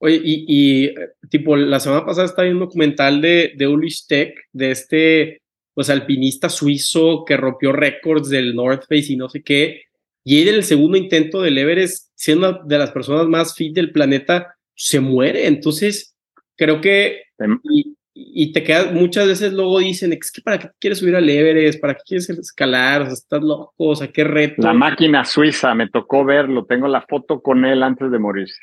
Oye, 0.00 0.20
y, 0.22 0.94
tipo, 1.28 1.56
la 1.56 1.80
semana 1.80 2.06
pasada 2.06 2.26
estaba 2.26 2.44
viendo 2.44 2.62
un 2.62 2.68
documental 2.68 3.20
de, 3.20 3.52
de 3.56 3.66
Ulrich 3.66 4.06
Tech, 4.06 4.34
de 4.52 4.70
este, 4.70 5.42
pues, 5.74 5.90
alpinista 5.90 6.48
suizo 6.48 7.24
que 7.24 7.36
rompió 7.36 7.72
récords 7.72 8.28
del 8.28 8.54
North 8.54 8.82
Face 8.88 9.12
y 9.12 9.16
no 9.16 9.28
sé 9.28 9.42
qué. 9.42 9.82
Y 10.22 10.42
en 10.42 10.54
el 10.54 10.62
segundo 10.62 10.96
intento 10.96 11.42
del 11.42 11.58
Everest, 11.58 12.12
siendo 12.14 12.48
una 12.50 12.60
de 12.64 12.78
las 12.78 12.92
personas 12.92 13.26
más 13.26 13.56
fit 13.56 13.74
del 13.74 13.90
planeta, 13.90 14.54
se 14.74 15.00
muere. 15.00 15.46
Entonces, 15.46 16.14
creo 16.56 16.80
que... 16.80 17.27
Y, 17.64 17.96
y 18.14 18.52
te 18.52 18.64
quedas, 18.64 18.92
muchas 18.92 19.28
veces 19.28 19.52
luego 19.52 19.78
dicen, 19.78 20.12
es 20.12 20.32
que 20.32 20.42
para 20.42 20.58
qué 20.58 20.70
quieres 20.80 20.98
subir 20.98 21.14
al 21.14 21.28
Everest, 21.28 21.80
para 21.80 21.94
qué 21.94 22.02
quieres 22.06 22.28
escalar, 22.30 23.02
o 23.02 23.04
sea, 23.04 23.14
estás 23.14 23.42
loco, 23.42 23.74
o 23.76 23.94
sea, 23.94 24.08
qué 24.08 24.24
reto. 24.24 24.62
La 24.62 24.72
máquina 24.72 25.24
suiza, 25.24 25.74
me 25.74 25.88
tocó 25.88 26.24
verlo, 26.24 26.64
tengo 26.64 26.88
la 26.88 27.02
foto 27.02 27.40
con 27.40 27.64
él 27.64 27.82
antes 27.82 28.10
de 28.10 28.18
morirse 28.18 28.60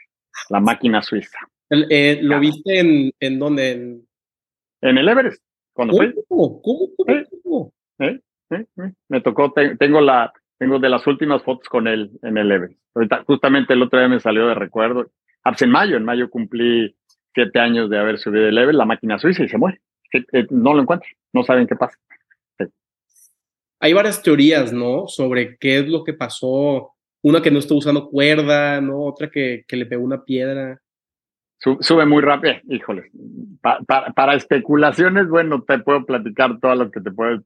la 0.50 0.60
máquina 0.60 1.02
suiza. 1.02 1.38
Eh, 1.70 2.20
¿Lo 2.22 2.40
viste 2.40 2.80
en, 2.80 3.12
en 3.20 3.40
dónde? 3.40 3.72
En... 4.82 4.98
el 4.98 5.08
Everest. 5.08 5.44
¿Cómo? 5.74 5.94
¿Cómo? 6.28 6.62
¿Cómo? 6.62 7.74
¿Eh? 8.00 8.20
¿Eh? 8.52 8.66
Me 9.10 9.22
tocó, 9.22 9.54
tengo 9.80 10.02
la, 10.02 10.32
tengo 10.58 10.80
de 10.80 10.90
las 10.90 11.06
últimas 11.08 11.44
fotos 11.44 11.68
con 11.68 11.88
él 11.88 12.12
en 12.22 12.38
el 12.38 12.52
Everest. 12.52 12.80
Ahorita, 12.94 13.24
justamente 13.26 13.74
el 13.74 13.82
otro 13.82 14.00
día 14.00 14.08
me 14.08 14.20
salió 14.20 14.48
de 14.48 14.54
recuerdo. 14.54 15.12
Ah, 15.44 15.52
pues 15.52 15.64
en 15.64 15.72
mayo, 15.72 15.98
en 15.98 16.06
mayo 16.06 16.30
cumplí 16.30 16.96
siete 17.36 17.60
años 17.60 17.90
de 17.92 18.00
haber 18.00 18.18
subido 18.18 18.48
el 18.48 18.58
Everest, 18.58 18.78
la 18.78 18.86
máquina 18.86 19.20
suiza, 19.20 19.44
y 19.44 19.50
se 19.50 19.58
muere. 19.58 19.80
No 20.50 20.74
lo 20.74 20.82
encuentro, 20.82 21.08
no 21.34 21.44
saben 21.44 21.68
qué 21.68 21.76
pasa. 21.76 21.98
Hay 23.80 23.94
varias 23.94 24.24
teorías, 24.24 24.74
¿no? 24.74 25.08
Sobre 25.08 25.58
qué 25.58 25.80
es 25.80 25.88
lo 25.88 26.04
que 26.04 26.14
pasó 26.14 26.96
una 27.22 27.42
que 27.42 27.52
no 27.52 27.60
está 27.60 27.74
usando 27.74 28.08
cuerda, 28.08 28.80
¿no? 28.82 29.02
Otra 29.02 29.30
que, 29.30 29.66
que 29.68 29.76
le 29.76 29.88
pegó 29.88 30.04
una 30.04 30.24
piedra. 30.24 30.80
Sube 31.58 32.06
muy 32.06 32.22
rápido, 32.22 32.54
híjole. 32.70 33.10
para 33.62 34.36
especulaciones, 34.36 35.28
bueno, 35.28 35.64
te 35.64 35.80
puedo 35.80 36.06
platicar 36.06 36.60
todas 36.60 36.78
las 36.78 36.92
que 36.92 37.02
te 37.02 37.10
puedo, 37.10 37.42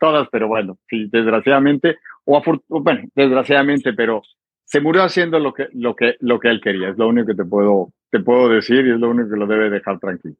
todas, 0.00 0.28
pero 0.32 0.48
bueno, 0.48 0.78
sí, 0.88 1.08
desgraciadamente, 1.12 1.98
o 2.24 2.42
bueno, 2.68 3.02
desgraciadamente, 3.14 3.92
pero 3.92 4.22
se 4.64 4.80
murió 4.80 5.04
haciendo 5.04 5.38
lo 5.38 5.54
que, 5.54 5.68
lo 5.72 5.94
que, 5.94 6.16
lo 6.18 6.40
que 6.40 6.48
él 6.48 6.60
quería. 6.60 6.88
Es 6.88 6.98
lo 6.98 7.08
único 7.08 7.28
que 7.28 7.34
te 7.36 7.44
puedo, 7.44 7.92
te 8.10 8.20
puedo 8.20 8.48
decir 8.48 8.86
y 8.86 8.92
es 8.92 8.98
lo 8.98 9.10
único 9.10 9.30
que 9.30 9.36
lo 9.36 9.46
debe 9.46 9.70
dejar 9.70 9.98
tranquilo. 9.98 10.36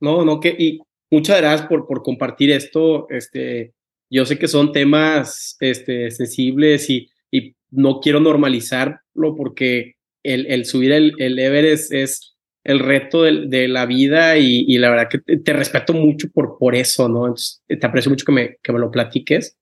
No, 0.00 0.24
no, 0.24 0.40
que, 0.40 0.54
y 0.58 0.80
muchas 1.10 1.40
gracias 1.40 1.68
por, 1.68 1.86
por 1.86 2.02
compartir 2.02 2.50
esto. 2.50 3.08
Este, 3.10 3.74
yo 4.08 4.24
sé 4.24 4.38
que 4.38 4.48
son 4.48 4.72
temas 4.72 5.56
este, 5.60 6.10
sensibles 6.10 6.88
y 6.88 7.10
y 7.30 7.54
no 7.70 8.00
quiero 8.00 8.20
normalizarlo 8.20 9.36
porque 9.36 9.94
el, 10.22 10.46
el 10.46 10.64
subir 10.64 10.92
el, 10.92 11.14
el, 11.18 11.38
Everest 11.38 11.92
es 11.92 12.36
el 12.64 12.80
reto 12.80 13.22
de, 13.22 13.46
de 13.46 13.68
la 13.68 13.86
vida 13.86 14.36
y, 14.36 14.64
y, 14.68 14.78
la 14.78 14.90
verdad 14.90 15.08
que 15.08 15.18
te, 15.18 15.52
respeto 15.52 15.92
mucho 15.94 16.28
por, 16.30 16.58
por 16.58 16.74
eso, 16.74 17.08
¿no? 17.08 17.34
te 17.66 17.86
aprecio 17.86 18.10
mucho 18.10 18.26
que 18.26 18.32
me, 18.32 18.56
que 18.62 18.72
me 18.72 18.78
lo 18.78 18.90
platiques. 18.90 19.56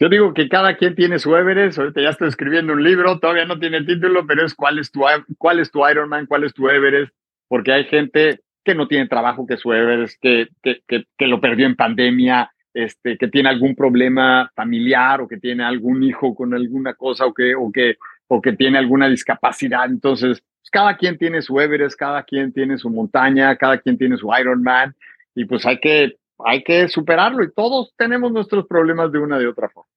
Yo 0.00 0.08
digo 0.08 0.34
que 0.34 0.48
cada 0.48 0.76
quien 0.76 0.94
tiene 0.94 1.18
su 1.18 1.36
Everest, 1.36 1.78
ahorita 1.78 2.02
ya 2.02 2.10
estoy 2.10 2.28
escribiendo 2.28 2.72
un 2.72 2.82
libro, 2.82 3.20
todavía 3.20 3.44
no 3.44 3.58
tiene 3.58 3.84
título, 3.84 4.26
pero 4.26 4.44
es 4.44 4.54
cuál 4.54 4.78
es 4.78 4.90
tu, 4.90 5.02
cuál 5.38 5.60
es 5.60 5.70
tu 5.70 5.88
Ironman, 5.88 6.26
cuál 6.26 6.44
es 6.44 6.52
tu 6.52 6.68
Everest, 6.68 7.14
porque 7.48 7.72
hay 7.72 7.84
gente 7.84 8.40
que 8.64 8.74
no 8.74 8.88
tiene 8.88 9.06
trabajo, 9.06 9.46
que 9.46 9.56
su 9.56 9.72
Everest, 9.72 10.20
que, 10.20 10.48
que, 10.62 10.82
que, 10.88 11.26
lo 11.26 11.40
perdió 11.40 11.66
en 11.66 11.76
pandemia, 11.76 12.50
este, 12.72 13.16
que 13.16 13.28
tiene 13.28 13.50
algún 13.50 13.76
problema 13.76 14.50
familiar 14.56 15.20
o 15.20 15.28
que 15.28 15.36
tiene 15.36 15.62
algún 15.62 16.02
hijo 16.02 16.34
con 16.34 16.54
alguna 16.54 16.94
cosa 16.94 17.26
o 17.26 17.34
que, 17.34 17.54
o 17.54 17.70
que, 17.70 17.96
o 18.26 18.42
que 18.42 18.54
tiene 18.54 18.78
alguna 18.78 19.08
discapacidad. 19.08 19.84
Entonces, 19.84 20.42
pues, 20.60 20.70
cada 20.70 20.96
quien 20.96 21.18
tiene 21.18 21.42
su 21.42 21.60
Everest, 21.60 21.96
cada 21.96 22.24
quien 22.24 22.52
tiene 22.52 22.78
su 22.78 22.90
montaña, 22.90 23.54
cada 23.56 23.78
quien 23.78 23.96
tiene 23.96 24.16
su 24.16 24.30
Ironman 24.36 24.96
y 25.34 25.44
pues 25.44 25.66
hay 25.66 25.78
que, 25.78 26.16
hay 26.38 26.62
que 26.62 26.88
superarlo 26.88 27.42
y 27.44 27.52
todos 27.52 27.92
tenemos 27.96 28.32
nuestros 28.32 28.66
problemas 28.66 29.12
de 29.12 29.18
una 29.18 29.38
de 29.38 29.46
otra 29.46 29.68
forma. 29.68 29.88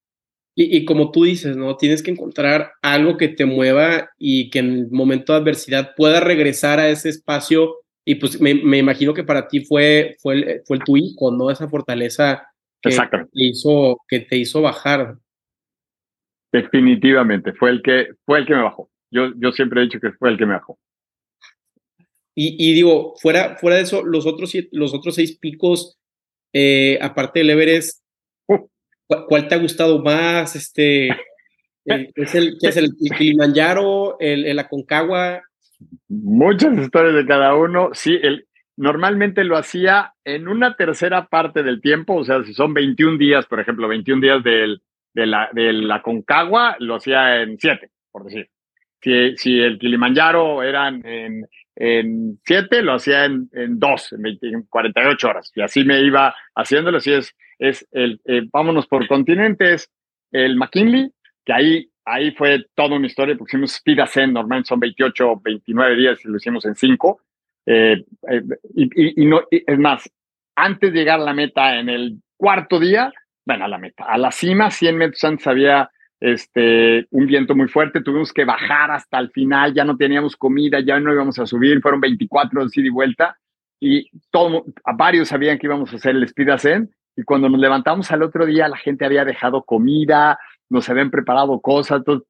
Y, 0.56 0.76
y, 0.76 0.86
como 0.86 1.12
tú 1.12 1.23
dices, 1.23 1.56
¿no? 1.56 1.78
Tienes 1.78 2.02
que 2.02 2.10
encontrar 2.10 2.71
algo 2.82 3.15
que 3.15 3.28
te 3.28 3.45
mueva 3.45 4.10
y 4.17 4.50
que 4.50 4.58
en 4.60 4.71
el 4.71 4.91
momento 4.91 5.34
de 5.34 5.39
adversidad 5.39 5.93
pueda 5.95 6.19
regresar 6.19 6.80
a 6.80 6.89
ese 6.89 7.10
espacio. 7.10 7.76
Y 8.04 8.15
pues 8.15 8.41
me, 8.41 8.56
me 8.56 8.80
imagino 8.80 9.13
que 9.13 9.23
para 9.23 9.47
ti 9.47 9.63
fue, 9.63 10.15
fue, 10.19 10.34
el, 10.34 10.62
fue 10.65 10.78
el 10.78 10.84
tu 10.84 10.97
hijo, 10.97 11.32
¿no? 11.32 11.52
Esa 11.52 11.69
fortaleza 11.69 12.47
que, 12.82 12.89
Te 12.89 13.28
hizo, 13.34 14.02
que 14.08 14.21
te 14.21 14.38
hizo 14.38 14.62
bajar. 14.63 15.17
Definitivamente, 16.52 17.54
fue 17.54 17.69
el 17.69 17.82
que, 17.84 18.08
fue 18.26 18.39
el 18.39 18.47
que 18.47 18.56
me 18.56 18.63
bajó. 18.63 18.89
Yo, 19.12 19.34
yo 19.38 19.52
siempre 19.52 19.82
he 19.82 19.84
dicho 19.84 20.00
que 20.00 20.12
fue 20.13 20.30
el 20.30 20.38
que 20.38 20.45
me 20.45 20.54
bajó. 20.54 20.80
Y, 22.34 22.56
y 22.58 22.73
digo, 22.73 23.13
fuera, 23.21 23.58
fuera 23.58 23.78
de 23.78 23.84
eso, 23.84 24.04
los 24.04 24.26
otros, 24.26 24.54
los 24.71 24.93
otros 24.93 25.15
seis 25.15 25.38
picos, 25.38 26.00
eh, 26.53 26.97
aparte 27.01 27.39
del 27.39 27.51
Everest, 27.51 28.03
uh. 28.47 28.67
¿cuál, 29.05 29.47
te 29.47 29.55
ha 29.55 29.59
gustado 29.59 30.01
más? 30.01 30.55
Este, 30.55 31.07
eh, 31.86 32.11
¿Es 32.15 32.36
el, 32.36 32.57
es 32.61 32.78
el, 32.78 32.95
Kilimanjaro, 33.17 34.17
el, 34.19 34.45
el 34.45 34.59
Aconcagua? 34.59 35.43
Muchas 36.07 36.78
historias 36.78 37.15
de 37.15 37.26
cada 37.26 37.55
uno. 37.55 37.91
Sí, 37.93 38.17
el, 38.22 38.47
normalmente 38.78 39.43
lo 39.43 39.57
hacía 39.57 40.13
en 40.24 40.47
una 40.47 40.76
tercera 40.76 41.28
parte 41.28 41.63
del 41.63 41.82
tiempo, 41.82 42.15
o 42.15 42.24
sea, 42.24 42.43
si 42.43 42.53
son 42.53 42.74
21 42.74 43.17
días, 43.17 43.45
por 43.45 43.59
ejemplo, 43.59 43.88
21 43.88 44.22
días 44.22 44.43
del, 44.43 44.82
de, 45.13 45.26
la, 45.26 45.49
de 45.51 45.74
la 45.74 46.01
Concagua, 46.01 46.78
lo 46.80 46.95
hacía 46.95 47.41
en 47.41 47.57
7, 47.59 47.89
por 48.11 48.24
decir. 48.24 48.49
Si, 49.01 49.38
si 49.38 49.59
el 49.59 49.78
Kilimanjaro 49.78 50.63
eran 50.63 51.05
en, 51.05 51.47
en 51.80 52.39
7, 52.43 52.82
lo 52.82 52.93
hacía 52.93 53.25
en, 53.25 53.49
en 53.53 53.80
2, 53.80 54.13
en, 54.41 54.63
48 54.63 55.28
horas. 55.28 55.51
Y 55.55 55.61
así 55.61 55.84
me 55.84 56.01
iba 56.01 56.36
haciéndolo. 56.55 56.97
Así 56.97 57.13
es, 57.13 57.36
es 57.59 57.88
el, 57.91 58.19
eh, 58.25 58.41
vámonos 58.51 58.88
por 58.88 59.07
continentes, 59.07 59.91
el 60.32 60.55
McKinley, 60.55 61.11
que 61.45 61.53
ahí, 61.53 61.89
ahí 62.03 62.32
fue 62.32 62.65
toda 62.75 62.95
una 62.95 63.05
historia, 63.05 63.36
porque 63.38 63.51
hicimos 63.51 63.75
Speed 63.75 63.99
Ascent, 63.99 64.34
normalmente 64.34 64.69
son 64.69 64.80
28, 64.80 65.39
29 65.43 65.95
días 65.95 66.25
y 66.25 66.28
lo 66.28 66.38
hicimos 66.38 66.65
en 66.65 66.75
5 66.75 67.21
eh, 67.67 68.05
eh, 68.30 68.41
y, 68.75 69.23
y, 69.23 69.25
no, 69.25 69.41
es 69.51 69.78
más, 69.78 70.09
antes 70.55 70.91
de 70.91 70.99
llegar 70.99 71.19
a 71.19 71.23
la 71.23 71.34
meta 71.34 71.78
en 71.78 71.89
el 71.89 72.17
cuarto 72.38 72.80
día, 72.80 73.11
bueno, 73.45 73.65
a 73.65 73.67
la 73.67 73.78
meta, 73.78 74.05
a 74.05 74.17
la 74.17 74.32
cima, 74.32 74.71
100 74.71 74.97
metros 74.97 75.23
antes 75.23 75.45
había 75.47 75.91
este, 76.20 77.07
un 77.11 77.28
viento 77.28 77.55
muy 77.55 77.68
fuerte, 77.68 78.01
tuvimos 78.01 78.34
que 78.34 78.45
bajar 78.45 78.91
hasta 78.91 79.20
el 79.20 79.30
final, 79.32 79.74
ya 79.74 79.84
no 79.84 79.97
teníamos 79.97 80.36
comida, 80.36 80.80
ya 80.80 80.99
no 80.99 81.13
íbamos 81.13 81.38
a 81.39 81.45
subir, 81.45 81.82
fueron 81.82 82.01
24 82.01 82.65
de 82.65 82.72
ida 82.74 82.88
y 82.88 82.89
vuelta, 82.89 83.38
y 83.80 84.09
todo, 84.32 84.65
varios 84.95 85.28
sabían 85.28 85.59
que 85.59 85.68
íbamos 85.68 85.93
a 85.93 85.97
hacer 85.97 86.15
el 86.15 86.24
Speed 86.24 86.49
Ascent, 86.49 86.91
y 87.15 87.24
cuando 87.24 87.49
nos 87.49 87.59
levantamos 87.59 88.11
al 88.11 88.24
otro 88.24 88.45
día, 88.45 88.68
la 88.68 88.78
gente 88.78 89.05
había 89.05 89.26
dejado 89.26 89.63
comida, 89.63 90.38
nos 90.70 90.89
habían 90.89 91.09
preparado 91.09 91.59
cosas, 91.61 91.99
entonces 91.99 92.28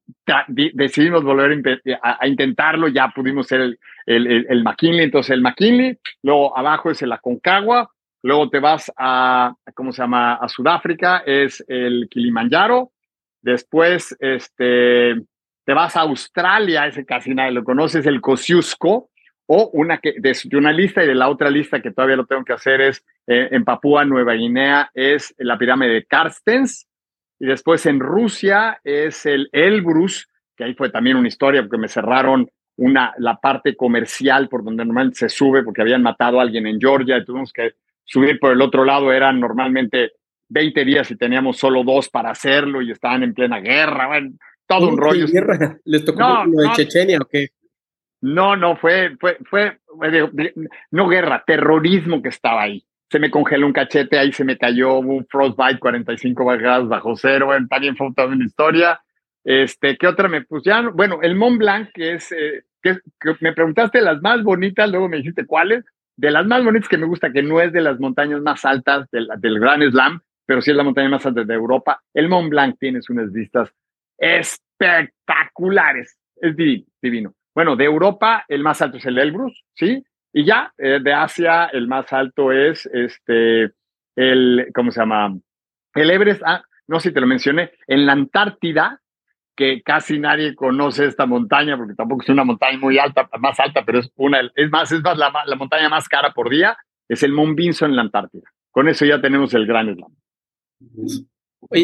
decidimos 0.74 1.24
volver 1.24 1.60
a, 2.02 2.26
intentarlo, 2.26 2.88
ya 2.88 3.08
pudimos 3.08 3.46
hacer 3.46 3.60
el, 3.60 3.78
el, 4.06 4.46
el, 4.48 4.62
McKinley, 4.62 5.04
entonces 5.04 5.30
el 5.30 5.42
McKinley, 5.42 5.98
luego 6.22 6.56
abajo 6.56 6.90
es 6.90 7.02
el 7.02 7.12
Aconcagua, 7.12 7.90
luego 8.22 8.48
te 8.48 8.60
vas 8.60 8.92
a, 8.96 9.54
¿cómo 9.74 9.92
se 9.92 10.02
llama?, 10.02 10.34
a 10.34 10.48
Sudáfrica, 10.48 11.22
es 11.26 11.64
el 11.68 12.08
Kilimanjaro, 12.10 12.92
después 13.48 14.16
este, 14.20 15.14
te 15.64 15.74
vas 15.74 15.96
a 15.96 16.00
Australia, 16.00 16.86
ese 16.86 17.04
casi 17.04 17.34
nadie 17.34 17.52
lo 17.52 17.64
conoce, 17.64 18.00
es 18.00 18.06
el 18.06 18.20
Kosciuszko, 18.20 19.10
o 19.50 19.70
una 19.72 19.98
que, 19.98 20.14
de, 20.18 20.34
una 20.56 20.72
lista 20.72 21.02
y 21.02 21.06
de 21.06 21.14
la 21.14 21.28
otra 21.28 21.50
lista 21.50 21.80
que 21.80 21.90
todavía 21.90 22.16
lo 22.16 22.26
tengo 22.26 22.44
que 22.44 22.52
hacer 22.52 22.80
es 22.80 23.04
eh, 23.26 23.48
en 23.50 23.64
Papúa 23.64 24.04
Nueva 24.04 24.34
Guinea, 24.34 24.90
es 24.94 25.34
la 25.38 25.56
pirámide 25.56 25.94
de 25.94 26.04
Karstens, 26.04 26.86
y 27.40 27.46
después 27.46 27.86
en 27.86 28.00
Rusia 28.00 28.80
es 28.84 29.24
el 29.26 29.48
Elbrus, 29.52 30.28
que 30.56 30.64
ahí 30.64 30.74
fue 30.74 30.90
también 30.90 31.16
una 31.16 31.28
historia 31.28 31.62
porque 31.62 31.78
me 31.78 31.88
cerraron 31.88 32.48
una, 32.76 33.12
la 33.18 33.36
parte 33.36 33.76
comercial 33.76 34.48
por 34.48 34.64
donde 34.64 34.84
normalmente 34.84 35.18
se 35.18 35.28
sube 35.28 35.62
porque 35.62 35.82
habían 35.82 36.02
matado 36.02 36.38
a 36.38 36.42
alguien 36.42 36.66
en 36.66 36.80
Georgia 36.80 37.16
y 37.16 37.24
tuvimos 37.24 37.52
que 37.52 37.74
subir 38.04 38.38
por 38.38 38.52
el 38.52 38.60
otro 38.60 38.84
lado. 38.84 39.12
Eran 39.12 39.40
normalmente 39.40 40.12
20 40.48 40.84
días 40.84 41.10
y 41.10 41.16
teníamos 41.16 41.58
solo 41.58 41.84
dos 41.84 42.08
para 42.08 42.30
hacerlo 42.30 42.82
y 42.82 42.90
estaban 42.90 43.22
en 43.22 43.34
plena 43.34 43.60
guerra. 43.60 44.06
Bueno, 44.08 44.30
todo 44.66 44.88
un 44.88 44.98
rollo. 44.98 45.26
Guerra? 45.26 45.78
¿Les 45.84 46.04
tocó 46.04 46.20
no, 46.20 46.62
de 46.62 46.72
Chechenia 46.72 47.18
o 47.20 47.26
qué? 47.26 47.48
No, 48.20 48.56
no, 48.56 48.76
fue, 48.76 49.16
fue, 49.20 49.38
fue, 49.44 49.78
no 50.90 51.08
guerra, 51.08 51.44
terrorismo 51.46 52.20
que 52.20 52.30
estaba 52.30 52.62
ahí 52.62 52.84
se 53.10 53.18
me 53.18 53.30
congeló 53.30 53.66
un 53.66 53.72
cachete, 53.72 54.18
ahí 54.18 54.32
se 54.32 54.44
me 54.44 54.58
cayó 54.58 54.98
un 54.98 55.26
frostbite 55.26 55.78
45 55.78 56.44
grados 56.58 56.88
bajo 56.88 57.16
cero, 57.16 57.46
bueno, 57.46 57.66
también 57.68 57.96
fue 57.96 58.12
toda 58.14 58.28
una 58.28 58.44
historia. 58.44 59.00
Este, 59.44 59.96
¿qué 59.96 60.06
otra 60.06 60.28
me 60.28 60.42
pusieron? 60.42 60.94
Bueno, 60.94 61.20
el 61.22 61.34
Mont 61.34 61.58
Blanc, 61.58 61.88
que 61.94 62.14
es, 62.14 62.30
eh, 62.32 62.64
que, 62.82 62.98
me 63.40 63.54
preguntaste 63.54 64.02
las 64.02 64.20
más 64.20 64.42
bonitas, 64.42 64.90
luego 64.90 65.08
me 65.08 65.18
dijiste 65.18 65.46
cuáles. 65.46 65.84
De 66.16 66.30
las 66.30 66.46
más 66.46 66.62
bonitas 66.62 66.88
que 66.88 66.98
me 66.98 67.06
gusta, 67.06 67.32
que 67.32 67.42
no 67.42 67.60
es 67.60 67.72
de 67.72 67.80
las 67.80 67.98
montañas 67.98 68.42
más 68.42 68.64
altas 68.64 69.08
del, 69.10 69.28
del 69.38 69.58
Gran 69.58 69.80
Slam, 69.90 70.20
pero 70.48 70.62
sí 70.62 70.70
es 70.70 70.76
la 70.78 70.82
montaña 70.82 71.10
más 71.10 71.26
alta 71.26 71.44
de 71.44 71.52
Europa. 71.52 72.02
El 72.14 72.30
Mont 72.30 72.48
Blanc 72.48 72.78
tienes 72.80 73.10
unas 73.10 73.30
vistas 73.30 73.70
espectaculares. 74.16 76.18
Es 76.36 76.56
divino. 76.56 77.34
Bueno, 77.54 77.76
de 77.76 77.84
Europa, 77.84 78.46
el 78.48 78.62
más 78.62 78.80
alto 78.80 78.96
es 78.96 79.04
el 79.04 79.18
Elbrus, 79.18 79.62
¿sí? 79.74 80.02
Y 80.32 80.46
ya, 80.46 80.72
eh, 80.78 81.00
de 81.02 81.12
Asia, 81.12 81.66
el 81.66 81.86
más 81.86 82.10
alto 82.14 82.50
es 82.50 82.86
este, 82.86 83.72
el, 84.16 84.68
¿cómo 84.74 84.90
se 84.90 85.00
llama? 85.00 85.36
El 85.92 86.10
Everest, 86.10 86.40
ah, 86.46 86.62
no 86.86 86.98
sé 86.98 87.10
si 87.10 87.14
te 87.14 87.20
lo 87.20 87.26
mencioné, 87.26 87.72
en 87.86 88.06
la 88.06 88.12
Antártida, 88.12 89.02
que 89.54 89.82
casi 89.82 90.18
nadie 90.18 90.54
conoce 90.54 91.04
esta 91.04 91.26
montaña, 91.26 91.76
porque 91.76 91.94
tampoco 91.94 92.22
es 92.22 92.28
una 92.30 92.44
montaña 92.44 92.78
muy 92.78 92.98
alta, 92.98 93.28
más 93.38 93.60
alta, 93.60 93.84
pero 93.84 93.98
es 93.98 94.10
una, 94.16 94.50
es 94.54 94.70
más, 94.70 94.90
es 94.92 95.02
más 95.02 95.18
la, 95.18 95.30
la 95.44 95.56
montaña 95.56 95.90
más 95.90 96.08
cara 96.08 96.32
por 96.32 96.48
día, 96.48 96.78
es 97.06 97.22
el 97.22 97.32
Mont 97.32 97.54
Vinson 97.54 97.90
en 97.90 97.96
la 97.96 98.02
Antártida. 98.02 98.50
Con 98.70 98.88
eso 98.88 99.04
ya 99.04 99.20
tenemos 99.20 99.52
el 99.52 99.66
gran 99.66 99.94
slam. 99.94 100.10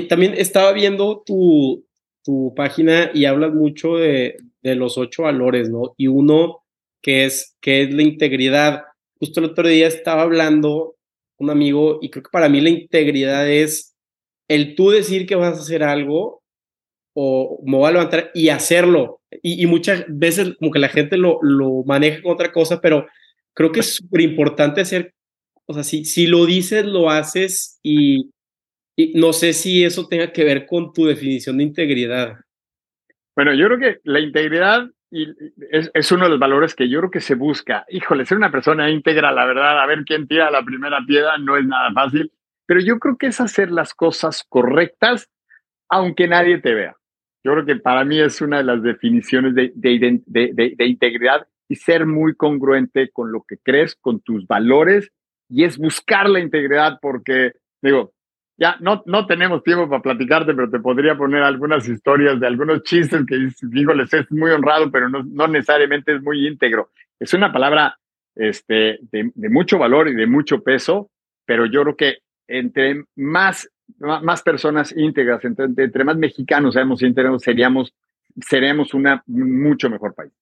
También 0.09 0.34
estaba 0.36 0.72
viendo 0.72 1.22
tu, 1.24 1.84
tu 2.22 2.55
página 2.55 3.11
y 3.12 3.24
hablas 3.24 3.53
mucho 3.53 3.97
de, 3.97 4.36
de 4.62 4.74
los 4.74 4.99
ocho 4.99 5.24
valores, 5.24 5.70
¿no? 5.70 5.95
Y 5.97 6.09
uno 6.09 6.62
que 7.03 7.26
es, 7.26 7.57
que 7.61 7.82
es 7.82 7.95
la 7.95 8.03
integridad. 8.03 8.82
Justo 9.20 9.40
el 9.40 9.47
otro 9.47 9.68
día 9.68 9.86
estaba 9.86 10.22
hablando 10.22 10.97
un 11.38 11.51
amigo 11.51 11.99
y 12.01 12.11
creo 12.11 12.22
que 12.22 12.30
para 12.30 12.49
mí 12.49 12.61
la 12.61 12.70
integridad 12.70 13.49
es 13.51 13.95
el 14.49 14.74
tú 14.74 14.90
decir 14.90 15.26
que 15.26 15.34
vas 15.34 15.59
a 15.59 15.61
hacer 15.61 15.82
algo 15.82 16.42
o 17.14 17.61
me 17.64 17.76
voy 17.76 17.88
a 17.88 17.92
levantar 17.92 18.30
y 18.34 18.49
hacerlo. 18.49 19.20
Y, 19.42 19.66
muchas 19.66 20.05
veces 20.09 20.55
como 20.59 20.70
que 20.70 20.78
la 20.78 20.88
gente 20.88 21.16
lo, 21.16 21.38
lo 21.42 21.82
maneja 21.84 22.22
con 22.22 22.32
otra 22.32 22.53
cosa, 22.53 22.80
pero 22.80 23.07
creo 23.53 23.70
que 23.70 23.80
es 23.80 23.97
súper 23.97 24.20
importante 24.20 24.80
hacer, 24.80 25.14
o 25.66 25.74
sea, 25.74 25.84
si, 25.84 26.05
si 26.05 26.26
lo 26.26 26.47
dices, 26.47 26.84
lo 26.84 27.11
haces 27.11 27.78
y, 27.82 28.30
y 28.97 29.12
no 29.14 29.32
sé 29.32 29.53
si 29.53 29.84
eso 29.84 30.07
tenga 30.07 30.32
que 30.32 30.45
ver 30.45 30.66
con 30.66 30.92
tu 30.92 31.05
definición 31.07 31.59
de 31.59 31.64
integridad. 31.64 32.36
Bueno, 33.34 33.53
yo 33.55 33.66
creo 33.66 33.78
que 33.78 34.01
la 34.05 34.20
integridad 34.20 34.88
y 35.11 35.28
es, 35.70 36.11
uno 36.11 36.24
de 36.24 36.30
los 36.30 36.40
valores 36.40 36.74
que 36.74 36.88
yo 36.88 36.99
creo 36.99 37.11
que 37.11 37.20
se 37.20 37.36
busca. 37.36 37.84
Híjole, 37.88 38.26
ser 38.26 38.36
una 38.36 38.51
persona 38.51 38.90
íntegra, 38.90 39.30
la 39.30 39.45
verdad, 39.45 39.80
a 39.80 39.86
ver 39.86 40.03
quién 40.05 40.26
tira 40.26 40.51
la 40.51 40.64
primera 40.64 40.99
piedra 41.07 41.38
no 41.38 41.57
es 41.57 41.64
nada 41.64 41.92
fácil, 41.92 42.32
pero 42.66 42.80
yo 42.80 42.99
creo 42.99 43.16
que 43.16 43.28
es 43.28 43.40
hacer 43.40 43.70
las 43.70 43.95
cosas 43.95 44.45
correctas 44.49 45.30
aunque 45.88 46.26
nadie 46.26 46.59
te 46.59 46.74
vea. 46.74 46.97
Yo 47.45 47.53
creo 47.53 47.66
que 47.66 47.76
para 47.76 48.05
mí 48.05 48.18
es 48.18 48.40
una 48.40 48.57
de 48.57 48.64
las 48.64 48.82
definiciones 48.82 49.55
de, 49.55 49.70
de, 49.76 50.20
de, 50.26 50.74
de 50.76 50.86
integridad 50.86 51.47
y 51.68 51.76
ser 51.76 52.07
muy 52.07 52.34
congruente 52.34 53.11
con 53.11 53.30
lo 53.30 53.45
que 53.47 53.59
crees, 53.59 53.95
con 53.95 54.20
tus 54.20 54.47
valores, 54.49 55.12
y 55.49 55.62
es 55.62 55.78
buscar 55.78 56.28
la 56.28 56.40
integridad 56.40 56.99
porque, 57.01 57.53
digo, 57.82 58.13
ya 58.57 58.76
no, 58.80 59.02
no 59.07 59.26
tenemos 59.26 59.62
tiempo 59.62 59.88
para 59.88 60.02
platicarte, 60.02 60.55
pero 60.55 60.70
te 60.70 60.78
podría 60.78 61.16
poner 61.16 61.42
algunas 61.42 61.88
historias 61.88 62.38
de 62.38 62.46
algunos 62.46 62.82
chistes 62.84 63.24
que, 63.26 63.36
les 63.36 64.14
es 64.14 64.30
muy 64.30 64.50
honrado, 64.52 64.90
pero 64.90 65.09
no, 65.09 65.22
no 65.24 65.48
necesariamente 65.48 66.14
es 66.14 66.22
muy 66.22 66.46
íntegro. 66.46 66.90
Es 67.18 67.34
una 67.34 67.52
palabra 67.52 67.98
este, 68.36 68.98
de, 69.11 69.32
mucho 69.50 69.78
valor 69.78 70.09
y 70.09 70.14
de 70.14 70.26
mucho 70.26 70.62
peso, 70.62 71.11
pero 71.44 71.66
yo 71.66 71.82
creo 71.82 71.96
que 71.96 72.18
entre 72.46 73.05
más, 73.16 73.68
más 73.98 74.42
personas 74.42 74.94
íntegras, 74.96 75.44
entre, 75.44 75.64
entre 75.64 76.05
más 76.05 76.16
mexicanos 76.16 76.74
seamos 76.74 77.02
íntegros, 77.02 77.42
seríamos, 77.42 77.94
seríamos 78.40 78.94
una 78.94 79.22
mucho 79.26 79.90
mejor 79.90 80.14
país. 80.14 80.32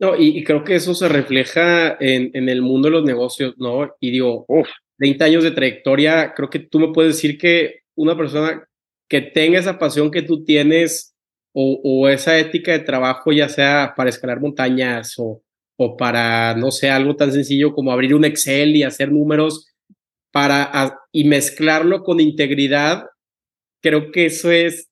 No, 0.00 0.16
y, 0.16 0.42
creo 0.42 0.64
que 0.64 0.74
eso 0.74 0.94
se 0.94 1.08
refleja 1.08 1.96
en, 2.00 2.30
en, 2.34 2.48
el 2.48 2.62
mundo 2.62 2.88
de 2.88 2.92
los 2.92 3.04
negocios, 3.04 3.54
¿no? 3.58 3.94
Y 4.00 4.10
digo, 4.10 4.44
Uf. 4.48 4.68
20 4.98 5.24
años 5.24 5.44
de 5.44 5.50
trayectoria, 5.50 6.34
creo 6.34 6.50
que 6.50 6.60
tú 6.60 6.78
me 6.78 6.92
puedes 6.92 7.16
decir 7.16 7.38
que 7.38 7.80
una 7.94 8.16
persona 8.16 8.66
que 9.08 9.20
tenga 9.20 9.58
esa 9.58 9.78
pasión 9.78 10.10
que 10.10 10.22
tú 10.22 10.44
tienes 10.44 11.14
o, 11.56 12.08
esa 12.08 12.36
ética 12.38 12.72
de 12.72 12.80
trabajo, 12.80 13.30
ya 13.30 13.48
sea 13.48 13.94
para 13.96 14.10
escalar 14.10 14.40
montañas 14.40 15.14
o, 15.18 15.40
o, 15.76 15.96
para, 15.96 16.54
no 16.56 16.72
sé, 16.72 16.90
algo 16.90 17.14
tan 17.14 17.32
sencillo 17.32 17.72
como 17.72 17.92
abrir 17.92 18.14
un 18.14 18.24
Excel 18.24 18.74
y 18.74 18.82
hacer 18.82 19.12
números 19.12 19.72
para, 20.32 20.98
y 21.12 21.24
mezclarlo 21.24 22.02
con 22.02 22.18
integridad, 22.18 23.04
creo 23.80 24.10
que 24.10 24.26
eso 24.26 24.50
es, 24.50 24.90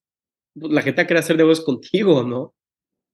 pues, 0.55 0.73
la 0.73 0.83
gente 0.83 1.05
quiere 1.05 1.19
hacer 1.19 1.37
negocios 1.37 1.65
contigo, 1.67 2.23
¿no? 2.23 2.55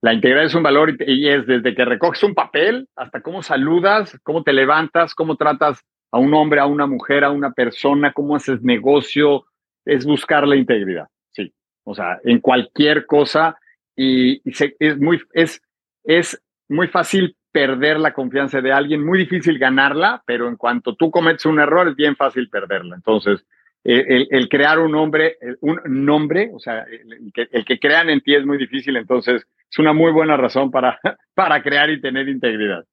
La 0.01 0.13
integridad 0.13 0.45
es 0.45 0.55
un 0.55 0.63
valor 0.63 0.95
y 1.01 1.29
es 1.29 1.47
desde 1.47 1.75
que 1.75 1.85
recoges 1.85 2.23
un 2.23 2.35
papel 2.35 2.89
hasta 2.95 3.21
cómo 3.21 3.43
saludas, 3.43 4.17
cómo 4.23 4.45
te 4.45 4.53
levantas, 4.53 5.15
cómo 5.15 5.37
tratas 5.37 5.85
a 6.13 6.19
un 6.19 6.33
hombre, 6.35 6.61
a 6.61 6.67
una 6.67 6.87
mujer, 6.87 7.25
a 7.25 7.31
una 7.31 7.53
persona, 7.53 8.13
cómo 8.13 8.37
haces 8.37 8.63
negocio, 8.63 9.45
es 9.85 10.05
buscar 10.05 10.47
la 10.47 10.57
integridad, 10.57 11.09
sí. 11.33 11.53
O 11.85 11.95
sea, 11.95 12.21
en 12.25 12.41
cualquier 12.41 13.07
cosa 13.07 13.59
y, 13.97 14.41
es, 14.79 14.99
muy, 14.99 15.21
es, 15.33 15.61
es 16.05 16.41
muy 16.69 16.87
fácil 16.87 17.37
perder 17.51 17.99
la 17.99 18.13
confianza 18.13 18.61
de 18.61 18.73
alguien, 18.73 19.05
muy 19.05 19.19
difícil 19.19 19.59
ganarla, 19.59 20.23
pero 20.27 20.49
en 20.49 20.57
cuanto 20.57 20.95
tú 20.95 21.11
cometes 21.11 21.47
un 21.47 21.59
error 21.59 21.89
es 21.89 21.97
bien 21.97 22.15
fácil 22.15 22.49
perderla. 22.49 22.95
Entonces, 22.95 23.45
el, 23.85 24.49
crear 24.49 24.79
un 24.79 24.93
nombre, 24.93 25.39
un 25.61 25.81
nombre, 25.87 26.51
o 26.53 26.59
sea, 26.59 26.85
el 26.85 27.65
que, 27.65 27.79
crean 27.79 28.11
en 28.11 28.21
ti 28.21 28.35
es 28.35 28.45
muy 28.45 28.59
difícil, 28.59 28.97
entonces 28.97 29.47
es 29.71 29.79
una 29.79 29.93
muy 29.93 30.13
buena 30.13 30.37
razón 30.37 30.71
para, 30.71 30.99
para 31.35 31.63
crear 31.63 31.91
y 31.91 32.01
tener 32.01 32.29
integridad. 32.29 32.85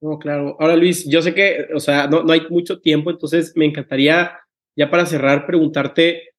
No, 0.00 0.18
claro. 0.18 0.56
Ahora, 0.58 0.76
Luis, 0.76 1.06
yo 1.08 1.20
sé 1.20 1.34
que, 1.34 1.68
o 1.74 1.80
sea, 1.80 2.06
no, 2.06 2.22
no 2.22 2.32
hay 2.32 2.46
mucho 2.48 2.80
tiempo, 2.80 3.10
entonces 3.10 3.52
me 3.54 3.66
encantaría, 3.66 4.38
ya 4.74 4.90
para 4.90 5.04
cerrar, 5.04 5.46
preguntarte 5.46 6.30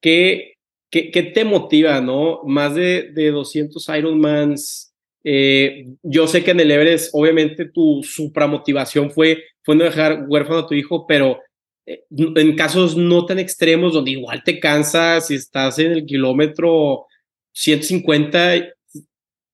qué, 0.00 0.54
qué, 0.90 1.10
qué 1.10 1.22
te 1.22 1.44
motiva, 1.44 2.00
¿no? 2.00 2.42
Más 2.44 2.74
de, 2.74 3.12
de 3.12 3.30
200 3.30 3.88
Ironmans. 3.96 4.92
Eh, 5.22 5.86
yo 6.02 6.26
sé 6.26 6.42
que 6.42 6.50
en 6.50 6.60
el 6.60 6.70
Everest, 6.70 7.10
obviamente, 7.14 7.66
tu 7.66 8.02
supramotivación 8.02 9.10
fue, 9.10 9.44
fue 9.62 9.76
no 9.76 9.84
dejar 9.84 10.26
huérfano 10.28 10.60
a 10.60 10.66
tu 10.66 10.74
hijo, 10.74 11.06
pero 11.06 11.38
en 11.86 12.56
casos 12.56 12.96
no 12.96 13.26
tan 13.26 13.38
extremos, 13.38 13.92
donde 13.92 14.12
igual 14.12 14.42
te 14.42 14.58
cansas 14.58 15.30
y 15.30 15.34
estás 15.34 15.78
en 15.78 15.92
el 15.92 16.06
kilómetro 16.06 17.06
150, 17.52 18.66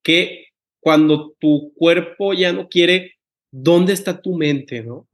que 0.02 0.46
cuando 0.80 1.32
tu 1.38 1.72
cuerpo 1.74 2.32
ya 2.32 2.52
no 2.52 2.68
quiere, 2.68 3.16
¿dónde 3.50 3.92
está 3.92 4.20
tu 4.20 4.36
mente, 4.36 4.82
no? 4.82 5.06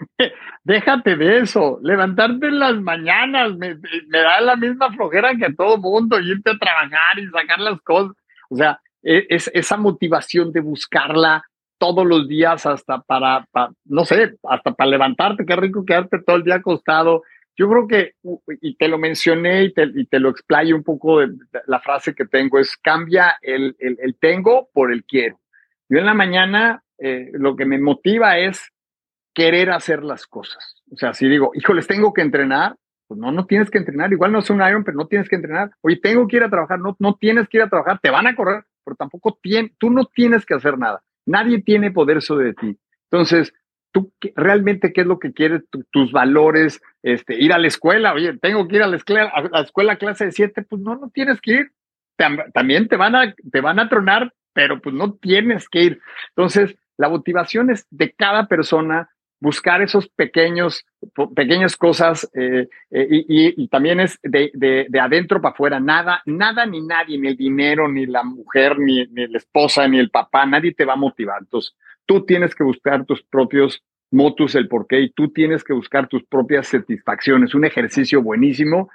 déjate 0.64 1.16
de 1.16 1.38
eso, 1.38 1.78
levantarte 1.82 2.46
en 2.46 2.58
las 2.58 2.80
mañanas, 2.80 3.56
me, 3.56 3.76
da 4.10 4.40
la 4.40 4.56
misma 4.56 4.92
flojera 4.92 5.34
que 5.36 5.46
a 5.46 5.54
todo 5.54 5.78
mundo, 5.78 6.18
irte 6.20 6.50
a 6.50 6.58
trabajar 6.58 7.18
y 7.18 7.28
sacar 7.28 7.60
las 7.60 7.80
cosas. 7.82 8.16
O 8.48 8.56
sea, 8.56 8.80
e, 9.02 9.26
es, 9.28 9.50
esa 9.54 9.76
motivación 9.76 10.52
de 10.52 10.60
buscarla 10.60 11.44
todos 11.80 12.06
los 12.06 12.28
días 12.28 12.66
hasta 12.66 13.00
para, 13.00 13.48
no 13.86 14.04
sé, 14.04 14.36
hasta 14.44 14.74
para 14.74 14.90
levantarte, 14.90 15.46
qué 15.46 15.56
rico 15.56 15.86
quedarte 15.86 16.18
todo 16.20 16.36
el 16.36 16.44
día 16.44 16.56
acostado. 16.56 17.22
Yo 17.56 17.70
creo 17.70 17.88
que, 17.88 18.12
y 18.60 18.76
te 18.76 18.86
lo 18.86 18.98
mencioné 18.98 19.64
y 19.64 19.72
te, 19.72 19.84
y 19.94 20.04
te 20.04 20.20
lo 20.20 20.28
explayo 20.28 20.76
un 20.76 20.84
poco, 20.84 21.20
la 21.66 21.80
frase 21.80 22.14
que 22.14 22.26
tengo 22.26 22.58
es, 22.58 22.76
cambia 22.76 23.34
el, 23.40 23.74
el, 23.78 24.14
tengo 24.20 24.68
por 24.74 24.92
el 24.92 25.04
quiero. 25.04 25.40
Yo 25.88 25.98
en 25.98 26.06
la 26.06 26.12
mañana 26.12 26.82
eh, 26.98 27.30
lo 27.32 27.56
que 27.56 27.64
me 27.64 27.78
motiva 27.78 28.38
es 28.38 28.70
querer 29.34 29.70
hacer 29.70 30.04
las 30.04 30.26
cosas. 30.26 30.82
O 30.92 30.96
sea, 30.98 31.14
si 31.14 31.28
digo, 31.28 31.52
híjoles, 31.54 31.86
tengo 31.86 32.12
que 32.12 32.20
entrenar, 32.20 32.76
pues 33.08 33.18
no, 33.18 33.32
no 33.32 33.46
tienes 33.46 33.70
que 33.70 33.78
entrenar. 33.78 34.12
Igual 34.12 34.32
no 34.32 34.40
es 34.40 34.50
un 34.50 34.60
Iron, 34.60 34.84
pero 34.84 34.98
no 34.98 35.06
tienes 35.06 35.30
que 35.30 35.36
entrenar. 35.36 35.70
Oye, 35.80 35.96
tengo 35.96 36.28
que 36.28 36.36
ir 36.36 36.42
a 36.42 36.50
trabajar, 36.50 36.78
no, 36.78 36.94
no 36.98 37.14
tienes 37.14 37.48
que 37.48 37.56
ir 37.56 37.62
a 37.62 37.70
trabajar, 37.70 37.98
te 38.02 38.10
van 38.10 38.26
a 38.26 38.36
correr, 38.36 38.64
pero 38.84 38.96
tampoco 38.96 39.38
tiene, 39.42 39.72
tú 39.78 39.88
no 39.90 40.04
tienes 40.04 40.44
que 40.44 40.54
hacer 40.54 40.76
nada. 40.76 41.02
Nadie 41.26 41.62
tiene 41.62 41.90
poder 41.90 42.22
sobre 42.22 42.54
ti. 42.54 42.78
Entonces, 43.10 43.52
tú 43.92 44.12
realmente 44.36 44.92
qué 44.92 45.02
es 45.02 45.06
lo 45.06 45.18
que 45.18 45.32
quieres, 45.32 45.62
tus 45.90 46.12
valores, 46.12 46.80
este, 47.02 47.34
ir 47.40 47.52
a 47.52 47.58
la 47.58 47.66
escuela, 47.66 48.14
oye, 48.14 48.38
tengo 48.38 48.68
que 48.68 48.76
ir 48.76 48.82
a 48.82 48.86
la 48.86 48.96
escuela, 48.96 49.30
a 49.34 49.42
la 49.42 49.60
escuela 49.60 49.96
clase 49.96 50.26
de 50.26 50.32
siete, 50.32 50.62
pues 50.62 50.80
no, 50.80 50.96
no 50.96 51.10
tienes 51.10 51.40
que 51.40 51.52
ir. 51.52 51.72
También 52.52 52.86
te 52.88 52.96
van 52.96 53.16
a, 53.16 53.34
te 53.34 53.60
van 53.60 53.78
a 53.80 53.88
tronar, 53.88 54.34
pero 54.52 54.80
pues 54.80 54.94
no 54.94 55.14
tienes 55.14 55.68
que 55.68 55.82
ir. 55.82 56.00
Entonces, 56.36 56.76
la 56.98 57.08
motivación 57.08 57.70
es 57.70 57.86
de 57.90 58.12
cada 58.12 58.46
persona, 58.46 59.08
buscar 59.40 59.80
esos 59.80 60.08
pequeños, 60.08 60.84
pequeñas 61.34 61.76
cosas 61.76 62.30
eh, 62.34 62.68
eh, 62.90 63.06
y, 63.08 63.68
también 63.68 64.00
es 64.00 64.18
de, 64.22 64.50
de, 64.54 65.00
adentro 65.00 65.40
para 65.40 65.54
afuera. 65.54 65.80
Nada, 65.80 66.22
nada 66.26 66.66
ni 66.66 66.82
nadie, 66.82 67.18
ni 67.18 67.28
el 67.28 67.36
dinero, 67.36 67.88
ni 67.88 68.06
la 68.06 68.22
mujer, 68.22 68.78
ni, 68.78 69.06
ni 69.06 69.26
la 69.26 69.38
esposa, 69.38 69.88
ni 69.88 69.98
el 69.98 70.10
papá, 70.10 70.44
nadie 70.46 70.74
te 70.74 70.84
va 70.84 70.92
a 70.92 70.96
motivar. 70.96 71.38
Entonces, 71.40 71.74
tú 72.06 72.24
tienes 72.24 72.54
que 72.54 72.64
buscar 72.64 73.04
tus 73.06 73.22
propios 73.22 73.82
motus, 74.10 74.54
el 74.54 74.68
porqué, 74.68 75.00
y 75.00 75.10
tú 75.10 75.28
tienes 75.28 75.64
que 75.64 75.72
buscar 75.72 76.08
tus 76.08 76.24
propias 76.24 76.68
satisfacciones. 76.68 77.54
Un 77.54 77.64
ejercicio 77.64 78.22
buenísimo 78.22 78.90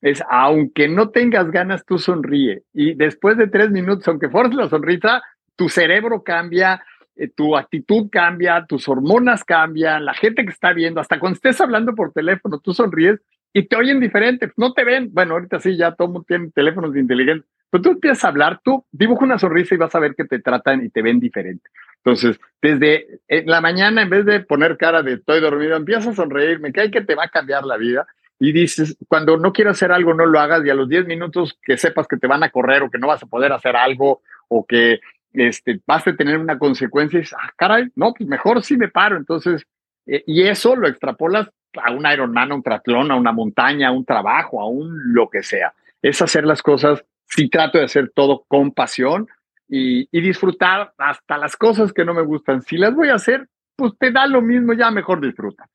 es, 0.00 0.22
aunque 0.30 0.88
no 0.88 1.10
tengas 1.10 1.50
ganas, 1.50 1.84
tú 1.84 1.98
sonríe. 1.98 2.62
Y 2.72 2.94
después 2.94 3.36
de 3.36 3.48
tres 3.48 3.70
minutos, 3.70 4.06
aunque 4.08 4.30
forces 4.30 4.54
la 4.54 4.68
sonrisa, 4.68 5.22
tu 5.56 5.68
cerebro 5.68 6.22
cambia, 6.22 6.82
tu 7.28 7.56
actitud 7.56 8.08
cambia, 8.10 8.64
tus 8.66 8.88
hormonas 8.88 9.44
cambian, 9.44 10.04
la 10.04 10.14
gente 10.14 10.44
que 10.44 10.50
está 10.50 10.72
viendo, 10.72 11.00
hasta 11.00 11.18
cuando 11.18 11.36
estés 11.36 11.60
hablando 11.60 11.94
por 11.94 12.12
teléfono, 12.12 12.60
tú 12.60 12.72
sonríes 12.72 13.20
y 13.52 13.66
te 13.66 13.76
oyen 13.76 14.00
diferente, 14.00 14.50
no 14.56 14.72
te 14.72 14.84
ven. 14.84 15.10
Bueno, 15.12 15.34
ahorita 15.34 15.60
sí, 15.60 15.76
ya 15.76 15.92
todo 15.92 16.08
mundo 16.08 16.24
tiene 16.26 16.50
teléfonos 16.50 16.96
inteligentes, 16.96 17.48
pero 17.70 17.82
tú 17.82 17.90
empiezas 17.90 18.24
a 18.24 18.28
hablar, 18.28 18.60
tú 18.64 18.84
dibuja 18.90 19.24
una 19.24 19.38
sonrisa 19.38 19.74
y 19.74 19.78
vas 19.78 19.94
a 19.94 20.00
ver 20.00 20.14
que 20.14 20.24
te 20.24 20.40
tratan 20.40 20.84
y 20.84 20.90
te 20.90 21.02
ven 21.02 21.20
diferente. 21.20 21.68
Entonces, 22.02 22.40
desde 22.62 23.20
la 23.28 23.60
mañana, 23.60 24.02
en 24.02 24.10
vez 24.10 24.24
de 24.24 24.40
poner 24.40 24.78
cara 24.78 25.02
de 25.02 25.14
estoy 25.14 25.40
dormido, 25.40 25.76
empiezas 25.76 26.08
a 26.08 26.14
sonreír, 26.14 26.60
me 26.60 26.72
cae 26.72 26.90
que 26.90 27.02
te 27.02 27.14
va 27.14 27.24
a 27.24 27.28
cambiar 27.28 27.64
la 27.64 27.76
vida. 27.76 28.06
Y 28.38 28.52
dices, 28.52 28.96
cuando 29.06 29.36
no 29.36 29.52
quieras 29.52 29.76
hacer 29.76 29.92
algo, 29.92 30.14
no 30.14 30.24
lo 30.24 30.40
hagas 30.40 30.64
y 30.64 30.70
a 30.70 30.74
los 30.74 30.88
10 30.88 31.06
minutos 31.06 31.58
que 31.62 31.76
sepas 31.76 32.08
que 32.08 32.16
te 32.16 32.26
van 32.26 32.42
a 32.42 32.48
correr 32.48 32.82
o 32.82 32.90
que 32.90 32.98
no 32.98 33.06
vas 33.06 33.22
a 33.22 33.26
poder 33.26 33.52
hacer 33.52 33.76
algo 33.76 34.22
o 34.48 34.64
que 34.66 35.00
este, 35.32 35.80
vas 35.86 36.06
a 36.06 36.16
tener 36.16 36.38
una 36.38 36.58
consecuencia 36.58 37.18
y 37.18 37.20
dices, 37.22 37.36
ah, 37.40 37.52
caray, 37.56 37.88
no, 37.94 38.12
pues 38.12 38.28
mejor 38.28 38.62
sí 38.62 38.76
me 38.76 38.88
paro. 38.88 39.16
Entonces, 39.16 39.64
eh, 40.06 40.22
y 40.26 40.42
eso 40.42 40.76
lo 40.76 40.88
extrapolas 40.88 41.48
a 41.82 41.92
un 41.92 42.06
Ironman, 42.10 42.52
a 42.52 42.54
un 42.54 42.62
triatlón, 42.62 43.10
a 43.10 43.16
una 43.16 43.32
montaña, 43.32 43.88
a 43.88 43.92
un 43.92 44.04
trabajo, 44.04 44.60
a 44.60 44.66
un 44.66 45.14
lo 45.14 45.28
que 45.28 45.42
sea. 45.42 45.72
Es 46.02 46.20
hacer 46.22 46.44
las 46.44 46.62
cosas, 46.62 47.04
si 47.26 47.48
trato 47.48 47.78
de 47.78 47.84
hacer 47.84 48.10
todo 48.14 48.44
con 48.48 48.72
pasión 48.72 49.28
y, 49.68 50.08
y 50.10 50.20
disfrutar 50.20 50.92
hasta 50.98 51.38
las 51.38 51.56
cosas 51.56 51.92
que 51.92 52.04
no 52.04 52.14
me 52.14 52.22
gustan. 52.22 52.62
Si 52.62 52.76
las 52.76 52.94
voy 52.94 53.08
a 53.08 53.14
hacer, 53.14 53.48
pues 53.76 53.92
te 53.98 54.10
da 54.10 54.26
lo 54.26 54.42
mismo, 54.42 54.72
ya 54.72 54.90
mejor 54.90 55.20
disfruta. 55.20 55.68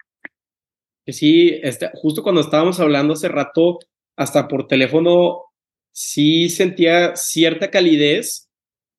Sí, 1.08 1.60
este, 1.62 1.92
justo 1.94 2.24
cuando 2.24 2.42
estábamos 2.42 2.80
hablando 2.80 3.14
hace 3.14 3.28
rato, 3.28 3.80
hasta 4.16 4.48
por 4.48 4.68
teléfono, 4.68 5.44
sí 5.92 6.50
sentía 6.50 7.16
cierta 7.16 7.70
calidez 7.70 8.45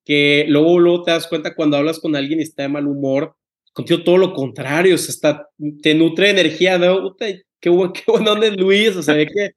que 0.06 0.46
luego, 0.48 0.78
luego 0.78 1.02
te 1.02 1.10
das 1.10 1.26
cuenta 1.26 1.54
cuando 1.54 1.76
hablas 1.76 1.98
con 1.98 2.14
alguien 2.14 2.38
y 2.38 2.44
está 2.44 2.62
de 2.62 2.68
mal 2.68 2.86
humor, 2.86 3.34
contigo 3.72 4.04
todo 4.04 4.16
lo 4.16 4.32
contrario, 4.32 4.94
o 4.94 4.98
sea, 4.98 5.12
está, 5.12 5.48
te 5.82 5.94
nutre 5.94 6.30
energía, 6.30 6.78
¿no? 6.78 7.14
qué, 7.16 7.42
qué 7.60 7.68
bueno 7.68 8.32
onda 8.32 8.46
es 8.46 8.56
Luis, 8.56 8.96
o 8.96 9.02
sea, 9.02 9.14
ve 9.14 9.26
que 9.26 9.50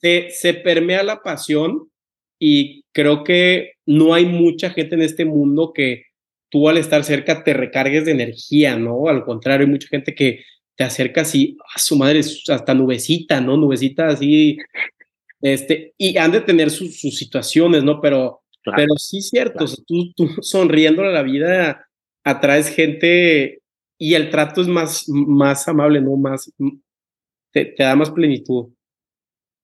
se, 0.00 0.30
se 0.30 0.54
permea 0.54 1.02
la 1.02 1.20
pasión 1.20 1.90
y 2.38 2.84
creo 2.92 3.24
que 3.24 3.72
no 3.84 4.14
hay 4.14 4.24
mucha 4.24 4.70
gente 4.70 4.94
en 4.94 5.02
este 5.02 5.24
mundo 5.24 5.72
que 5.74 6.04
tú 6.48 6.68
al 6.68 6.78
estar 6.78 7.02
cerca 7.04 7.42
te 7.42 7.52
recargues 7.52 8.04
de 8.04 8.12
energía, 8.12 8.76
¿no? 8.76 9.08
Al 9.08 9.24
contrario, 9.24 9.66
hay 9.66 9.72
mucha 9.72 9.88
gente 9.88 10.14
que 10.14 10.44
te 10.76 10.84
acercas 10.84 11.34
y 11.34 11.56
a 11.74 11.78
su 11.78 11.96
madre, 11.96 12.20
hasta 12.20 12.74
nubecita, 12.74 13.40
¿no? 13.40 13.56
Nubecita 13.56 14.08
así, 14.08 14.56
este, 15.42 15.94
y 15.98 16.16
han 16.16 16.32
de 16.32 16.40
tener 16.40 16.70
sus, 16.70 17.00
sus 17.00 17.18
situaciones, 17.18 17.82
¿no? 17.82 18.00
Pero 18.00 18.42
pero 18.64 18.94
sí 18.96 19.22
cierto, 19.22 19.64
tú, 19.86 20.12
tú 20.16 20.28
sonriéndole 20.42 21.08
a 21.08 21.12
la 21.12 21.22
vida 21.22 21.86
atraes 22.24 22.74
gente 22.74 23.60
y 23.98 24.14
el 24.14 24.30
trato 24.30 24.62
es 24.62 24.68
más, 24.68 25.04
más 25.08 25.68
amable, 25.68 26.00
¿no? 26.00 26.16
Más, 26.16 26.52
te, 27.52 27.74
da 27.78 27.96
más 27.96 28.10
plenitud. 28.10 28.72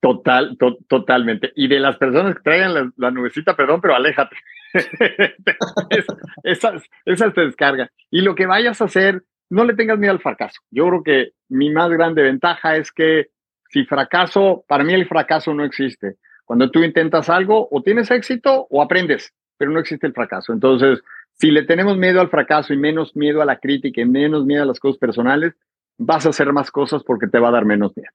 Total, 0.00 0.56
totalmente. 0.88 1.52
Y 1.56 1.68
de 1.68 1.80
las 1.80 1.96
personas 1.96 2.36
que 2.36 2.42
traigan 2.42 2.92
la, 2.96 3.10
nubecita, 3.10 3.56
perdón, 3.56 3.80
pero 3.80 3.94
aléjate. 3.94 4.36
esas, 6.44 6.82
esas 7.06 7.34
te 7.34 7.40
descargan. 7.40 7.88
Y 8.10 8.20
lo 8.20 8.34
que 8.34 8.46
vayas 8.46 8.80
a 8.80 8.84
hacer, 8.84 9.24
no 9.48 9.64
le 9.64 9.74
tengas 9.74 9.98
miedo 9.98 10.12
al 10.12 10.20
fracaso. 10.20 10.60
Yo 10.70 10.86
creo 10.88 11.02
que 11.02 11.30
mi 11.48 11.70
más 11.70 11.90
grande 11.90 12.22
ventaja 12.22 12.76
es 12.76 12.92
que 12.92 13.28
si 13.70 13.84
fracaso, 13.84 14.64
para 14.68 14.84
mí 14.84 14.92
el 14.92 15.08
fracaso 15.08 15.54
no 15.54 15.64
existe. 15.64 16.16
Cuando 16.46 16.70
tú 16.70 16.82
intentas 16.82 17.28
algo, 17.28 17.68
o 17.70 17.82
tienes 17.82 18.10
éxito 18.10 18.66
o 18.70 18.80
aprendes, 18.80 19.34
pero 19.58 19.70
no 19.70 19.80
existe 19.80 20.06
el 20.06 20.14
fracaso. 20.14 20.52
Entonces, 20.52 21.02
si 21.34 21.50
le 21.50 21.64
tenemos 21.64 21.98
miedo 21.98 22.20
al 22.20 22.30
fracaso 22.30 22.72
y 22.72 22.78
menos 22.78 23.14
miedo 23.14 23.42
a 23.42 23.44
la 23.44 23.58
crítica 23.58 24.00
y 24.00 24.06
menos 24.06 24.46
miedo 24.46 24.62
a 24.62 24.66
las 24.66 24.80
cosas 24.80 24.98
personales, 24.98 25.54
vas 25.98 26.24
a 26.24 26.30
hacer 26.30 26.52
más 26.52 26.70
cosas 26.70 27.02
porque 27.02 27.26
te 27.26 27.38
va 27.38 27.48
a 27.48 27.52
dar 27.52 27.64
menos 27.64 27.94
miedo. 27.96 28.12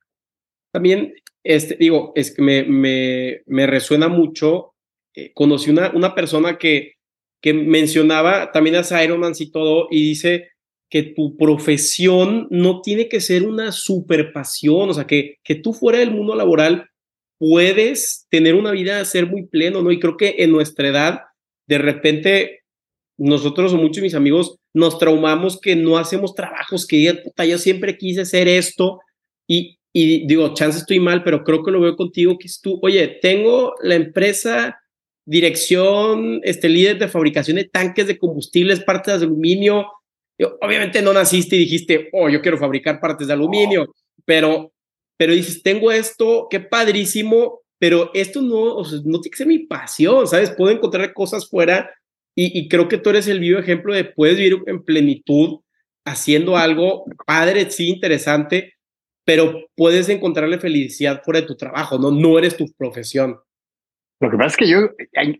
También, 0.72 1.14
este, 1.44 1.76
digo, 1.76 2.14
es 2.16 2.34
que 2.34 2.42
me, 2.42 2.64
me, 2.64 3.42
me 3.46 3.68
resuena 3.68 4.08
mucho. 4.08 4.74
Eh, 5.14 5.34
conocí 5.34 5.70
una, 5.70 5.92
una 5.92 6.16
persona 6.16 6.58
que, 6.58 6.96
que 7.42 7.54
mencionaba 7.54 8.52
también 8.52 8.78
a 8.78 9.04
Ironman 9.04 9.34
y 9.38 9.52
todo, 9.52 9.88
y 9.92 10.02
dice 10.02 10.52
que 10.90 11.04
tu 11.04 11.38
profesión 11.38 12.48
no 12.50 12.82
tiene 12.82 13.10
que 13.10 13.20
ser 13.20 13.46
una 13.46 13.72
super 13.72 14.32
pasión, 14.34 14.90
o 14.90 14.94
sea, 14.94 15.06
que, 15.06 15.38
que 15.44 15.56
tú 15.56 15.74
fuera 15.74 16.00
del 16.00 16.12
mundo 16.12 16.36
laboral 16.36 16.91
puedes 17.42 18.28
tener 18.30 18.54
una 18.54 18.70
vida, 18.70 19.04
ser 19.04 19.26
muy 19.26 19.48
pleno, 19.48 19.82
¿no? 19.82 19.92
Y 19.92 20.00
creo 20.00 20.16
que 20.16 20.36
en 20.38 20.52
nuestra 20.52 20.88
edad, 20.88 21.22
de 21.68 21.80
repente, 21.80 22.60
nosotros 23.18 23.74
o 23.74 23.78
muchos 23.78 23.96
de 23.96 24.02
mis 24.04 24.14
amigos 24.14 24.58
nos 24.76 25.00
traumamos 25.00 25.60
que 25.60 25.76
no 25.76 25.98
hacemos 25.98 26.36
trabajos, 26.36 26.86
que 26.86 27.12
puta, 27.24 27.44
yo 27.44 27.58
siempre 27.58 27.98
quise 27.98 28.22
hacer 28.22 28.48
esto 28.48 29.00
y, 29.48 29.80
y 29.92 30.28
digo, 30.28 30.54
chance 30.54 30.78
estoy 30.78 31.00
mal, 31.00 31.24
pero 31.24 31.44
creo 31.44 31.64
que 31.64 31.72
lo 31.72 31.82
veo 31.82 31.96
contigo, 31.96 32.38
que 32.38 32.46
es 32.46 32.62
tú, 32.62 32.78
oye, 32.84 33.08
tengo 33.24 33.74
la 33.82 33.96
empresa, 33.96 34.80
dirección, 35.26 36.42
este 36.44 36.70
líder 36.70 37.00
de 37.00 37.08
fabricación 37.08 37.58
de 37.58 37.64
tanques 37.64 38.06
de 38.06 38.20
combustibles, 38.20 38.82
partes 38.82 39.20
de 39.20 39.26
aluminio. 39.26 39.88
obviamente 40.62 41.02
no 41.02 41.12
naciste 41.12 41.56
y 41.56 41.60
dijiste, 41.60 42.10
oh, 42.14 42.30
yo 42.30 42.39
quiero 42.39 42.60
fabricar 42.60 43.00
partes 43.00 43.26
de 43.26 43.34
aluminio, 43.34 43.96
pero 44.26 44.74
pero 45.22 45.34
dices, 45.34 45.62
tengo 45.62 45.92
esto, 45.92 46.48
qué 46.50 46.60
padrísimo, 46.60 47.62
pero 47.78 48.10
esto 48.16 48.42
no, 48.42 48.56
o 48.58 48.84
no 48.84 49.22
tiene 49.22 49.30
que 49.30 49.38
ser 49.38 49.46
mi 49.46 49.60
pasión, 49.60 50.26
¿sabes? 50.26 50.50
Puedo 50.50 50.72
encontrar 50.72 51.14
cosas 51.14 51.48
fuera 51.48 51.92
y, 52.36 52.68
creo 52.68 52.88
que 52.88 52.98
tú 52.98 53.12
eres 53.12 53.28
el 53.28 53.40
vivo 53.40 53.60
ejemplo 53.60 53.94
de 53.94 54.04
puedes 54.04 54.36
vivir 54.36 54.64
en 54.66 54.84
plenitud 54.84 55.60
haciendo 56.08 56.58
algo 56.58 57.06
padre, 57.28 57.70
sí, 57.70 57.90
interesante, 57.90 58.74
pero 59.24 59.68
puedes 59.76 60.10
encontrarle 60.10 60.58
felicidad 60.58 61.22
fuera 61.24 61.42
de 61.42 61.46
tu 61.46 61.56
trabajo, 61.56 62.00
¿no? 62.00 62.10
No 62.10 62.40
eres 62.40 62.58
tu 62.58 62.66
profesión. 62.76 63.38
Lo 64.22 64.32
que 64.32 64.38
pasa 64.38 64.48
es 64.48 64.58
que 64.58 64.70
yo 64.70 64.90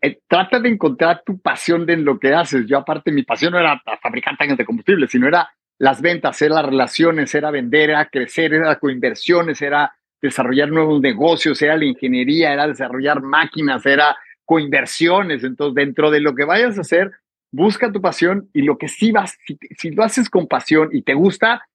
eh, 0.04 0.20
trata 0.28 0.60
de 0.60 0.70
encontrar 0.70 1.24
tu 1.26 1.42
pasión 1.42 1.90
en 1.90 2.06
lo 2.06 2.20
que 2.20 2.36
haces. 2.36 2.68
Yo 2.68 2.78
aparte 2.78 3.12
mi 3.12 3.24
pasión 3.24 3.54
no 3.54 3.60
era 3.60 3.82
fabricar 4.00 4.38
tanques 4.38 4.60
de 4.60 4.66
combustible, 4.66 5.08
sino 5.08 5.28
era 5.28 5.52
las 5.82 6.00
ventas, 6.00 6.40
era 6.44 6.54
las 6.54 6.66
relaciones, 6.68 7.34
era 7.34 7.50
vender, 7.50 7.90
era 7.90 8.06
crecer, 8.06 8.54
era 8.54 8.78
coinversiones, 8.78 9.60
era 9.64 9.92
desarrollar 10.22 10.70
nuevos 10.70 11.02
negocios, 11.02 11.60
era 11.60 11.76
la 11.76 11.86
ingeniería, 11.86 12.54
era 12.54 12.68
desarrollar 12.68 13.24
máquinas, 13.24 13.84
era 13.88 14.16
coinversiones. 14.46 15.44
Entonces, 15.44 15.74
dentro 15.74 16.12
de 16.12 16.20
lo 16.20 16.36
que 16.36 16.46
vayas 16.46 16.78
a 16.78 16.82
hacer, 16.82 17.12
busca 17.52 17.92
tu 17.92 18.00
pasión 18.00 18.48
y 18.54 18.62
lo 18.62 18.78
que 18.78 18.88
sí 18.88 19.12
vas, 19.12 19.36
si, 19.76 19.90
lo 19.90 20.04
haces 20.04 20.30
con 20.30 20.46
pasión 20.48 20.90
y 20.92 21.02
te 21.02 21.16
gusta, 21.16 21.68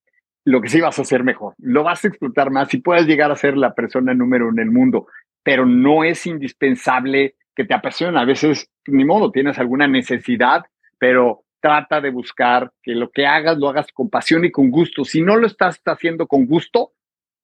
lo 0.44 0.60
que 0.60 0.68
sí 0.68 0.80
vas 0.80 1.00
a 1.00 1.02
hacer 1.02 1.24
mejor, 1.24 1.54
lo 1.58 1.82
vas 1.82 2.04
a 2.04 2.08
explotar 2.08 2.52
más 2.52 2.72
y 2.74 2.76
puedes 2.76 3.08
llegar 3.08 3.32
a 3.32 3.36
ser 3.36 3.56
la 3.56 3.74
persona 3.74 4.14
número 4.14 4.46
uno 4.46 4.62
en 4.62 4.68
el 4.68 4.72
mundo, 4.72 5.08
pero 5.42 5.66
no 5.66 6.04
es 6.04 6.24
indispensable 6.28 7.34
que 7.56 7.64
te 7.64 7.74
apasione. 7.74 8.20
A 8.20 8.24
veces, 8.24 8.70
ni 8.86 9.04
modo, 9.04 9.32
tienes 9.32 9.58
alguna 9.58 9.88
necesidad, 9.88 10.64
pero 10.96 11.42
trata 11.60 12.00
de 12.00 12.10
buscar 12.10 12.70
que 12.82 12.92
lo 12.92 13.10
que 13.10 13.26
hagas 13.26 13.58
lo 13.58 13.68
hagas 13.68 13.86
con 13.92 14.08
pasión 14.10 14.44
y 14.44 14.50
con 14.50 14.70
gusto. 14.70 15.04
Si 15.04 15.22
no 15.22 15.36
lo 15.36 15.46
estás 15.46 15.80
haciendo 15.84 16.26
con 16.26 16.46
gusto, 16.46 16.92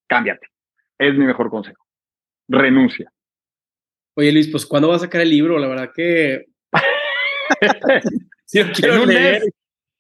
cámbiate. 0.07 0.49
Es 0.99 1.15
mi 1.15 1.25
mejor 1.25 1.51
consejo. 1.51 1.85
Renuncia. 2.49 3.13
Oye, 4.15 4.33
Luis, 4.33 4.49
pues 4.49 4.67
¿cuándo 4.67 4.89
vas 4.89 5.03
a 5.03 5.07
sacar 5.07 5.23
el 5.23 5.31
libro? 5.31 5.59
La 5.59 5.69
verdad 5.69 5.91
que... 5.95 6.47
en, 8.53 9.01
un 9.01 9.09
mes, 9.09 9.45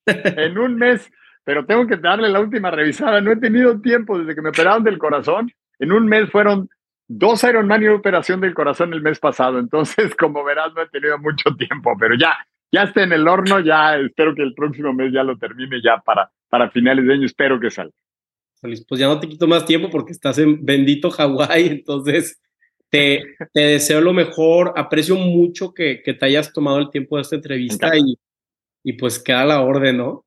en 0.06 0.58
un 0.58 0.76
mes, 0.76 1.10
pero 1.44 1.64
tengo 1.64 1.86
que 1.86 1.96
darle 1.96 2.28
la 2.28 2.40
última 2.40 2.70
revisada. 2.70 3.20
No 3.20 3.32
he 3.32 3.36
tenido 3.36 3.80
tiempo 3.80 4.18
desde 4.18 4.34
que 4.34 4.42
me 4.42 4.50
operaron 4.50 4.84
del 4.84 4.98
corazón. 4.98 5.50
En 5.78 5.92
un 5.92 6.06
mes 6.06 6.30
fueron 6.30 6.68
dos 7.08 7.42
Ironman 7.44 7.82
y 7.82 7.86
una 7.86 7.96
operación 7.96 8.40
del 8.40 8.54
corazón 8.54 8.92
el 8.92 9.02
mes 9.02 9.18
pasado. 9.18 9.58
Entonces, 9.58 10.14
como 10.14 10.44
verás, 10.44 10.72
no 10.74 10.82
he 10.82 10.88
tenido 10.88 11.18
mucho 11.18 11.54
tiempo, 11.56 11.94
pero 11.98 12.14
ya, 12.14 12.36
ya 12.72 12.84
está 12.84 13.02
en 13.02 13.12
el 13.12 13.28
horno. 13.28 13.60
Ya 13.60 13.96
espero 13.96 14.34
que 14.34 14.42
el 14.42 14.54
próximo 14.54 14.92
mes 14.92 15.12
ya 15.12 15.22
lo 15.22 15.36
termine 15.36 15.80
ya 15.82 15.98
para, 15.98 16.30
para 16.48 16.70
finales 16.70 17.06
de 17.06 17.12
año. 17.12 17.26
Espero 17.26 17.60
que 17.60 17.70
salga. 17.70 17.92
Pues 18.62 19.00
ya 19.00 19.08
no 19.08 19.18
te 19.20 19.28
quito 19.28 19.46
más 19.46 19.66
tiempo 19.66 19.90
porque 19.90 20.12
estás 20.12 20.38
en 20.38 20.64
bendito 20.64 21.10
Hawái. 21.10 21.66
Entonces, 21.66 22.40
te, 22.88 23.36
te, 23.52 23.60
deseo 23.60 24.00
lo 24.00 24.12
mejor. 24.12 24.72
Aprecio 24.76 25.16
mucho 25.16 25.74
que, 25.74 26.02
que, 26.02 26.14
te 26.14 26.26
hayas 26.26 26.52
tomado 26.52 26.78
el 26.78 26.90
tiempo 26.90 27.16
de 27.16 27.22
esta 27.22 27.36
entrevista 27.36 27.96
y, 27.96 28.16
y 28.84 28.92
pues 28.94 29.18
queda 29.18 29.44
la 29.44 29.60
orden, 29.60 29.98
¿no? 29.98 30.24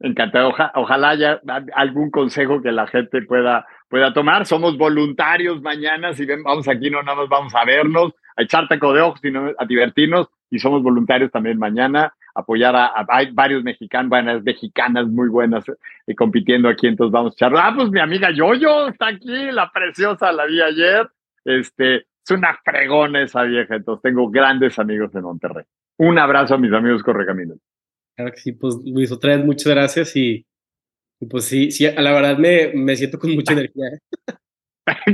Encantado. 0.00 0.54
ojalá 0.74 1.10
haya 1.10 1.40
algún 1.74 2.10
consejo 2.10 2.62
que 2.62 2.70
la 2.70 2.86
gente 2.86 3.22
pueda, 3.22 3.66
pueda 3.88 4.12
tomar. 4.12 4.46
Somos 4.46 4.78
voluntarios 4.78 5.60
mañana. 5.60 6.14
Si 6.14 6.24
ven, 6.24 6.42
vamos 6.42 6.68
aquí, 6.68 6.88
no 6.88 7.02
nada 7.02 7.18
más 7.18 7.28
vamos 7.28 7.54
a 7.54 7.64
vernos, 7.64 8.14
a 8.36 8.42
echar 8.42 8.68
taco 8.68 8.92
de 8.94 9.02
ojos, 9.02 9.20
sino 9.20 9.52
a 9.58 9.66
divertirnos. 9.66 10.28
Y 10.50 10.58
somos 10.58 10.82
voluntarios 10.82 11.30
también 11.30 11.58
mañana. 11.58 12.14
Apoyar 12.34 12.74
a, 12.76 13.06
hay 13.08 13.30
varios 13.32 13.62
mexicanos, 13.62 14.10
buenas 14.10 14.42
mexicanas 14.42 15.06
muy 15.08 15.28
buenas 15.28 15.64
eh, 16.06 16.14
compitiendo 16.14 16.68
aquí. 16.68 16.86
Entonces 16.86 17.12
vamos 17.12 17.32
a 17.32 17.34
echar. 17.34 17.52
Ah, 17.56 17.72
pues 17.74 17.90
mi 17.90 18.00
amiga 18.00 18.30
Yoyo 18.30 18.88
está 18.88 19.08
aquí, 19.08 19.50
la 19.50 19.70
preciosa, 19.70 20.32
la 20.32 20.46
vi 20.46 20.60
ayer. 20.60 21.08
Este, 21.44 21.96
es 21.96 22.30
una 22.30 22.58
fregona 22.64 23.22
esa 23.22 23.42
vieja. 23.42 23.76
Entonces 23.76 24.02
tengo 24.02 24.30
grandes 24.30 24.78
amigos 24.78 25.14
en 25.14 25.22
Monterrey. 25.22 25.64
Un 25.98 26.18
abrazo 26.18 26.54
a 26.54 26.58
mis 26.58 26.72
amigos 26.72 27.02
Correcaminos. 27.02 27.58
Claro 28.16 28.32
que 28.32 28.38
sí, 28.38 28.52
pues 28.52 28.76
Luis, 28.84 29.12
otra 29.12 29.36
vez 29.36 29.44
muchas 29.44 29.72
gracias 29.72 30.16
y, 30.16 30.44
pues 31.30 31.44
sí, 31.44 31.70
sí, 31.70 31.86
a 31.86 32.00
la 32.00 32.12
verdad 32.12 32.36
me, 32.36 32.72
me 32.74 32.96
siento 32.96 33.18
con 33.18 33.34
mucha 33.34 33.52
energía. 33.54 33.86
¿eh? 33.86 33.98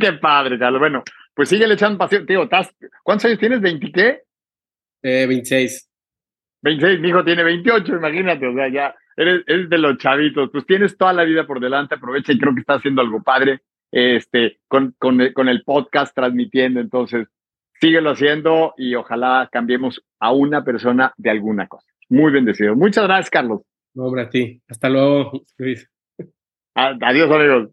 qué 0.01 0.13
padre, 0.15 0.59
Carlos. 0.59 0.81
Bueno, 0.81 1.03
pues 1.35 1.49
sigue 1.49 1.71
echando 1.73 1.99
pasión. 1.99 2.27
Tío, 2.27 2.49
¿cuántos 3.03 3.25
años 3.27 3.39
tienes? 3.39 3.61
¿20 3.61 3.93
qué? 3.93 4.23
Eh, 5.05 5.27
26. 5.27 5.91
26, 6.63 7.01
mi 7.01 7.09
hijo 7.11 7.23
tiene 7.23 7.45
28, 7.45 7.97
imagínate, 7.97 8.47
o 8.47 8.55
sea, 8.55 8.69
ya 8.69 8.95
eres, 9.19 9.45
eres, 9.47 9.69
de 9.69 9.77
los 9.77 9.99
chavitos, 9.99 10.49
pues 10.51 10.65
tienes 10.65 10.97
toda 10.97 11.13
la 11.13 11.25
vida 11.25 11.47
por 11.47 11.61
delante, 11.61 11.95
aprovecha 11.95 12.33
y 12.33 12.39
creo 12.39 12.55
que 12.55 12.61
estás 12.61 12.79
haciendo 12.79 13.03
algo 13.03 13.23
padre 13.23 13.61
este, 13.93 14.61
con, 14.67 14.95
con, 14.99 15.21
con 15.35 15.51
el 15.51 15.63
podcast 15.63 16.15
transmitiendo, 16.15 16.81
entonces 16.81 17.29
síguelo 17.81 18.13
haciendo 18.13 18.73
y 18.79 18.95
ojalá 18.95 19.51
cambiemos 19.53 20.03
a 20.21 20.33
una 20.33 20.65
persona 20.65 21.13
de 21.19 21.31
alguna 21.31 21.69
cosa. 21.69 21.87
Muy 22.09 22.33
bendecido. 22.33 22.75
Muchas 22.75 23.05
gracias, 23.05 23.29
Carlos. 23.29 23.61
No, 23.93 24.19
a 24.19 24.31
ti. 24.31 24.63
Hasta 24.69 24.89
luego, 24.89 25.33
Luis. 25.59 25.87
Adiós, 26.75 27.31
amigos. 27.31 27.69